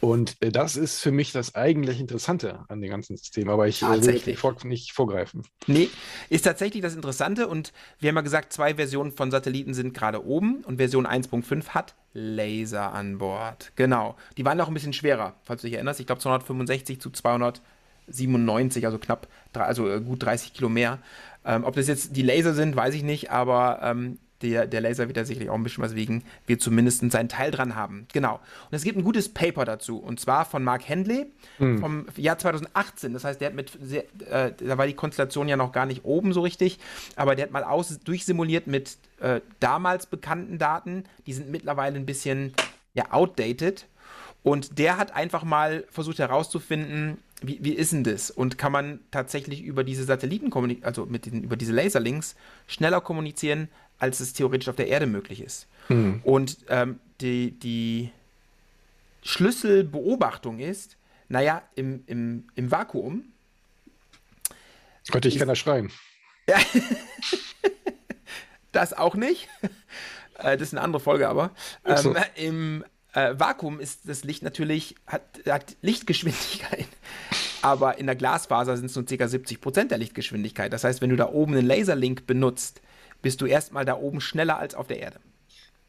[0.00, 3.82] Und äh, das ist für mich das eigentlich Interessante an dem ganzen System, aber ich
[3.82, 5.42] äh, will nicht, vor, nicht vorgreifen.
[5.66, 5.90] Nee,
[6.30, 10.24] ist tatsächlich das Interessante und wir haben ja gesagt, zwei Versionen von Satelliten sind gerade
[10.24, 13.72] oben und Version 1.5 hat Laser an Bord.
[13.76, 14.16] Genau.
[14.36, 16.00] Die waren auch ein bisschen schwerer, falls du dich erinnerst.
[16.00, 20.98] Ich glaube 265 zu 297, also knapp, also äh, gut 30 Kilo mehr.
[21.44, 25.06] Ähm, ob das jetzt die Laser sind, weiß ich nicht, aber ähm, der, der Laser
[25.06, 28.06] wird da sicherlich auch ein bisschen was wiegen, wird zumindest seinen Teil dran haben.
[28.12, 28.34] Genau.
[28.70, 31.26] Und es gibt ein gutes Paper dazu, und zwar von Mark Handley
[31.58, 31.78] hm.
[31.78, 33.12] vom Jahr 2018.
[33.12, 36.04] Das heißt, der hat mit, sehr, äh, da war die Konstellation ja noch gar nicht
[36.04, 36.78] oben so richtig,
[37.16, 41.04] aber der hat mal aus, durchsimuliert mit äh, damals bekannten Daten.
[41.26, 42.54] Die sind mittlerweile ein bisschen
[42.94, 43.86] ja, outdated.
[44.42, 48.30] Und der hat einfach mal versucht herauszufinden, wie, wie ist denn das?
[48.30, 52.36] Und kann man tatsächlich über diese Satelliten also mit den, über diese Laserlinks
[52.66, 53.68] schneller kommunizieren,
[54.00, 55.68] als es theoretisch auf der Erde möglich ist.
[55.88, 56.20] Mhm.
[56.24, 58.10] Und ähm, die, die
[59.22, 60.96] Schlüsselbeobachtung ist,
[61.28, 63.24] naja, im, im, im Vakuum.
[65.10, 65.90] Könnte ich keiner schreien.
[66.48, 66.58] Ja.
[68.72, 69.48] das auch nicht.
[70.38, 71.50] Äh, das ist eine andere Folge, aber.
[71.96, 72.14] So.
[72.14, 76.88] Ähm, Im äh, Vakuum ist das Licht natürlich, hat, hat Lichtgeschwindigkeit.
[77.62, 79.12] Aber in der Glasfaser sind es nur ca.
[79.12, 80.72] 70% der Lichtgeschwindigkeit.
[80.72, 82.80] Das heißt, wenn du da oben einen Laserlink benutzt,
[83.22, 85.18] bist du erstmal da oben schneller als auf der Erde.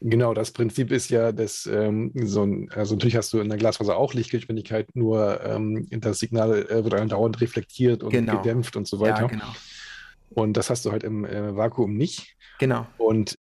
[0.04, 3.58] Genau, das Prinzip ist ja, dass ähm, so ein, also natürlich hast du in der
[3.58, 8.38] Glasfaser auch Lichtgeschwindigkeit, nur ähm, das Signal äh, wird dann dauernd reflektiert und genau.
[8.38, 9.22] gedämpft und so weiter.
[9.22, 9.54] Ja, genau.
[10.30, 12.36] Und das hast du halt im äh, Vakuum nicht.
[12.58, 12.86] Genau.
[12.98, 13.36] Und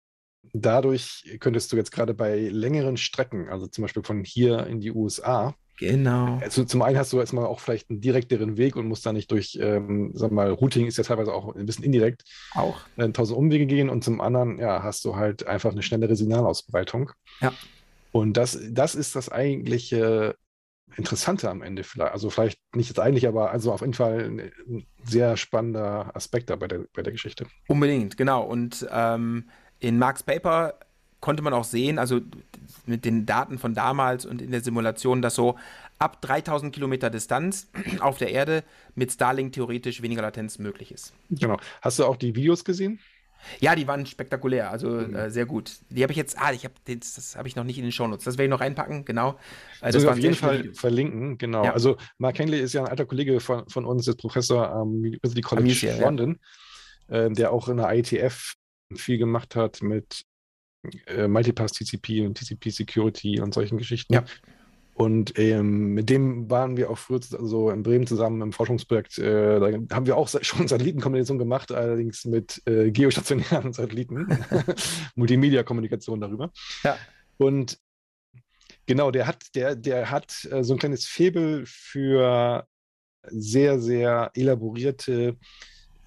[0.53, 4.91] dadurch könntest du jetzt gerade bei längeren Strecken, also zum Beispiel von hier in die
[4.91, 6.39] USA, Genau.
[6.43, 9.31] Also zum einen hast du erstmal auch vielleicht einen direkteren Weg und musst da nicht
[9.31, 12.25] durch, ähm, sag mal, Routing ist ja teilweise auch ein bisschen indirekt.
[12.55, 12.83] Auch.
[12.97, 17.13] Äh, tausend Umwege gehen und zum anderen, ja, hast du halt einfach eine schnellere Signalausbreitung.
[17.41, 17.55] Ja.
[18.13, 20.37] Und das, das ist das eigentliche
[20.97, 22.13] Interessante am Ende vielleicht.
[22.13, 26.57] Also vielleicht nicht jetzt eigentlich, aber also auf jeden Fall ein sehr spannender Aspekt da
[26.57, 27.47] bei der, bei der Geschichte.
[27.69, 28.43] Unbedingt, genau.
[28.43, 30.75] Und ähm, in Marks Paper
[31.21, 32.21] konnte man auch sehen, also
[32.87, 35.57] mit den Daten von damals und in der Simulation, dass so
[35.99, 37.69] ab 3000 Kilometer Distanz
[38.01, 38.65] auf der Erde
[38.95, 41.13] mit Starlink theoretisch weniger Latenz möglich ist.
[41.31, 41.59] Genau.
[41.83, 42.99] Hast du auch die Videos gesehen?
[43.59, 45.15] Ja, die waren spektakulär, also mhm.
[45.15, 45.73] äh, sehr gut.
[45.89, 47.93] Die habe ich jetzt, ah, ich habe das, das habe ich noch nicht in den
[47.93, 48.25] Shownotes.
[48.25, 49.39] Das werde ich noch reinpacken, genau.
[49.81, 50.79] Äh, das auf jeden Fall Videos.
[50.79, 51.65] verlinken, genau.
[51.65, 51.73] Ja.
[51.73, 55.41] Also Mark Henley ist ja ein alter Kollege von, von uns, ist Professor am University
[55.41, 56.39] College Amicia, London,
[57.09, 57.27] ja.
[57.27, 58.55] äh, der auch in der ITF
[58.95, 60.25] viel gemacht hat mit
[61.07, 64.15] äh, Multipass TCP und TCP Security und solchen Geschichten.
[64.15, 64.25] Ja.
[64.95, 69.19] Und ähm, mit dem waren wir auch früher also in Bremen zusammen im Forschungsprojekt.
[69.19, 74.27] Äh, da haben wir auch schon Satellitenkommunikation gemacht, allerdings mit äh, geostationären Satelliten.
[75.15, 76.53] Multimedia-Kommunikation darüber.
[76.83, 76.99] Ja.
[77.39, 77.79] Und
[78.85, 82.67] genau, der hat, der, der hat äh, so ein kleines Febel für
[83.23, 85.37] sehr, sehr elaborierte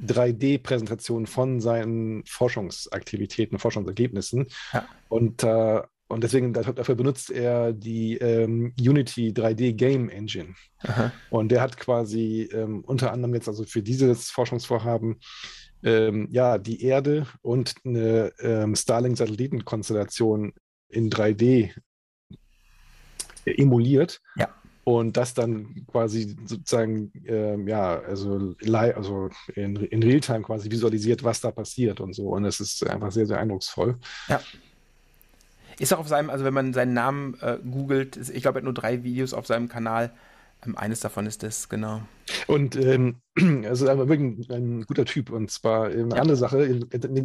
[0.01, 4.47] 3D-Präsentationen von seinen Forschungsaktivitäten, Forschungsergebnissen.
[4.73, 4.85] Ja.
[5.09, 5.81] Und äh,
[6.13, 10.53] und deswegen dafür benutzt er die ähm, Unity 3D Game Engine.
[10.79, 11.11] Aha.
[11.31, 15.19] Und der hat quasi ähm, unter anderem jetzt also für dieses Forschungsvorhaben
[15.83, 20.53] ähm, ja die Erde und eine ähm, Starlink-Satellitenkonstellation
[20.89, 21.71] in 3D
[23.45, 24.21] emuliert.
[24.35, 24.49] Ja.
[24.85, 31.39] Und das dann quasi sozusagen, ähm, ja, also, also in, in Realtime quasi visualisiert, was
[31.39, 32.27] da passiert und so.
[32.29, 33.95] Und es ist einfach sehr, sehr eindrucksvoll.
[34.27, 34.41] Ja.
[35.79, 38.63] Ist auch auf seinem, also wenn man seinen Namen äh, googelt, ich glaube, er hat
[38.65, 40.11] nur drei Videos auf seinem Kanal.
[40.65, 42.01] Ähm, eines davon ist das, genau.
[42.47, 43.17] Und ähm,
[43.65, 45.29] also wirklich ein, ein, guter Typ.
[45.29, 46.21] Und zwar eine ja.
[46.21, 46.79] andere Sache,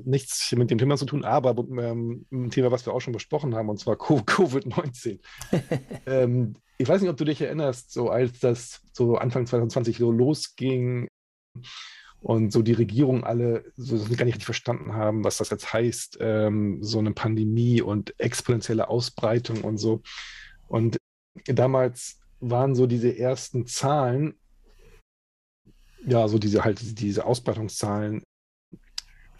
[0.05, 3.55] nichts mit dem Thema zu tun, aber ähm, ein Thema, was wir auch schon besprochen
[3.55, 5.20] haben, und zwar Covid-19.
[6.07, 10.12] ähm, ich weiß nicht, ob du dich erinnerst, so als das so Anfang 2020 so
[10.12, 11.09] losging,
[12.20, 16.18] und so die Regierung alle so gar nicht richtig verstanden haben, was das jetzt heißt,
[16.20, 20.03] ähm, so eine Pandemie und exponentielle Ausbreitung und so.
[20.66, 20.99] Und
[21.47, 24.34] damals waren so diese ersten Zahlen,
[26.07, 28.22] ja, so diese halt diese Ausbreitungszahlen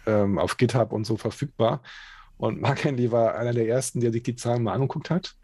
[0.05, 1.81] ähm, auf GitHub und so verfügbar.
[2.37, 5.35] Und Mark Henley war einer der ersten, der sich die Zahlen mal angeguckt hat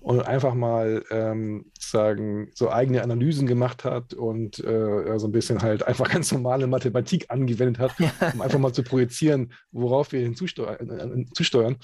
[0.00, 5.60] und einfach mal ähm, sagen, so eigene Analysen gemacht hat und äh, so ein bisschen
[5.60, 7.94] halt einfach ganz normale Mathematik angewendet hat,
[8.34, 11.72] um einfach mal zu projizieren, worauf wir hinzusteuern.
[11.72, 11.76] Äh,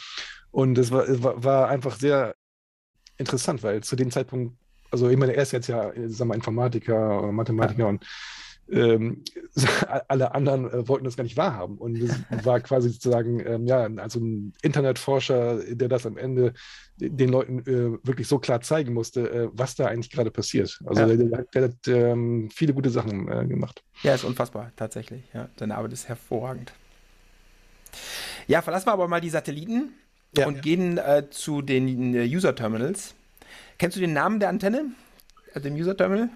[0.51, 2.35] und es war, war, einfach sehr
[3.19, 4.57] interessant, weil zu dem Zeitpunkt,
[4.95, 7.87] also ich meine, er ist jetzt ja, sagen wir, Informatiker oder Mathematiker ja.
[7.87, 8.07] und
[8.71, 9.25] ähm,
[10.09, 11.79] alle anderen äh, wollten das gar nicht wahrhaben.
[11.79, 12.15] Und es
[12.45, 16.55] war quasi sozusagen, ähm, ja, also ein Internetforscher, der das am Ende
[16.97, 20.81] den Leuten äh, wirklich so klar zeigen musste, äh, was da eigentlich gerade passiert.
[20.87, 21.09] Also ja.
[21.09, 23.83] der, der, der, hat ähm, viele gute Sachen äh, gemacht.
[24.03, 25.25] Ja, ist unfassbar, tatsächlich.
[25.35, 26.73] Ja, seine Arbeit ist hervorragend.
[28.47, 29.93] Ja, verlassen wir aber mal die Satelliten
[30.37, 33.15] ja, und gehen äh, zu den äh, User-Terminals.
[33.79, 34.87] Kennst du den Namen der Antenne?
[35.57, 36.31] Dem User-Terminal?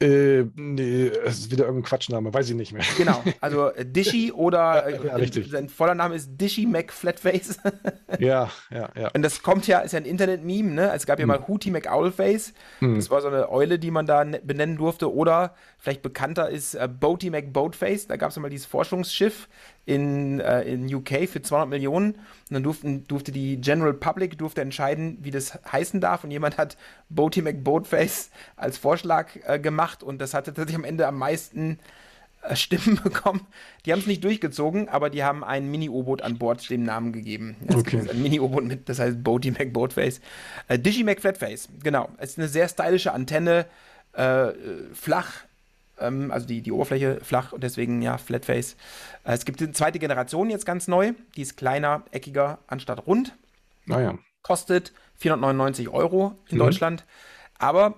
[0.00, 2.84] Äh, nee, es ist wieder irgendein Quatschname, weiß ich nicht mehr.
[2.96, 7.58] Genau, also äh, Dishy oder ja, ja, äh, sein voller Name ist Dishy McFlatface.
[8.20, 9.10] ja, ja, ja.
[9.12, 10.92] Und das kommt ja, ist ja ein Internet-Meme, ne?
[10.94, 11.28] Es gab ja hm.
[11.28, 12.52] mal Hootie McOwlface.
[12.78, 12.94] Hm.
[12.94, 15.12] Das war so eine Eule, die man da ne, benennen durfte.
[15.12, 18.06] Oder vielleicht bekannter ist äh, Boaty McBoatface.
[18.06, 19.48] Da gab es mal dieses Forschungsschiff
[19.88, 22.12] in, äh, in UK für 200 Millionen.
[22.12, 22.20] Und
[22.50, 26.24] dann durften, durfte die General Public durfte entscheiden, wie das heißen darf.
[26.24, 26.76] Und jemand hat
[27.08, 30.02] Boaty McBoatface als Vorschlag äh, gemacht.
[30.02, 31.78] Und das hatte tatsächlich am Ende am meisten
[32.42, 33.46] äh, Stimmen bekommen.
[33.86, 37.56] Die haben es nicht durchgezogen, aber die haben ein Mini-U-Boot an Bord dem Namen gegeben.
[37.66, 38.02] Es okay.
[38.10, 40.20] ein Mini-U-Boot mit, das heißt Boaty McBoatface.
[40.68, 42.10] Äh, Digi McFlatface, genau.
[42.18, 43.64] Es ist eine sehr stylische Antenne,
[44.12, 44.48] äh,
[44.92, 45.44] flach,
[46.00, 48.76] ähm, also die, die Oberfläche flach und deswegen ja Flatface.
[49.24, 53.34] Äh, es gibt die zweite Generation jetzt ganz neu, die ist kleiner, eckiger anstatt rund.
[53.86, 54.14] Naja.
[54.16, 56.60] Ah, Kostet 499 Euro in mhm.
[56.60, 57.04] Deutschland.
[57.58, 57.96] Aber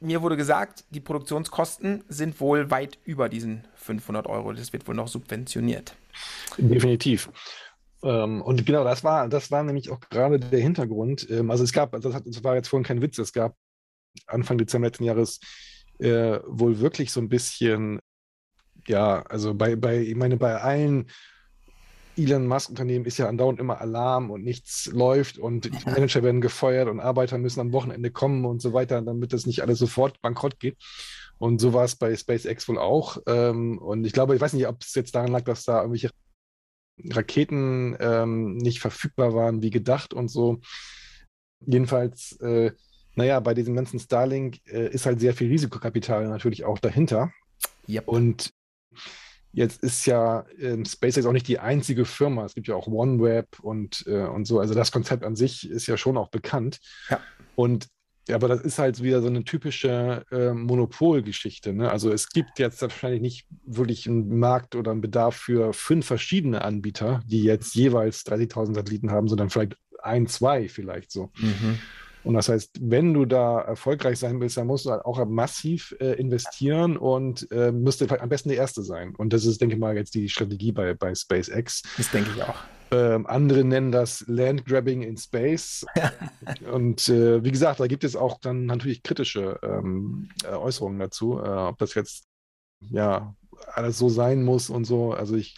[0.00, 4.52] mir wurde gesagt, die Produktionskosten sind wohl weit über diesen 500 Euro.
[4.52, 5.94] Das wird wohl noch subventioniert.
[6.58, 7.30] Definitiv.
[8.02, 11.28] Ähm, und genau, das war, das war nämlich auch gerade der Hintergrund.
[11.30, 13.56] Ähm, also es gab, das, hat, das war jetzt vorhin kein Witz, es gab
[14.26, 15.40] Anfang Dezember letzten Jahres
[15.98, 18.00] äh, wohl wirklich so ein bisschen,
[18.86, 21.10] ja, also bei, bei, ich meine, bei allen
[22.16, 26.88] Elon Musk-Unternehmen ist ja andauernd immer Alarm und nichts läuft und die Manager werden gefeuert
[26.88, 30.60] und Arbeiter müssen am Wochenende kommen und so weiter, damit das nicht alles sofort bankrott
[30.60, 30.76] geht.
[31.38, 33.18] Und so war es bei SpaceX wohl auch.
[33.26, 36.10] Ähm, und ich glaube, ich weiß nicht, ob es jetzt daran lag, dass da irgendwelche
[37.10, 40.60] Raketen ähm, nicht verfügbar waren wie gedacht und so.
[41.66, 42.72] Jedenfalls äh,
[43.16, 47.32] naja, bei diesem ganzen Starlink äh, ist halt sehr viel Risikokapital natürlich auch dahinter.
[47.88, 48.08] Yep.
[48.08, 48.54] Und
[49.54, 52.44] Jetzt ist ja ähm, SpaceX auch nicht die einzige Firma.
[52.44, 54.58] Es gibt ja auch OneWeb und, äh, und so.
[54.58, 56.80] Also das Konzept an sich ist ja schon auch bekannt.
[57.08, 57.20] Ja.
[57.54, 57.86] Und
[58.30, 61.72] aber das ist halt wieder so eine typische äh, Monopolgeschichte.
[61.72, 61.90] Ne?
[61.90, 66.62] Also es gibt jetzt wahrscheinlich nicht wirklich einen Markt oder einen Bedarf für fünf verschiedene
[66.62, 71.30] Anbieter, die jetzt jeweils 30.000 Satelliten haben, sondern vielleicht ein, zwei vielleicht so.
[71.36, 71.78] Mhm.
[72.24, 75.94] Und das heißt, wenn du da erfolgreich sein willst, dann musst du halt auch massiv
[76.00, 79.14] äh, investieren und äh, müsste am besten der Erste sein.
[79.14, 81.82] Und das ist, denke ich mal, jetzt die Strategie bei, bei SpaceX.
[81.96, 82.56] Das denke ich auch.
[82.90, 85.84] Ähm, andere nennen das Landgrabbing in Space.
[86.72, 91.38] und äh, wie gesagt, da gibt es auch dann natürlich kritische ähm, äh, Äußerungen dazu,
[91.38, 92.24] äh, ob das jetzt
[92.80, 93.34] ja
[93.72, 95.12] alles so sein muss und so.
[95.12, 95.56] Also ich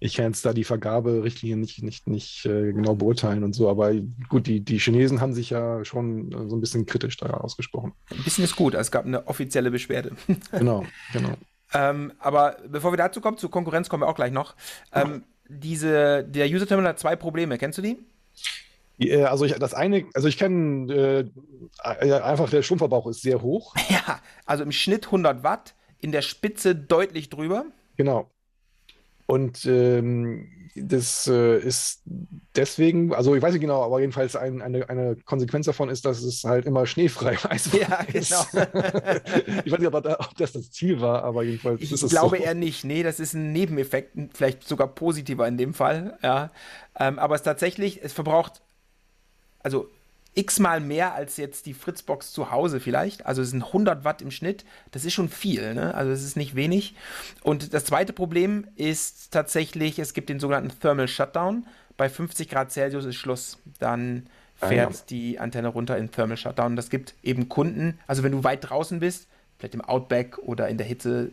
[0.00, 3.92] ich kann jetzt da die Vergaberichtlinien nicht, nicht, nicht äh, genau beurteilen und so, aber
[4.28, 7.92] gut, die, die Chinesen haben sich ja schon äh, so ein bisschen kritisch da ausgesprochen.
[8.10, 10.12] Ein bisschen ist gut, es gab eine offizielle Beschwerde.
[10.50, 11.30] Genau, genau.
[11.72, 14.54] ähm, aber bevor wir dazu kommen, zur Konkurrenz kommen wir auch gleich noch.
[14.92, 17.98] Ähm, diese, der User Terminal hat zwei Probleme, kennst du die?
[18.98, 21.30] Äh, also ich, das eine, also ich kenne
[21.82, 23.74] äh, einfach der Stromverbrauch ist sehr hoch.
[23.88, 27.66] Ja, also im Schnitt 100 Watt, in der Spitze deutlich drüber.
[27.96, 28.30] Genau.
[29.26, 32.02] Und ähm, das äh, ist
[32.56, 36.22] deswegen, also ich weiß nicht genau, aber jedenfalls ein, eine, eine Konsequenz davon ist, dass
[36.22, 37.72] es halt immer schneefrei ist.
[37.74, 38.44] Ja, genau.
[39.64, 42.38] ich weiß nicht, ob, ob, das das Ziel war, aber jedenfalls ich ist es glaube
[42.38, 42.42] so.
[42.42, 42.84] eher nicht.
[42.84, 46.18] Nee, das ist ein Nebeneffekt, vielleicht sogar positiver in dem Fall.
[46.22, 46.50] Ja.
[46.98, 48.60] Ähm, aber es tatsächlich, es verbraucht,
[49.62, 49.88] also
[50.34, 53.26] x-mal mehr als jetzt die Fritzbox zu Hause vielleicht.
[53.26, 54.64] Also es sind 100 Watt im Schnitt.
[54.90, 55.94] Das ist schon viel, ne?
[55.94, 56.94] Also es ist nicht wenig.
[57.42, 61.66] Und das zweite Problem ist tatsächlich, es gibt den sogenannten Thermal Shutdown.
[61.96, 63.58] Bei 50 Grad Celsius ist Schluss.
[63.78, 64.26] Dann
[64.56, 65.04] fährt ah, ja.
[65.08, 66.76] die Antenne runter in Thermal Shutdown.
[66.76, 69.26] Das gibt eben Kunden, also wenn du weit draußen bist,
[69.58, 71.30] vielleicht im Outback oder in der Hitze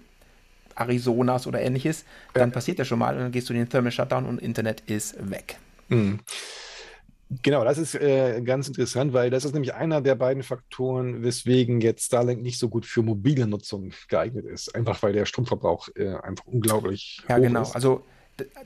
[0.75, 2.53] Arizonas oder ähnliches, dann ja.
[2.53, 5.15] passiert das schon mal und dann gehst du in den Thermal Shutdown und Internet ist
[5.29, 5.57] weg.
[5.89, 6.19] Mhm.
[7.43, 11.79] Genau, das ist äh, ganz interessant, weil das ist nämlich einer der beiden Faktoren, weswegen
[11.79, 14.75] jetzt Starlink nicht so gut für mobile Nutzung geeignet ist.
[14.75, 17.61] Einfach weil der Stromverbrauch äh, einfach unglaublich ja, hoch genau.
[17.61, 17.73] ist.
[17.73, 18.03] Also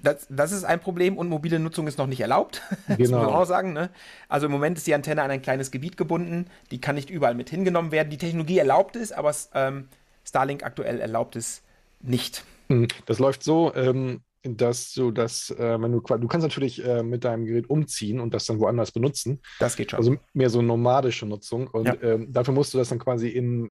[0.01, 2.61] das, das, ist ein Problem und mobile Nutzung ist noch nicht erlaubt.
[2.87, 2.97] Genau.
[2.97, 3.73] Das muss man auch sagen.
[3.73, 3.89] Ne?
[4.29, 6.47] Also im Moment ist die Antenne an ein kleines Gebiet gebunden.
[6.71, 8.09] Die kann nicht überall mit hingenommen werden.
[8.09, 9.89] Die Technologie erlaubt es, aber ähm,
[10.23, 11.61] Starlink aktuell erlaubt es
[12.01, 12.43] nicht.
[12.69, 13.73] Hm, das läuft so.
[13.75, 18.19] Ähm, dass du das, äh, wenn du du kannst natürlich äh, mit deinem Gerät umziehen
[18.19, 19.41] und das dann woanders benutzen.
[19.59, 19.97] Das geht schon.
[19.97, 21.67] Also mehr so nomadische Nutzung.
[21.67, 21.95] Und ja.
[22.01, 23.69] ähm, dafür musst du das dann quasi in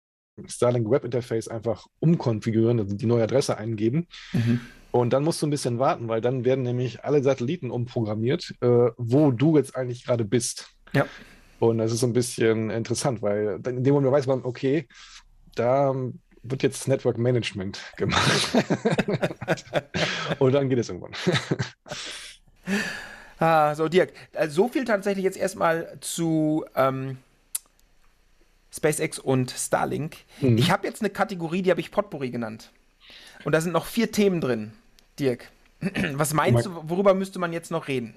[0.45, 4.07] Starlink Web Interface einfach umkonfigurieren, also die neue Adresse eingeben.
[4.33, 4.59] Mhm.
[4.91, 8.89] Und dann musst du ein bisschen warten, weil dann werden nämlich alle Satelliten umprogrammiert, äh,
[8.97, 10.69] wo du jetzt eigentlich gerade bist.
[10.93, 11.05] Ja.
[11.59, 14.87] Und das ist so ein bisschen interessant, weil in dem Moment weiß man, okay,
[15.55, 15.93] da
[16.49, 18.49] wird jetzt Network Management gemacht.
[20.39, 21.13] und dann geht es irgendwann.
[23.39, 27.17] ah, so, Dirk, äh, so viel tatsächlich jetzt erstmal zu ähm,
[28.73, 30.17] SpaceX und Starlink.
[30.41, 30.57] Mhm.
[30.57, 32.71] Ich habe jetzt eine Kategorie, die habe ich Potpourri genannt.
[33.43, 34.73] Und da sind noch vier Themen drin,
[35.19, 35.49] Dirk.
[36.13, 38.15] Was meinst du, worüber müsste man jetzt noch reden?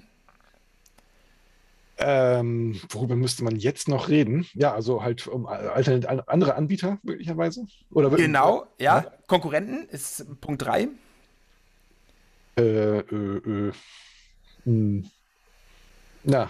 [2.03, 4.47] Ähm, worüber müsste man jetzt noch reden?
[4.53, 7.65] Ja, also halt um andere Anbieter möglicherweise?
[7.91, 9.01] Oder genau, ja.
[9.01, 9.11] ja.
[9.27, 10.87] Konkurrenten ist Punkt 3.
[12.57, 13.71] Äh, äh, äh.
[14.63, 15.05] Hm.
[16.23, 16.49] Na.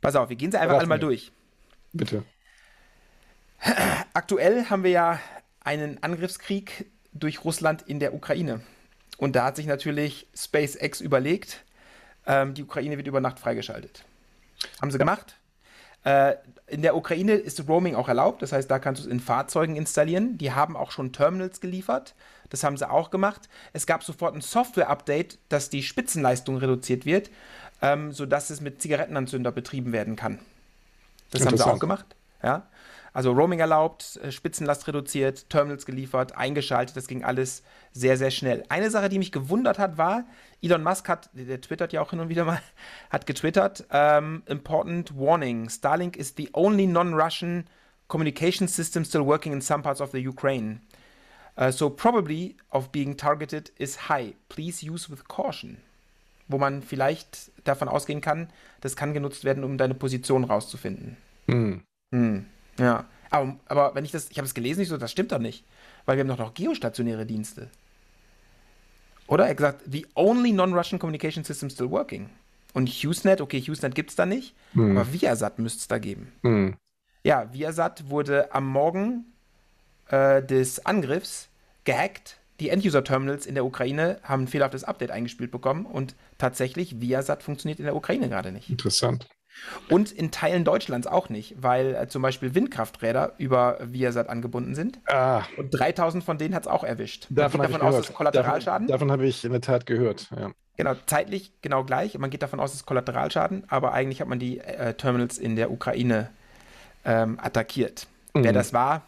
[0.00, 1.30] Pass auf, wir gehen sie einfach alle mal durch.
[1.92, 2.24] Bitte.
[4.14, 5.20] Aktuell haben wir ja
[5.60, 8.60] einen Angriffskrieg durch Russland in der Ukraine.
[9.18, 11.64] Und da hat sich natürlich SpaceX überlegt,
[12.26, 14.05] ähm, die Ukraine wird über Nacht freigeschaltet.
[14.80, 15.36] Haben sie gemacht.
[16.04, 16.34] Äh,
[16.68, 19.76] in der Ukraine ist Roaming auch erlaubt, das heißt, da kannst du es in Fahrzeugen
[19.76, 20.36] installieren.
[20.38, 22.14] Die haben auch schon Terminals geliefert,
[22.50, 23.48] das haben sie auch gemacht.
[23.72, 27.30] Es gab sofort ein Software-Update, dass die Spitzenleistung reduziert wird,
[27.82, 30.38] ähm, sodass es mit Zigarettenanzünder betrieben werden kann.
[31.30, 32.06] Das haben sie auch gemacht.
[32.42, 32.66] Ja.
[33.16, 37.62] Also Roaming erlaubt, äh, Spitzenlast reduziert, Terminals geliefert, eingeschaltet, das ging alles
[37.92, 38.62] sehr, sehr schnell.
[38.68, 40.26] Eine Sache, die mich gewundert hat, war,
[40.60, 42.60] Elon Musk hat, der twittert ja auch hin und wieder mal,
[43.10, 47.64] hat getwittert, um, important warning, Starlink is the only non-Russian
[48.06, 50.82] communication system still working in some parts of the Ukraine.
[51.56, 54.34] Uh, so probably of being targeted is high.
[54.50, 55.78] Please use with caution.
[56.48, 58.50] Wo man vielleicht davon ausgehen kann,
[58.82, 61.16] das kann genutzt werden, um deine Position rauszufinden.
[61.46, 61.82] Hm.
[62.12, 62.44] Hm.
[62.78, 63.04] Ja.
[63.30, 65.64] Aber, aber wenn ich das, ich habe es gelesen, ich so, das stimmt doch nicht.
[66.04, 67.70] Weil wir haben doch noch geostationäre Dienste.
[69.26, 69.44] Oder?
[69.44, 72.30] Er hat gesagt, the only non-Russian communication system still working.
[72.74, 74.96] Und HughesNet, okay, HughesNet gibt es da nicht, hm.
[74.96, 76.32] aber Viasat müsste es da geben.
[76.42, 76.76] Hm.
[77.24, 79.24] Ja, Viasat wurde am Morgen
[80.08, 81.48] äh, des Angriffs
[81.84, 87.42] gehackt, die End-User-Terminals in der Ukraine haben ein fehlerhaftes Update eingespielt bekommen und tatsächlich Viasat
[87.42, 88.70] funktioniert in der Ukraine gerade nicht.
[88.70, 89.26] Interessant.
[89.88, 94.98] Und in Teilen Deutschlands auch nicht, weil äh, zum Beispiel Windkrafträder über Viasat angebunden sind.
[95.06, 97.26] Ah, Und 3000 von denen hat es auch erwischt.
[97.30, 98.88] Man davon geht habe ich davon aus, dass Kollateralschaden.
[98.88, 100.30] Davon, davon habe ich in der Tat gehört.
[100.36, 100.50] Ja.
[100.76, 102.18] Genau, zeitlich genau gleich.
[102.18, 105.56] Man geht davon aus, es ist Kollateralschaden, aber eigentlich hat man die äh, Terminals in
[105.56, 106.30] der Ukraine
[107.04, 108.06] ähm, attackiert.
[108.34, 108.54] Wer Mhm.
[108.54, 109.02] das war,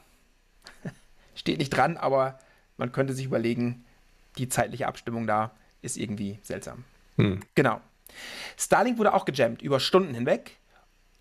[1.34, 2.38] steht nicht dran, aber
[2.78, 3.84] man könnte sich überlegen,
[4.38, 5.50] die zeitliche Abstimmung da
[5.82, 6.84] ist irgendwie seltsam.
[7.16, 7.40] Hm.
[7.54, 7.80] Genau.
[8.56, 10.56] Starlink wurde auch gejammt über Stunden hinweg,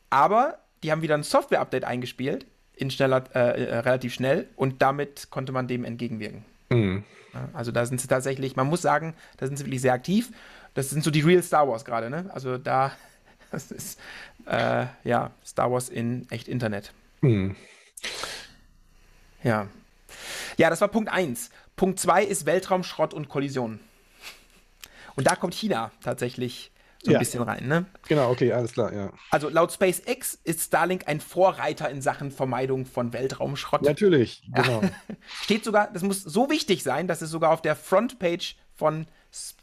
[0.10, 2.46] aber die haben wieder ein Software-Update eingespielt,
[2.76, 6.46] in schneller, äh, äh, relativ schnell, und damit konnte man dem entgegenwirken.
[6.72, 7.04] Hm.
[7.34, 10.32] Ja, Also da sind sie tatsächlich, man muss sagen, da sind sie wirklich sehr aktiv.
[10.74, 12.30] Das sind so die Real Star Wars gerade, ne?
[12.34, 12.92] Also da,
[13.52, 14.00] das ist
[14.46, 16.94] äh, ja Star Wars in echt Internet.
[17.22, 17.56] Hm.
[19.44, 19.68] Ja.
[20.58, 21.50] Ja, das war Punkt 1.
[21.76, 23.80] Punkt 2 ist Weltraumschrott und Kollision.
[25.16, 26.72] Und da kommt China tatsächlich
[27.04, 27.20] so ein Ja.
[27.20, 27.86] bisschen rein, ne?
[28.08, 29.12] Genau, okay, alles klar, ja.
[29.32, 33.84] Also laut SpaceX ist Starlink ein Vorreiter in Sachen Vermeidung von Weltraumschrott.
[33.84, 34.82] Natürlich, genau.
[35.44, 39.06] Steht sogar, das muss so wichtig sein, dass es sogar auf der Frontpage von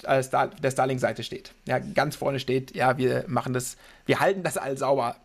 [0.05, 1.53] äh, Star, der Starlink-Seite steht.
[1.67, 3.77] Ja, ganz vorne steht, ja, wir machen das,
[4.07, 5.17] wir halten das all sauber.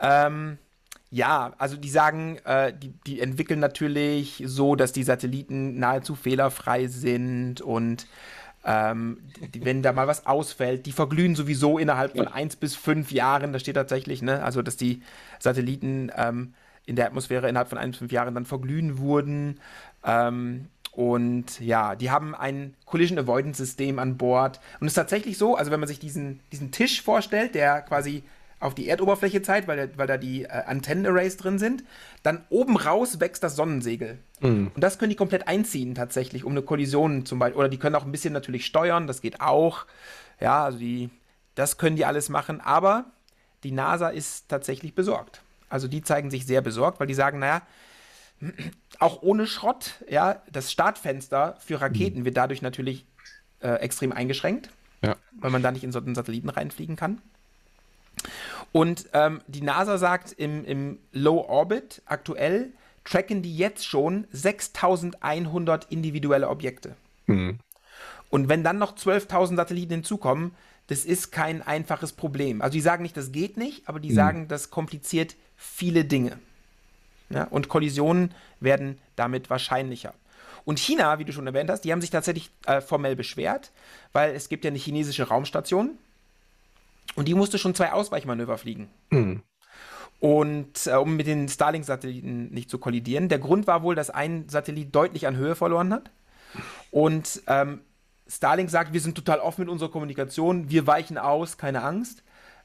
[0.00, 0.58] Ähm,
[1.10, 6.86] ja, also die sagen, äh, die, die entwickeln natürlich so, dass die Satelliten nahezu fehlerfrei
[6.86, 8.06] sind und
[8.64, 9.18] ähm,
[9.54, 13.52] die, wenn da mal was ausfällt, die verglühen sowieso innerhalb von eins bis fünf Jahren.
[13.52, 15.02] Da steht tatsächlich, ne, also dass die
[15.38, 16.54] Satelliten ähm,
[16.86, 19.60] in der Atmosphäre innerhalb von ein bis fünf Jahren dann verglühen wurden.
[20.04, 24.60] Ähm, und ja, die haben ein Collision Avoidance System an Bord.
[24.78, 28.22] Und es ist tatsächlich so, also wenn man sich diesen, diesen Tisch vorstellt, der quasi
[28.62, 31.84] auf die Erdoberfläche zeigt, weil, weil da die äh, Antennenarrays drin sind,
[32.22, 34.18] dann oben raus wächst das Sonnensegel.
[34.40, 34.70] Hm.
[34.74, 37.58] Und das können die komplett einziehen tatsächlich, um eine Kollision zum Beispiel.
[37.58, 39.86] Oder die können auch ein bisschen natürlich steuern, das geht auch.
[40.40, 41.10] Ja, also die,
[41.54, 42.60] das können die alles machen.
[42.60, 43.06] Aber
[43.64, 45.42] die NASA ist tatsächlich besorgt.
[45.68, 47.62] Also die zeigen sich sehr besorgt, weil die sagen, naja,
[49.00, 53.06] auch ohne Schrott, ja, das Startfenster für Raketen wird dadurch natürlich
[53.60, 54.70] äh, extrem eingeschränkt,
[55.02, 55.16] Ja.
[55.40, 57.20] weil man da nicht in so einen Satelliten reinfliegen kann.
[58.72, 62.72] Und ähm, die NASA sagt, im, im Low Orbit aktuell
[63.04, 66.96] tracken die jetzt schon 6100 individuelle Objekte.
[67.26, 67.58] Hm.
[68.30, 70.54] Und wenn dann noch 12.000 Satelliten hinzukommen,
[70.86, 72.62] das ist kein einfaches Problem.
[72.62, 76.38] Also die sagen nicht, das geht nicht, aber die sagen, das kompliziert viele Dinge.
[77.30, 80.14] Ja, und Kollisionen werden damit wahrscheinlicher.
[80.64, 83.72] Und China, wie du schon erwähnt hast, die haben sich tatsächlich äh, formell beschwert,
[84.12, 85.98] weil es gibt ja eine chinesische Raumstation
[87.16, 88.88] und die musste schon zwei Ausweichmanöver fliegen.
[89.10, 89.42] Hm.
[90.20, 93.28] Und äh, um mit den Starlink-Satelliten nicht zu kollidieren.
[93.28, 96.10] Der Grund war wohl, dass ein Satellit deutlich an Höhe verloren hat.
[96.90, 97.80] Und ähm,
[98.28, 102.22] Starlink sagt, wir sind total offen mit unserer Kommunikation, wir weichen aus, keine Angst.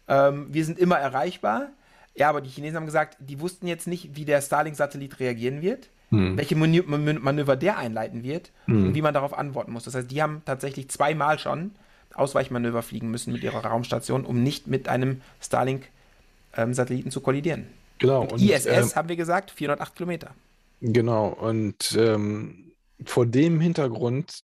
[0.07, 1.69] Ähm, wir sind immer erreichbar.
[2.15, 5.89] Ja, aber die Chinesen haben gesagt, die wussten jetzt nicht, wie der Starlink-Satellit reagieren wird,
[6.09, 6.37] Hm.
[6.37, 9.83] welche Manö Man- Manöver der einleiten wird und wie man darauf antworten muss.
[9.83, 11.71] Das heißt, die haben tatsächlich zweimal schon
[12.13, 17.67] Ausweichmanöver fliegen müssen mit ihrer Raumstation, um nicht mit einem Starlink-Satelliten zu kollidieren.
[17.99, 18.21] Genau.
[18.21, 20.31] Und Und, ISS ähm, haben wir gesagt, 408 Kilometer.
[20.81, 22.71] Genau, und ähm,
[23.03, 24.41] vor dem Hintergrund,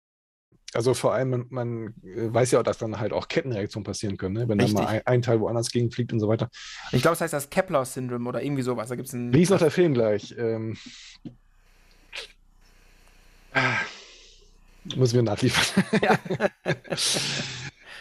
[0.75, 4.19] also vor allem, man, man äh, weiß ja auch, dass dann halt auch Kettenreaktionen passieren
[4.19, 4.49] können, ne?
[4.49, 5.07] wenn dann mal Richtig.
[5.07, 6.51] ein, ein Teil woanders gegenfliegt und so weiter.
[6.93, 8.91] Ich glaube, es heißt das Kepler-Syndrom oder irgendwie sowas.
[8.91, 9.33] Da gibt es ein.
[9.33, 10.35] Wie ist noch der Film gleich?
[10.39, 10.77] Ähm,
[13.55, 13.77] ah,
[14.97, 15.85] muss mir nachliefern.
[16.03, 16.19] Ja.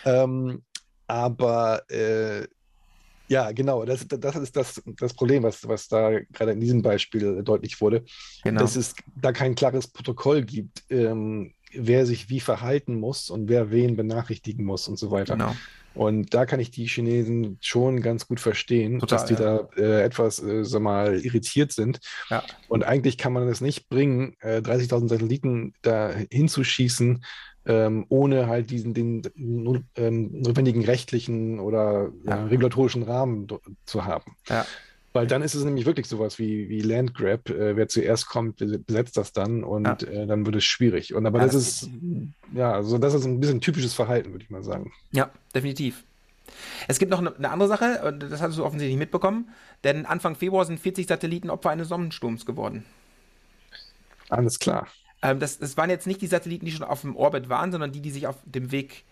[0.23, 0.61] ähm,
[1.07, 2.47] aber äh,
[3.29, 7.43] ja, genau, das, das ist das, das Problem, was, was da gerade in diesem Beispiel
[7.43, 8.05] deutlich wurde.
[8.43, 8.61] genau.
[8.61, 13.69] dass es da kein klares Protokoll gibt, ähm, wer sich wie verhalten muss und wer
[13.71, 15.33] wen benachrichtigen muss und so weiter.
[15.33, 15.55] genau.
[15.97, 20.03] Und da kann ich die Chinesen schon ganz gut verstehen, Total, dass die da äh,
[20.03, 21.99] etwas, äh, sag mal, irritiert sind.
[22.29, 22.43] Ja.
[22.67, 27.23] Und eigentlich kann man es nicht bringen, äh, 30.000 Satelliten da hinzuschießen,
[27.65, 29.23] ähm, ohne halt diesen den,
[29.95, 32.37] ähm, notwendigen rechtlichen oder Ja.
[32.37, 33.47] äh, regulatorischen Rahmen
[33.85, 34.35] zu haben.
[35.13, 37.49] Weil dann ist es nämlich wirklich sowas wie, wie Landgrab.
[37.49, 40.07] Äh, wer zuerst kommt, bes- besetzt das dann und Ja.
[40.07, 41.13] äh, dann wird es schwierig.
[41.15, 41.89] Und aber Ja, das, das- ist,
[42.53, 44.91] ja, also das ist ein bisschen typisches Verhalten, würde ich mal sagen.
[45.11, 46.03] Ja, definitiv.
[46.87, 49.49] Es gibt noch eine, eine andere Sache, und das hast du offensichtlich mitbekommen,
[49.83, 52.85] denn Anfang Februar sind 40 Satelliten Opfer eines Sonnensturms geworden.
[54.29, 54.87] Alles klar.
[55.21, 57.91] Ähm, das, das waren jetzt nicht die Satelliten, die schon auf dem Orbit waren, sondern
[57.91, 59.03] die, die sich auf dem Weg äh,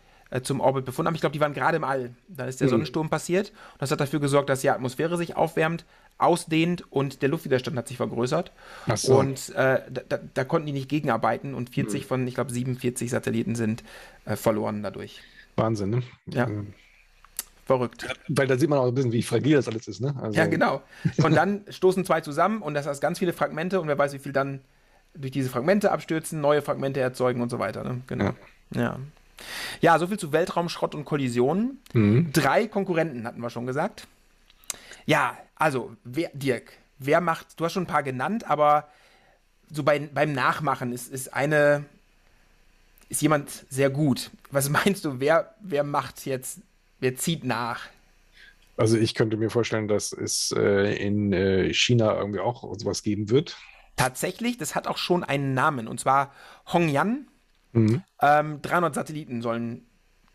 [0.43, 1.15] zum Orbit befunden haben.
[1.15, 2.11] Ich glaube, die waren gerade im All.
[2.27, 2.71] Da ist der Mhm.
[2.71, 3.49] Sonnensturm passiert.
[3.73, 5.85] Und das hat dafür gesorgt, dass die Atmosphäre sich aufwärmt.
[6.17, 8.53] ausdehnt und der Luftwiderstand hat sich vergrößert.
[8.87, 9.19] Ach so.
[9.19, 12.07] Und äh, da, da, konnten die nicht gegenarbeiten und 40 mhm.
[12.07, 13.83] von, ich glaube, 47 Satelliten sind
[14.23, 15.19] äh, verloren dadurch.
[15.57, 16.03] Wahnsinn, ne?
[16.27, 16.47] Ja.
[16.47, 16.73] Ähm,
[17.65, 18.07] Verrückt.
[18.27, 20.15] Weil da sieht man auch ein bisschen, wie fragil das alles ist, ne?
[20.21, 20.83] Also ja, genau.
[21.17, 24.19] Und dann stoßen zwei zusammen und das heißt ganz viele Fragmente und wer weiß, wie
[24.19, 24.61] viel dann
[25.15, 27.83] durch diese Fragmente abstürzen, neue Fragmente erzeugen und so weiter.
[27.83, 28.01] Ne?
[28.07, 28.33] Genau.
[28.73, 28.81] Ja.
[28.81, 28.99] ja.
[29.81, 31.79] Ja, soviel zu Weltraumschrott und Kollisionen.
[31.93, 32.31] Mhm.
[32.31, 34.07] Drei Konkurrenten hatten wir schon gesagt.
[35.05, 38.87] Ja, also, wer, Dirk, wer macht, du hast schon ein paar genannt, aber
[39.69, 41.85] so bei, beim Nachmachen ist, ist eine,
[43.09, 44.31] ist jemand sehr gut.
[44.51, 46.59] Was meinst du, wer, wer macht jetzt,
[46.99, 47.87] wer zieht nach?
[48.77, 53.29] Also ich könnte mir vorstellen, dass es äh, in äh, China irgendwie auch sowas geben
[53.29, 53.55] wird.
[53.95, 56.33] Tatsächlich, das hat auch schon einen Namen, und zwar
[56.71, 57.27] Hongyan.
[57.75, 58.01] Mhm.
[58.21, 59.85] Ähm, 300 Satelliten sollen,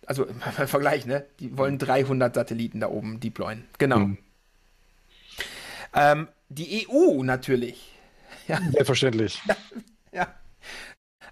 [0.06, 0.26] also
[0.66, 1.26] Vergleich, ne?
[1.40, 3.64] Die wollen 300 Satelliten da oben deployen.
[3.78, 3.98] Genau.
[3.98, 4.18] Mhm.
[5.94, 7.86] Ähm, die EU natürlich.
[8.48, 8.58] Ja.
[8.72, 9.40] Selbstverständlich.
[10.12, 10.26] ja.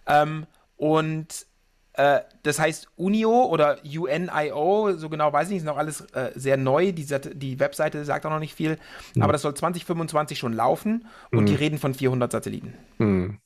[0.07, 0.47] Ähm,
[0.77, 1.47] und
[1.95, 6.31] äh, das heißt UNIO oder UNIO, so genau weiß ich nicht, ist noch alles äh,
[6.37, 6.93] sehr neu.
[6.93, 8.79] Die, die, Webseite sagt auch noch nicht viel.
[9.17, 9.23] Mhm.
[9.23, 11.47] Aber das soll 2025 schon laufen und mhm.
[11.47, 12.75] die reden von 400 Satelliten.
[12.99, 13.41] Mhm.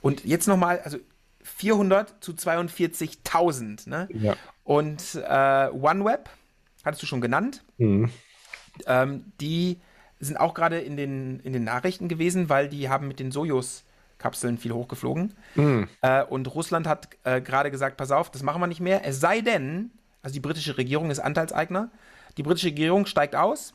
[0.00, 0.96] Und jetzt nochmal, also
[1.56, 3.88] 400 zu 42.000.
[3.88, 4.08] Ne?
[4.12, 4.36] Ja.
[4.64, 6.28] Und äh, OneWeb,
[6.84, 8.10] hattest du schon genannt, mhm.
[8.86, 9.80] ähm, die
[10.20, 14.58] sind auch gerade in den, in den Nachrichten gewesen, weil die haben mit den Sojus-Kapseln
[14.58, 15.34] viel hochgeflogen.
[15.54, 15.88] Mhm.
[16.02, 19.04] Äh, und Russland hat äh, gerade gesagt, pass auf, das machen wir nicht mehr.
[19.04, 19.90] Es sei denn,
[20.22, 21.90] also die britische Regierung ist Anteilseigner,
[22.36, 23.74] die britische Regierung steigt aus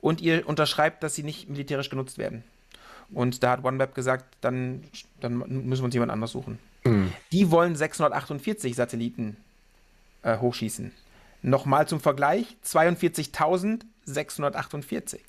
[0.00, 2.44] und ihr unterschreibt, dass sie nicht militärisch genutzt werden.
[3.12, 4.84] Und da hat OneWeb gesagt, dann,
[5.20, 6.58] dann müssen wir uns jemand anders suchen.
[6.84, 7.12] Mhm.
[7.32, 9.36] Die wollen 648 Satelliten
[10.22, 10.92] äh, hochschießen.
[11.42, 15.20] Nochmal zum Vergleich: 42.648.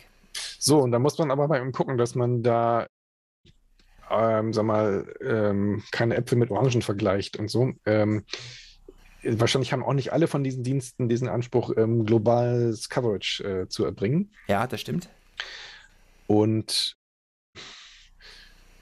[0.59, 2.85] So, und da muss man aber mal eben gucken, dass man da,
[4.09, 7.71] ähm, sag mal, ähm, keine Äpfel mit Orangen vergleicht und so.
[7.85, 8.25] Ähm,
[9.23, 13.85] wahrscheinlich haben auch nicht alle von diesen Diensten diesen Anspruch, ähm, globales Coverage äh, zu
[13.85, 14.31] erbringen.
[14.47, 15.09] Ja, das stimmt.
[16.27, 16.95] Und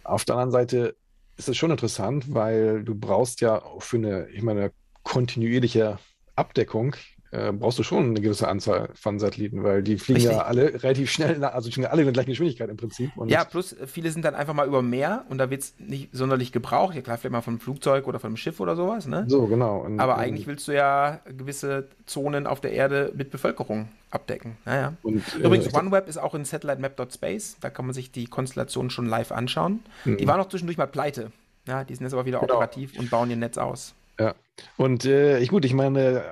[0.04, 0.96] auf der anderen Seite
[1.40, 4.72] ist es schon interessant, weil du brauchst ja für eine, ich meine,
[5.04, 5.98] kontinuierliche
[6.36, 6.96] Abdeckung
[7.32, 10.36] äh, brauchst du schon eine gewisse Anzahl von Satelliten, weil die fliegen Richtig.
[10.36, 13.16] ja alle relativ schnell, also fliegen alle in der gleichen Geschwindigkeit im Prinzip.
[13.16, 15.76] Und ja, plus äh, viele sind dann einfach mal über Meer und da wird es
[15.78, 16.96] nicht sonderlich gebraucht.
[16.96, 19.26] Ja klar, vielleicht mal vom Flugzeug oder vom Schiff oder sowas, ne?
[19.28, 19.80] So, genau.
[19.80, 24.58] Und, Aber eigentlich willst du ja gewisse Zonen auf der Erde mit Bevölkerung abdecken.
[24.66, 24.94] Naja.
[25.04, 27.58] Und, äh, Übrigens, OneWeb ist auch in satellite-map.space.
[27.62, 29.82] Da kann man sich die Konstellation schon live anschauen.
[30.06, 30.18] Mhm.
[30.18, 31.32] Die waren auch zwischendurch mal pleite.
[31.68, 32.56] Ja, die sind jetzt aber wieder genau.
[32.56, 33.94] operativ und bauen ihr Netz aus.
[34.20, 34.34] Ja.
[34.78, 36.24] Und äh, gut, ich meine,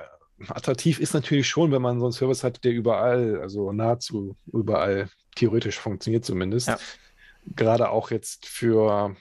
[0.48, 5.08] attraktiv ist natürlich schon, wenn man so einen Service hat, der überall, also nahezu überall
[5.34, 6.68] theoretisch funktioniert zumindest.
[6.68, 6.78] Ja.
[7.56, 9.16] Gerade auch jetzt für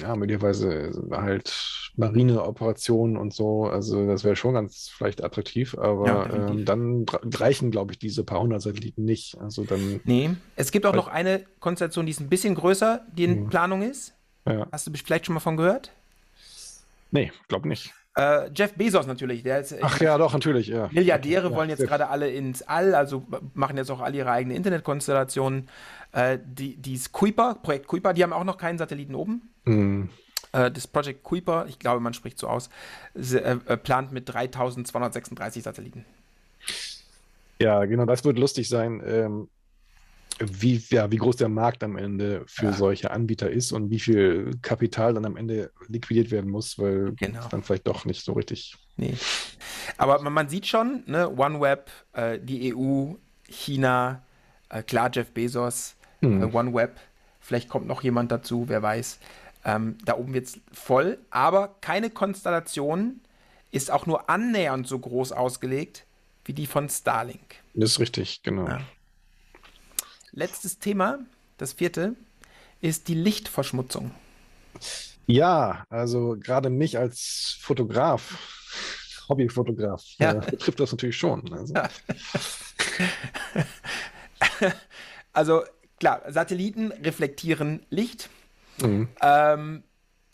[0.00, 3.64] ja, möglicherweise halt Marineoperationen und so.
[3.64, 8.22] Also das wäre schon ganz vielleicht attraktiv, aber ja, ähm, dann reichen, glaube ich, diese
[8.22, 9.36] paar hundert Satelliten nicht.
[9.38, 10.00] Also dann.
[10.04, 13.48] Nee, es gibt auch noch eine Konstellation, die ist ein bisschen größer, die in mhm.
[13.48, 14.14] Planung ist.
[14.46, 14.66] Ja.
[14.70, 15.92] Hast du vielleicht schon mal von gehört?
[17.10, 17.92] Nee, glaube nicht.
[18.18, 19.76] Äh, Jeff Bezos natürlich, der ist.
[19.80, 20.88] Ach ja, doch, natürlich, ja.
[20.90, 24.56] Milliardäre ja, wollen jetzt gerade alle ins All, also machen jetzt auch alle ihre eigene
[24.56, 25.68] Internetkonstellationen.
[26.10, 29.42] Äh, die, dieses Kuiper, Projekt Kuiper, die haben auch noch keinen Satelliten oben.
[29.66, 30.08] Mhm.
[30.50, 32.70] Äh, das Project Kuiper, ich glaube, man spricht so aus,
[33.14, 36.04] äh, äh, plant mit 3236 Satelliten.
[37.60, 39.00] Ja, genau, das wird lustig sein.
[39.06, 39.48] Ähm,
[40.38, 42.72] wie, ja, wie groß der Markt am Ende für ja.
[42.72, 47.46] solche Anbieter ist und wie viel Kapital dann am Ende liquidiert werden muss, weil genau.
[47.48, 48.76] dann vielleicht doch nicht so richtig.
[48.96, 49.14] Nee.
[49.96, 53.14] Aber man, man sieht schon, ne, OneWeb, äh, die EU,
[53.48, 54.22] China,
[54.68, 56.42] äh, klar Jeff Bezos, hm.
[56.42, 56.96] äh, OneWeb,
[57.40, 59.18] vielleicht kommt noch jemand dazu, wer weiß.
[59.64, 63.20] Ähm, da oben wird es voll, aber keine Konstellation
[63.70, 66.04] ist auch nur annähernd so groß ausgelegt
[66.44, 67.56] wie die von Starlink.
[67.74, 68.66] Das ist richtig, genau.
[68.66, 68.80] Ja.
[70.38, 71.18] Letztes Thema,
[71.56, 72.14] das vierte,
[72.80, 74.12] ist die Lichtverschmutzung.
[75.26, 78.38] Ja, also gerade mich als Fotograf,
[79.28, 80.34] Hobbyfotograf, ja.
[80.34, 81.52] äh, betrifft das natürlich schon.
[81.52, 81.74] Also.
[85.32, 85.64] also
[85.98, 88.30] klar, Satelliten reflektieren Licht.
[88.80, 89.08] Mhm.
[89.20, 89.82] Ähm,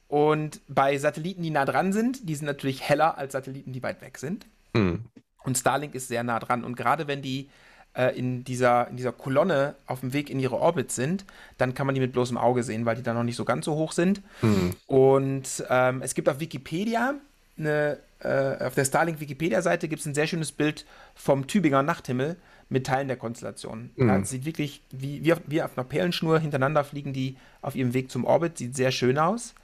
[0.08, 4.02] und bei Satelliten, die nah dran sind, die sind natürlich heller als Satelliten, die weit
[4.02, 4.44] weg sind.
[4.74, 5.06] Mhm.
[5.44, 6.62] Und Starlink ist sehr nah dran.
[6.62, 7.48] Und gerade wenn die
[7.94, 11.24] äh, in, dieser, in dieser Kolonne auf dem Weg in ihre Orbit sind,
[11.58, 13.64] dann kann man die mit bloßem Auge sehen, weil die dann noch nicht so ganz
[13.64, 14.22] so hoch sind.
[14.42, 14.72] Mhm.
[14.86, 17.14] Und ähm, es gibt auf Wikipedia
[17.58, 20.84] eine, äh, auf der Starlink Wikipedia-Seite gibt es ein sehr schönes Bild
[21.14, 22.36] vom Tübinger Nachthimmel
[22.68, 23.90] mit Teilen der Konstellation.
[23.96, 24.08] Mhm.
[24.08, 27.94] Ja, sieht wirklich wie, wie, auf, wie auf einer Perlenschnur hintereinander fliegen die auf ihrem
[27.94, 28.58] Weg zum Orbit.
[28.58, 29.54] Sieht sehr schön aus.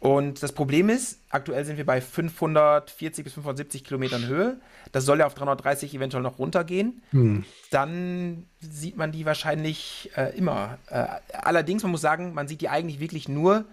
[0.00, 4.56] Und das Problem ist, aktuell sind wir bei 540 bis 570 Kilometern Höhe.
[4.92, 7.02] Das soll ja auf 330 eventuell noch runtergehen.
[7.10, 7.44] Hm.
[7.70, 10.78] Dann sieht man die wahrscheinlich äh, immer.
[10.88, 13.64] Äh, allerdings, man muss sagen, man sieht die eigentlich wirklich nur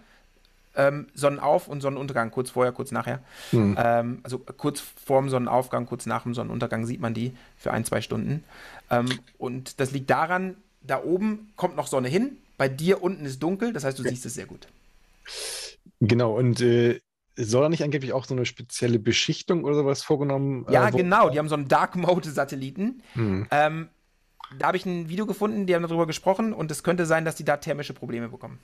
[0.75, 3.19] ähm, Sonnenauf- und Sonnenuntergang, kurz vorher, kurz nachher.
[3.51, 3.75] Hm.
[3.77, 8.01] Ähm, also kurz vorm Sonnenaufgang, kurz nach dem Sonnenuntergang sieht man die für ein, zwei
[8.01, 8.43] Stunden.
[8.89, 13.41] Ähm, und das liegt daran, da oben kommt noch Sonne hin, bei dir unten ist
[13.41, 14.67] dunkel, das heißt, du siehst es sehr gut.
[15.99, 16.99] Genau, und äh,
[17.35, 20.65] soll da nicht angeblich auch so eine spezielle Beschichtung oder sowas vorgenommen?
[20.69, 23.01] Ja, äh, genau, die haben so einen Dark Mode-Satelliten.
[23.13, 23.47] Hm.
[23.51, 23.89] Ähm,
[24.57, 27.35] da habe ich ein Video gefunden, die haben darüber gesprochen und es könnte sein, dass
[27.35, 28.59] die da thermische Probleme bekommen.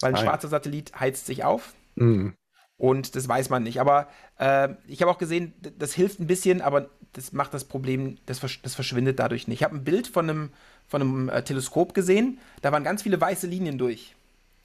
[0.00, 0.48] Weil ein ah, schwarzer.
[0.48, 1.74] Satellit heizt sich auf.
[1.96, 2.34] Hm.
[2.76, 3.80] Und das weiß man nicht.
[3.80, 8.16] Aber äh, ich habe auch gesehen, das hilft ein bisschen, aber das macht das Problem,
[8.26, 9.58] das, versch das verschwindet dadurch nicht.
[9.58, 10.50] Ich habe ein Bild von einem,
[10.86, 14.16] von einem äh, Teleskop gesehen, da waren ganz viele weiße Linien durch.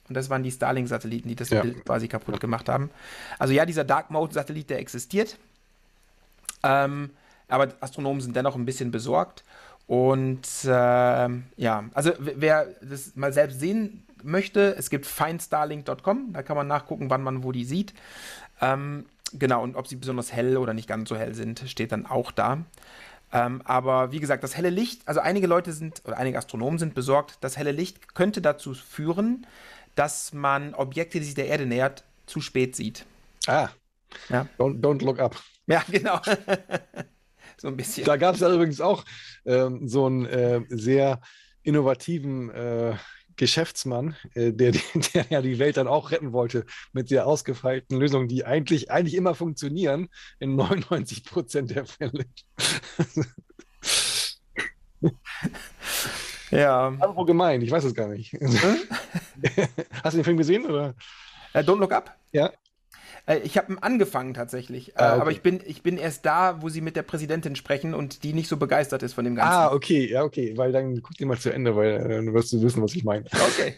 [0.08, 1.62] Und das waren die Starlink-Satelliten, die das ja.
[1.62, 2.90] Bild quasi kaputt gemacht haben.
[3.38, 5.36] Also ja, dieser Dark Mode-Satellit, der existiert.
[6.62, 7.10] Ähm,
[7.48, 9.44] aber Astronomen sind dennoch ein bisschen besorgt.
[9.86, 16.56] Und äh, ja, also wer das mal selbst sehen möchte, es gibt findstarlink.com, da kann
[16.56, 17.94] man nachgucken, wann man wo die sieht.
[18.60, 22.06] Ähm, genau, und ob sie besonders hell oder nicht ganz so hell sind, steht dann
[22.06, 22.58] auch da.
[23.32, 26.94] Ähm, aber wie gesagt, das helle Licht, also einige Leute sind, oder einige Astronomen sind
[26.94, 29.46] besorgt, das helle Licht könnte dazu führen,
[29.96, 33.04] dass man Objekte, die sich der Erde nähert, zu spät sieht.
[33.46, 33.70] Ah.
[34.28, 34.48] Ja.
[34.58, 35.36] Don't, don't look up.
[35.66, 36.20] Ja, genau.
[37.56, 38.04] so ein bisschen.
[38.04, 39.04] Da gab es ja übrigens auch
[39.44, 41.20] ähm, so einen äh, sehr
[41.62, 42.94] innovativen äh,
[43.36, 44.72] Geschäftsmann, äh, der,
[45.14, 49.14] der ja die Welt dann auch retten wollte mit sehr ausgefeilten Lösungen, die eigentlich, eigentlich
[49.14, 50.08] immer funktionieren
[50.38, 52.26] in 99 Prozent der Fälle.
[56.50, 56.90] Ja.
[56.90, 58.32] Irgendwo gemeint, ich weiß es gar nicht.
[60.04, 60.66] Hast du den Film gesehen?
[60.66, 60.94] Oder?
[61.54, 62.16] Uh, Don't Look Up?
[62.32, 62.52] Ja.
[63.28, 65.20] Uh, ich habe angefangen tatsächlich, uh, ah, okay.
[65.20, 68.32] aber ich bin, ich bin erst da, wo sie mit der Präsidentin sprechen und die
[68.32, 69.52] nicht so begeistert ist von dem Ganzen.
[69.52, 72.62] Ah, okay, ja, okay, weil dann guck dir mal zu Ende, weil dann wirst du
[72.62, 73.24] wissen, was ich meine.
[73.26, 73.74] Okay.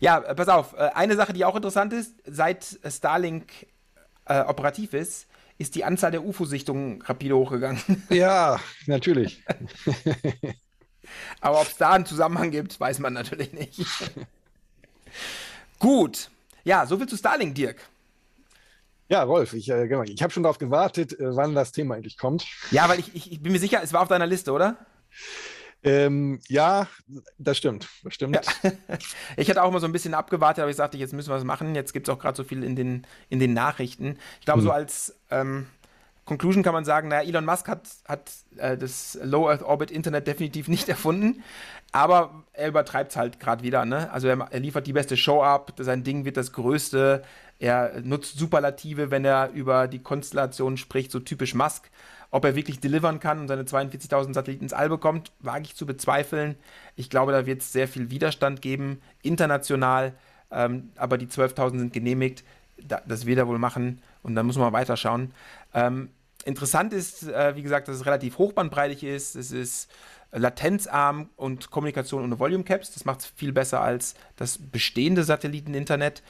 [0.00, 3.50] ja, pass auf, eine Sache, die auch interessant ist, seit Starlink
[4.26, 5.26] operativ ist,
[5.58, 7.80] ist die Anzahl der UFO-Sichtungen rapide hochgegangen.
[8.10, 9.42] Ja, natürlich.
[11.40, 13.84] Aber ob es da einen Zusammenhang gibt, weiß man natürlich nicht.
[15.78, 16.30] Gut.
[16.64, 17.78] Ja, soviel zu Starlink, Dirk.
[19.08, 22.16] Ja, Rolf, ich, äh, genau, ich habe schon darauf gewartet, äh, wann das Thema endlich
[22.16, 22.46] kommt.
[22.70, 24.78] Ja, weil ich, ich, ich, bin mir sicher, es war auf deiner Liste, oder?
[25.82, 26.88] Ähm, ja,
[27.36, 27.88] das stimmt.
[28.02, 28.36] Das stimmt.
[28.36, 28.72] Ja.
[29.36, 31.44] Ich hatte auch mal so ein bisschen abgewartet, aber ich sagte, jetzt müssen wir was
[31.44, 31.74] machen.
[31.74, 34.18] Jetzt gibt es auch gerade so viel in den, in den Nachrichten.
[34.40, 34.66] Ich glaube, hm.
[34.66, 35.66] so als ähm,
[36.24, 40.26] Conclusion kann man sagen, naja, Elon Musk hat, hat äh, das Low Earth Orbit Internet
[40.26, 41.42] definitiv nicht erfunden,
[41.92, 43.84] aber er übertreibt es halt gerade wieder.
[43.84, 44.10] Ne?
[44.10, 47.22] Also er, er, liefert die beste Show ab, sein Ding wird das größte,
[47.58, 51.90] er nutzt Superlative, wenn er über die Konstellation spricht, so typisch Musk.
[52.30, 55.86] Ob er wirklich delivern kann und seine 42.000 Satelliten ins All bekommt, wage ich zu
[55.86, 56.56] bezweifeln.
[56.96, 60.14] Ich glaube, da wird es sehr viel Widerstand geben, international,
[60.50, 62.42] ähm, aber die 12.000 sind genehmigt.
[62.82, 65.32] Da, das wird er wohl machen und dann muss man weiterschauen.
[65.74, 66.10] Ähm,
[66.44, 69.34] interessant ist, äh, wie gesagt, dass es relativ hochbandbreitig ist.
[69.34, 69.90] Es ist
[70.32, 72.92] latenzarm und Kommunikation ohne Volume Caps.
[72.92, 76.22] Das macht es viel besser als das bestehende Satelliteninternet.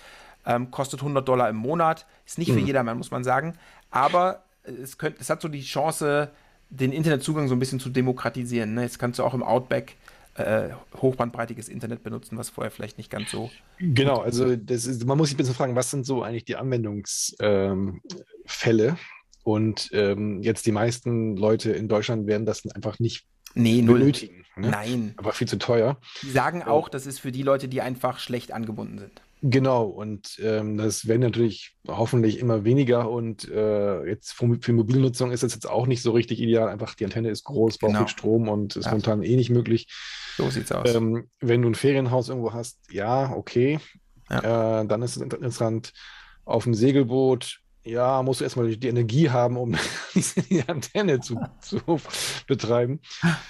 [0.46, 2.06] Ähm, kostet 100 Dollar im Monat.
[2.26, 2.54] Ist nicht mhm.
[2.54, 3.54] für jedermann, muss man sagen.
[3.90, 6.30] Aber es, könnt, es hat so die Chance,
[6.70, 8.74] den Internetzugang so ein bisschen zu demokratisieren.
[8.74, 8.82] Ne?
[8.82, 9.96] Jetzt kannst du auch im Outback
[10.34, 13.50] äh, hochbandbreitiges Internet benutzen, was vorher vielleicht nicht ganz so.
[13.78, 17.38] Genau, also ist, man muss sich ein bisschen fragen, was sind so eigentlich die Anwendungsfälle?
[17.40, 18.00] Ähm,
[19.44, 24.44] und ähm, jetzt die meisten Leute in Deutschland werden das einfach nicht nee, benötigen.
[24.56, 24.70] Ne?
[24.70, 25.14] Nein.
[25.16, 25.98] Aber viel zu teuer.
[26.22, 29.20] Die sagen auch, das ist für die Leute, die einfach schlecht angebunden sind.
[29.46, 33.10] Genau, und ähm, das werden natürlich hoffentlich immer weniger.
[33.10, 36.68] Und äh, jetzt für, für Mobilnutzung ist das jetzt auch nicht so richtig ideal.
[36.68, 38.06] Einfach die Antenne ist groß, braucht genau.
[38.06, 38.92] viel Strom und ist ja.
[38.92, 39.88] momentan eh nicht möglich.
[40.38, 40.94] So sieht's aus.
[40.94, 43.80] Ähm, wenn du ein Ferienhaus irgendwo hast, ja, okay.
[44.30, 44.80] Ja.
[44.80, 45.92] Äh, dann ist es interessant.
[46.46, 49.76] Auf dem Segelboot ja, musst du erstmal die Energie haben, um
[50.50, 51.80] die Antenne zu, zu
[52.46, 53.00] betreiben.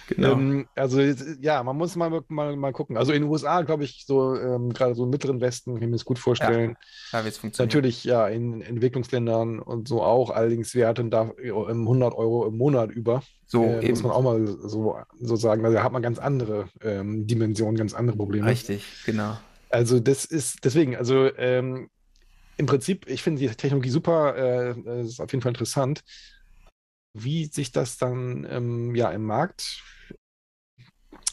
[0.09, 0.33] Genau.
[0.33, 1.01] Ähm, also
[1.41, 2.97] ja, man muss mal, mal, mal gucken.
[2.97, 5.89] Also in den USA, glaube ich, so ähm, gerade so im mittleren Westen, kann ich
[5.89, 6.77] mir das gut vorstellen.
[7.13, 7.69] Ja, funktionieren.
[7.69, 10.31] Natürlich, ja, in Entwicklungsländern und so auch.
[10.31, 13.23] Allerdings, wir hatten da 100 Euro im Monat über.
[13.47, 15.65] So äh, muss man auch mal so, so sagen.
[15.65, 18.47] Also da hat man ganz andere ähm, Dimensionen, ganz andere Probleme.
[18.47, 19.37] Richtig, genau.
[19.71, 21.89] Also das ist deswegen, also ähm,
[22.57, 26.03] im Prinzip, ich finde die Technologie super, äh, ist auf jeden Fall interessant.
[27.17, 29.83] Wie sich das dann ähm, ja, im Markt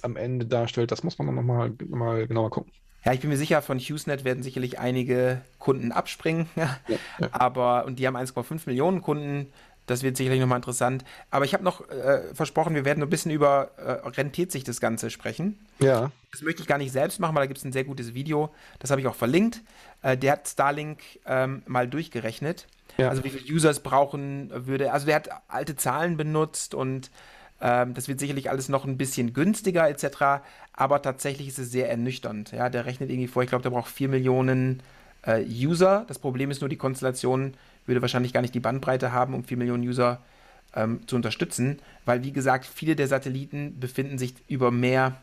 [0.02, 2.72] am Ende darstellt, das muss man dann nochmal noch mal genauer gucken.
[3.04, 6.48] Ja, ich bin mir sicher, von HughesNet werden sicherlich einige Kunden abspringen.
[6.56, 7.30] Ja, ja.
[7.32, 9.52] Aber, und die haben 1,5 Millionen Kunden.
[9.92, 11.04] Das wird sicherlich nochmal interessant.
[11.30, 14.80] Aber ich habe noch äh, versprochen, wir werden ein bisschen über äh, rentiert sich das
[14.80, 15.60] Ganze sprechen.
[15.80, 16.12] Ja.
[16.32, 18.54] Das möchte ich gar nicht selbst machen, weil da gibt es ein sehr gutes Video.
[18.80, 19.62] Das habe ich auch verlinkt.
[20.02, 22.68] Äh, der hat Starlink ähm, mal durchgerechnet.
[22.98, 23.10] Ja.
[23.10, 24.92] Also wie viele Users brauchen würde.
[24.92, 27.12] Also der hat alte Zahlen benutzt und
[27.62, 30.44] ähm, das wird sicherlich alles noch ein bisschen günstiger etc.
[30.74, 32.52] Aber tatsächlich ist es sehr ernüchternd.
[32.52, 34.82] Ja, der rechnet irgendwie vor, ich glaube, der braucht 4 Millionen
[35.24, 36.06] äh, User.
[36.08, 37.54] Das Problem ist nur, die Konstellation
[37.86, 40.20] würde wahrscheinlich gar nicht die Bandbreite haben, um 4 Millionen User
[40.76, 45.18] ähm, zu unterstützen, weil wie gesagt, viele der Satelliten befinden sich über Meer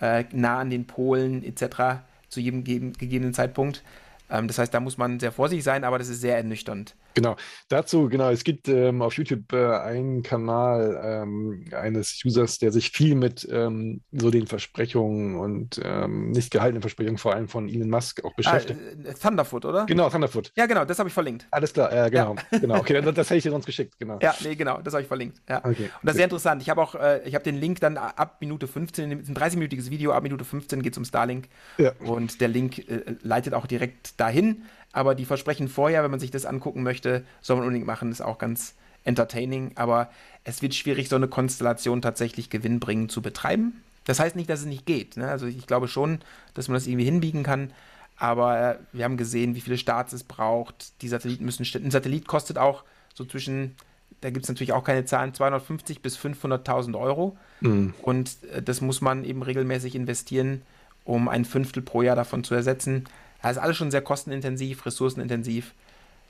[0.00, 2.02] äh, nah an den Polen etc.
[2.28, 3.82] zu jedem gegebenen Zeitpunkt.
[4.30, 6.94] Ähm, das heißt, da muss man sehr vorsichtig sein, aber das ist sehr ernüchternd.
[7.14, 7.36] Genau,
[7.68, 12.90] dazu, genau, es gibt ähm, auf YouTube äh, einen Kanal ähm, eines Users, der sich
[12.90, 17.90] viel mit ähm, so den Versprechungen und ähm, nicht gehaltenen Versprechungen, vor allem von Elon
[17.90, 18.78] Musk, auch beschäftigt.
[19.08, 19.86] Ah, Thunderfoot, oder?
[19.86, 20.52] Genau, Thunderfoot.
[20.56, 21.46] Ja, genau, das habe ich verlinkt.
[21.50, 22.58] Alles klar, äh, genau, ja.
[22.58, 22.78] genau.
[22.78, 24.18] Okay, das, das hätte ich dir sonst geschickt, genau.
[24.22, 25.40] Ja, nee, genau, das habe ich verlinkt.
[25.48, 25.58] Ja.
[25.58, 25.84] Okay.
[25.84, 26.62] Und das ist sehr interessant.
[26.62, 30.12] Ich habe auch, äh, ich habe den Link dann ab Minute 15, ein 30-minütiges Video,
[30.12, 31.48] ab Minute 15 geht es um Starlink.
[31.78, 31.92] Ja.
[32.00, 34.62] Und der Link äh, leitet auch direkt dahin.
[34.92, 38.20] Aber die Versprechen vorher, wenn man sich das angucken möchte, soll man unbedingt machen, ist
[38.20, 39.72] auch ganz entertaining.
[39.76, 40.10] Aber
[40.44, 43.82] es wird schwierig, so eine Konstellation tatsächlich gewinnbringend zu betreiben.
[44.04, 45.16] Das heißt nicht, dass es nicht geht.
[45.16, 45.28] Ne?
[45.28, 46.20] Also ich glaube schon,
[46.54, 47.70] dass man das irgendwie hinbiegen kann.
[48.16, 51.00] Aber äh, wir haben gesehen, wie viele Starts es braucht.
[51.02, 51.66] Die Satelliten müssen.
[51.82, 52.84] Ein Satellit kostet auch
[53.14, 53.76] so zwischen,
[54.20, 57.36] da gibt es natürlich auch keine Zahlen, 250 bis 500.000 Euro.
[57.60, 57.94] Mhm.
[58.02, 60.62] Und äh, das muss man eben regelmäßig investieren,
[61.04, 63.04] um ein Fünftel pro Jahr davon zu ersetzen.
[63.42, 65.74] Das ist alles schon sehr kostenintensiv, ressourcenintensiv.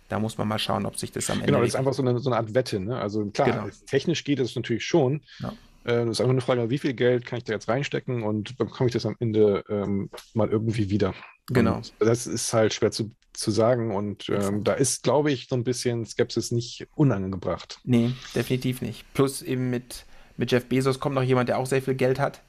[0.09, 1.47] Da muss man mal schauen, ob sich das am Ende.
[1.47, 2.81] Genau, das ist einfach so eine, so eine Art Wette.
[2.81, 2.99] Ne?
[2.99, 3.69] Also klar, genau.
[3.87, 5.21] technisch geht es natürlich schon.
[5.39, 5.53] Ja.
[5.85, 8.59] Äh, das ist einfach eine Frage, wie viel Geld kann ich da jetzt reinstecken und
[8.59, 11.15] bekomme ich das am Ende ähm, mal irgendwie wieder.
[11.47, 11.77] Genau.
[11.77, 15.57] Und das ist halt schwer zu, zu sagen und ähm, da ist, glaube ich, so
[15.57, 17.81] ein bisschen Skepsis nicht unangebracht.
[17.85, 19.05] Nee, definitiv nicht.
[19.15, 20.05] Plus eben mit,
[20.37, 22.43] mit Jeff Bezos kommt noch jemand, der auch sehr viel Geld hat.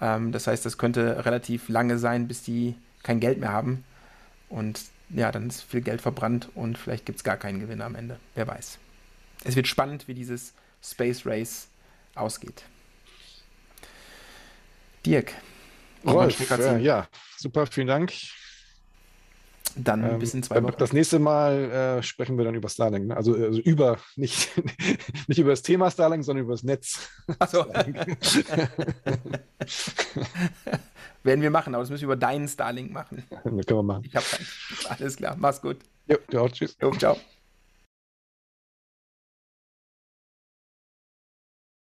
[0.00, 3.84] Ähm, das heißt, das könnte relativ lange sein, bis die kein Geld mehr haben.
[4.52, 7.94] Und ja, dann ist viel Geld verbrannt und vielleicht gibt es gar keinen Gewinner am
[7.94, 8.20] Ende.
[8.34, 8.78] Wer weiß.
[9.44, 10.52] Es wird spannend, wie dieses
[10.82, 11.68] Space Race
[12.14, 12.64] ausgeht.
[15.06, 15.32] Dirk.
[16.04, 17.08] Rolf, äh, ja,
[17.38, 18.12] super, vielen Dank.
[19.76, 20.74] Dann ähm, bis in zwei Wochen.
[20.78, 23.06] Das nächste Mal äh, sprechen wir dann über Starlink.
[23.06, 23.16] Ne?
[23.16, 24.50] Also, also, über, nicht,
[25.28, 27.08] nicht über das Thema Starlink, sondern über das Netz.
[27.38, 27.64] Achso.
[31.22, 33.24] Werden wir machen, aber das müssen wir über deinen Starlink machen.
[33.30, 34.04] Das können wir machen.
[34.04, 34.26] Ich habe
[34.88, 35.78] Alles klar, mach's gut.
[36.08, 36.76] Jo, ciao, tschüss.
[36.80, 37.16] Jo, ciao.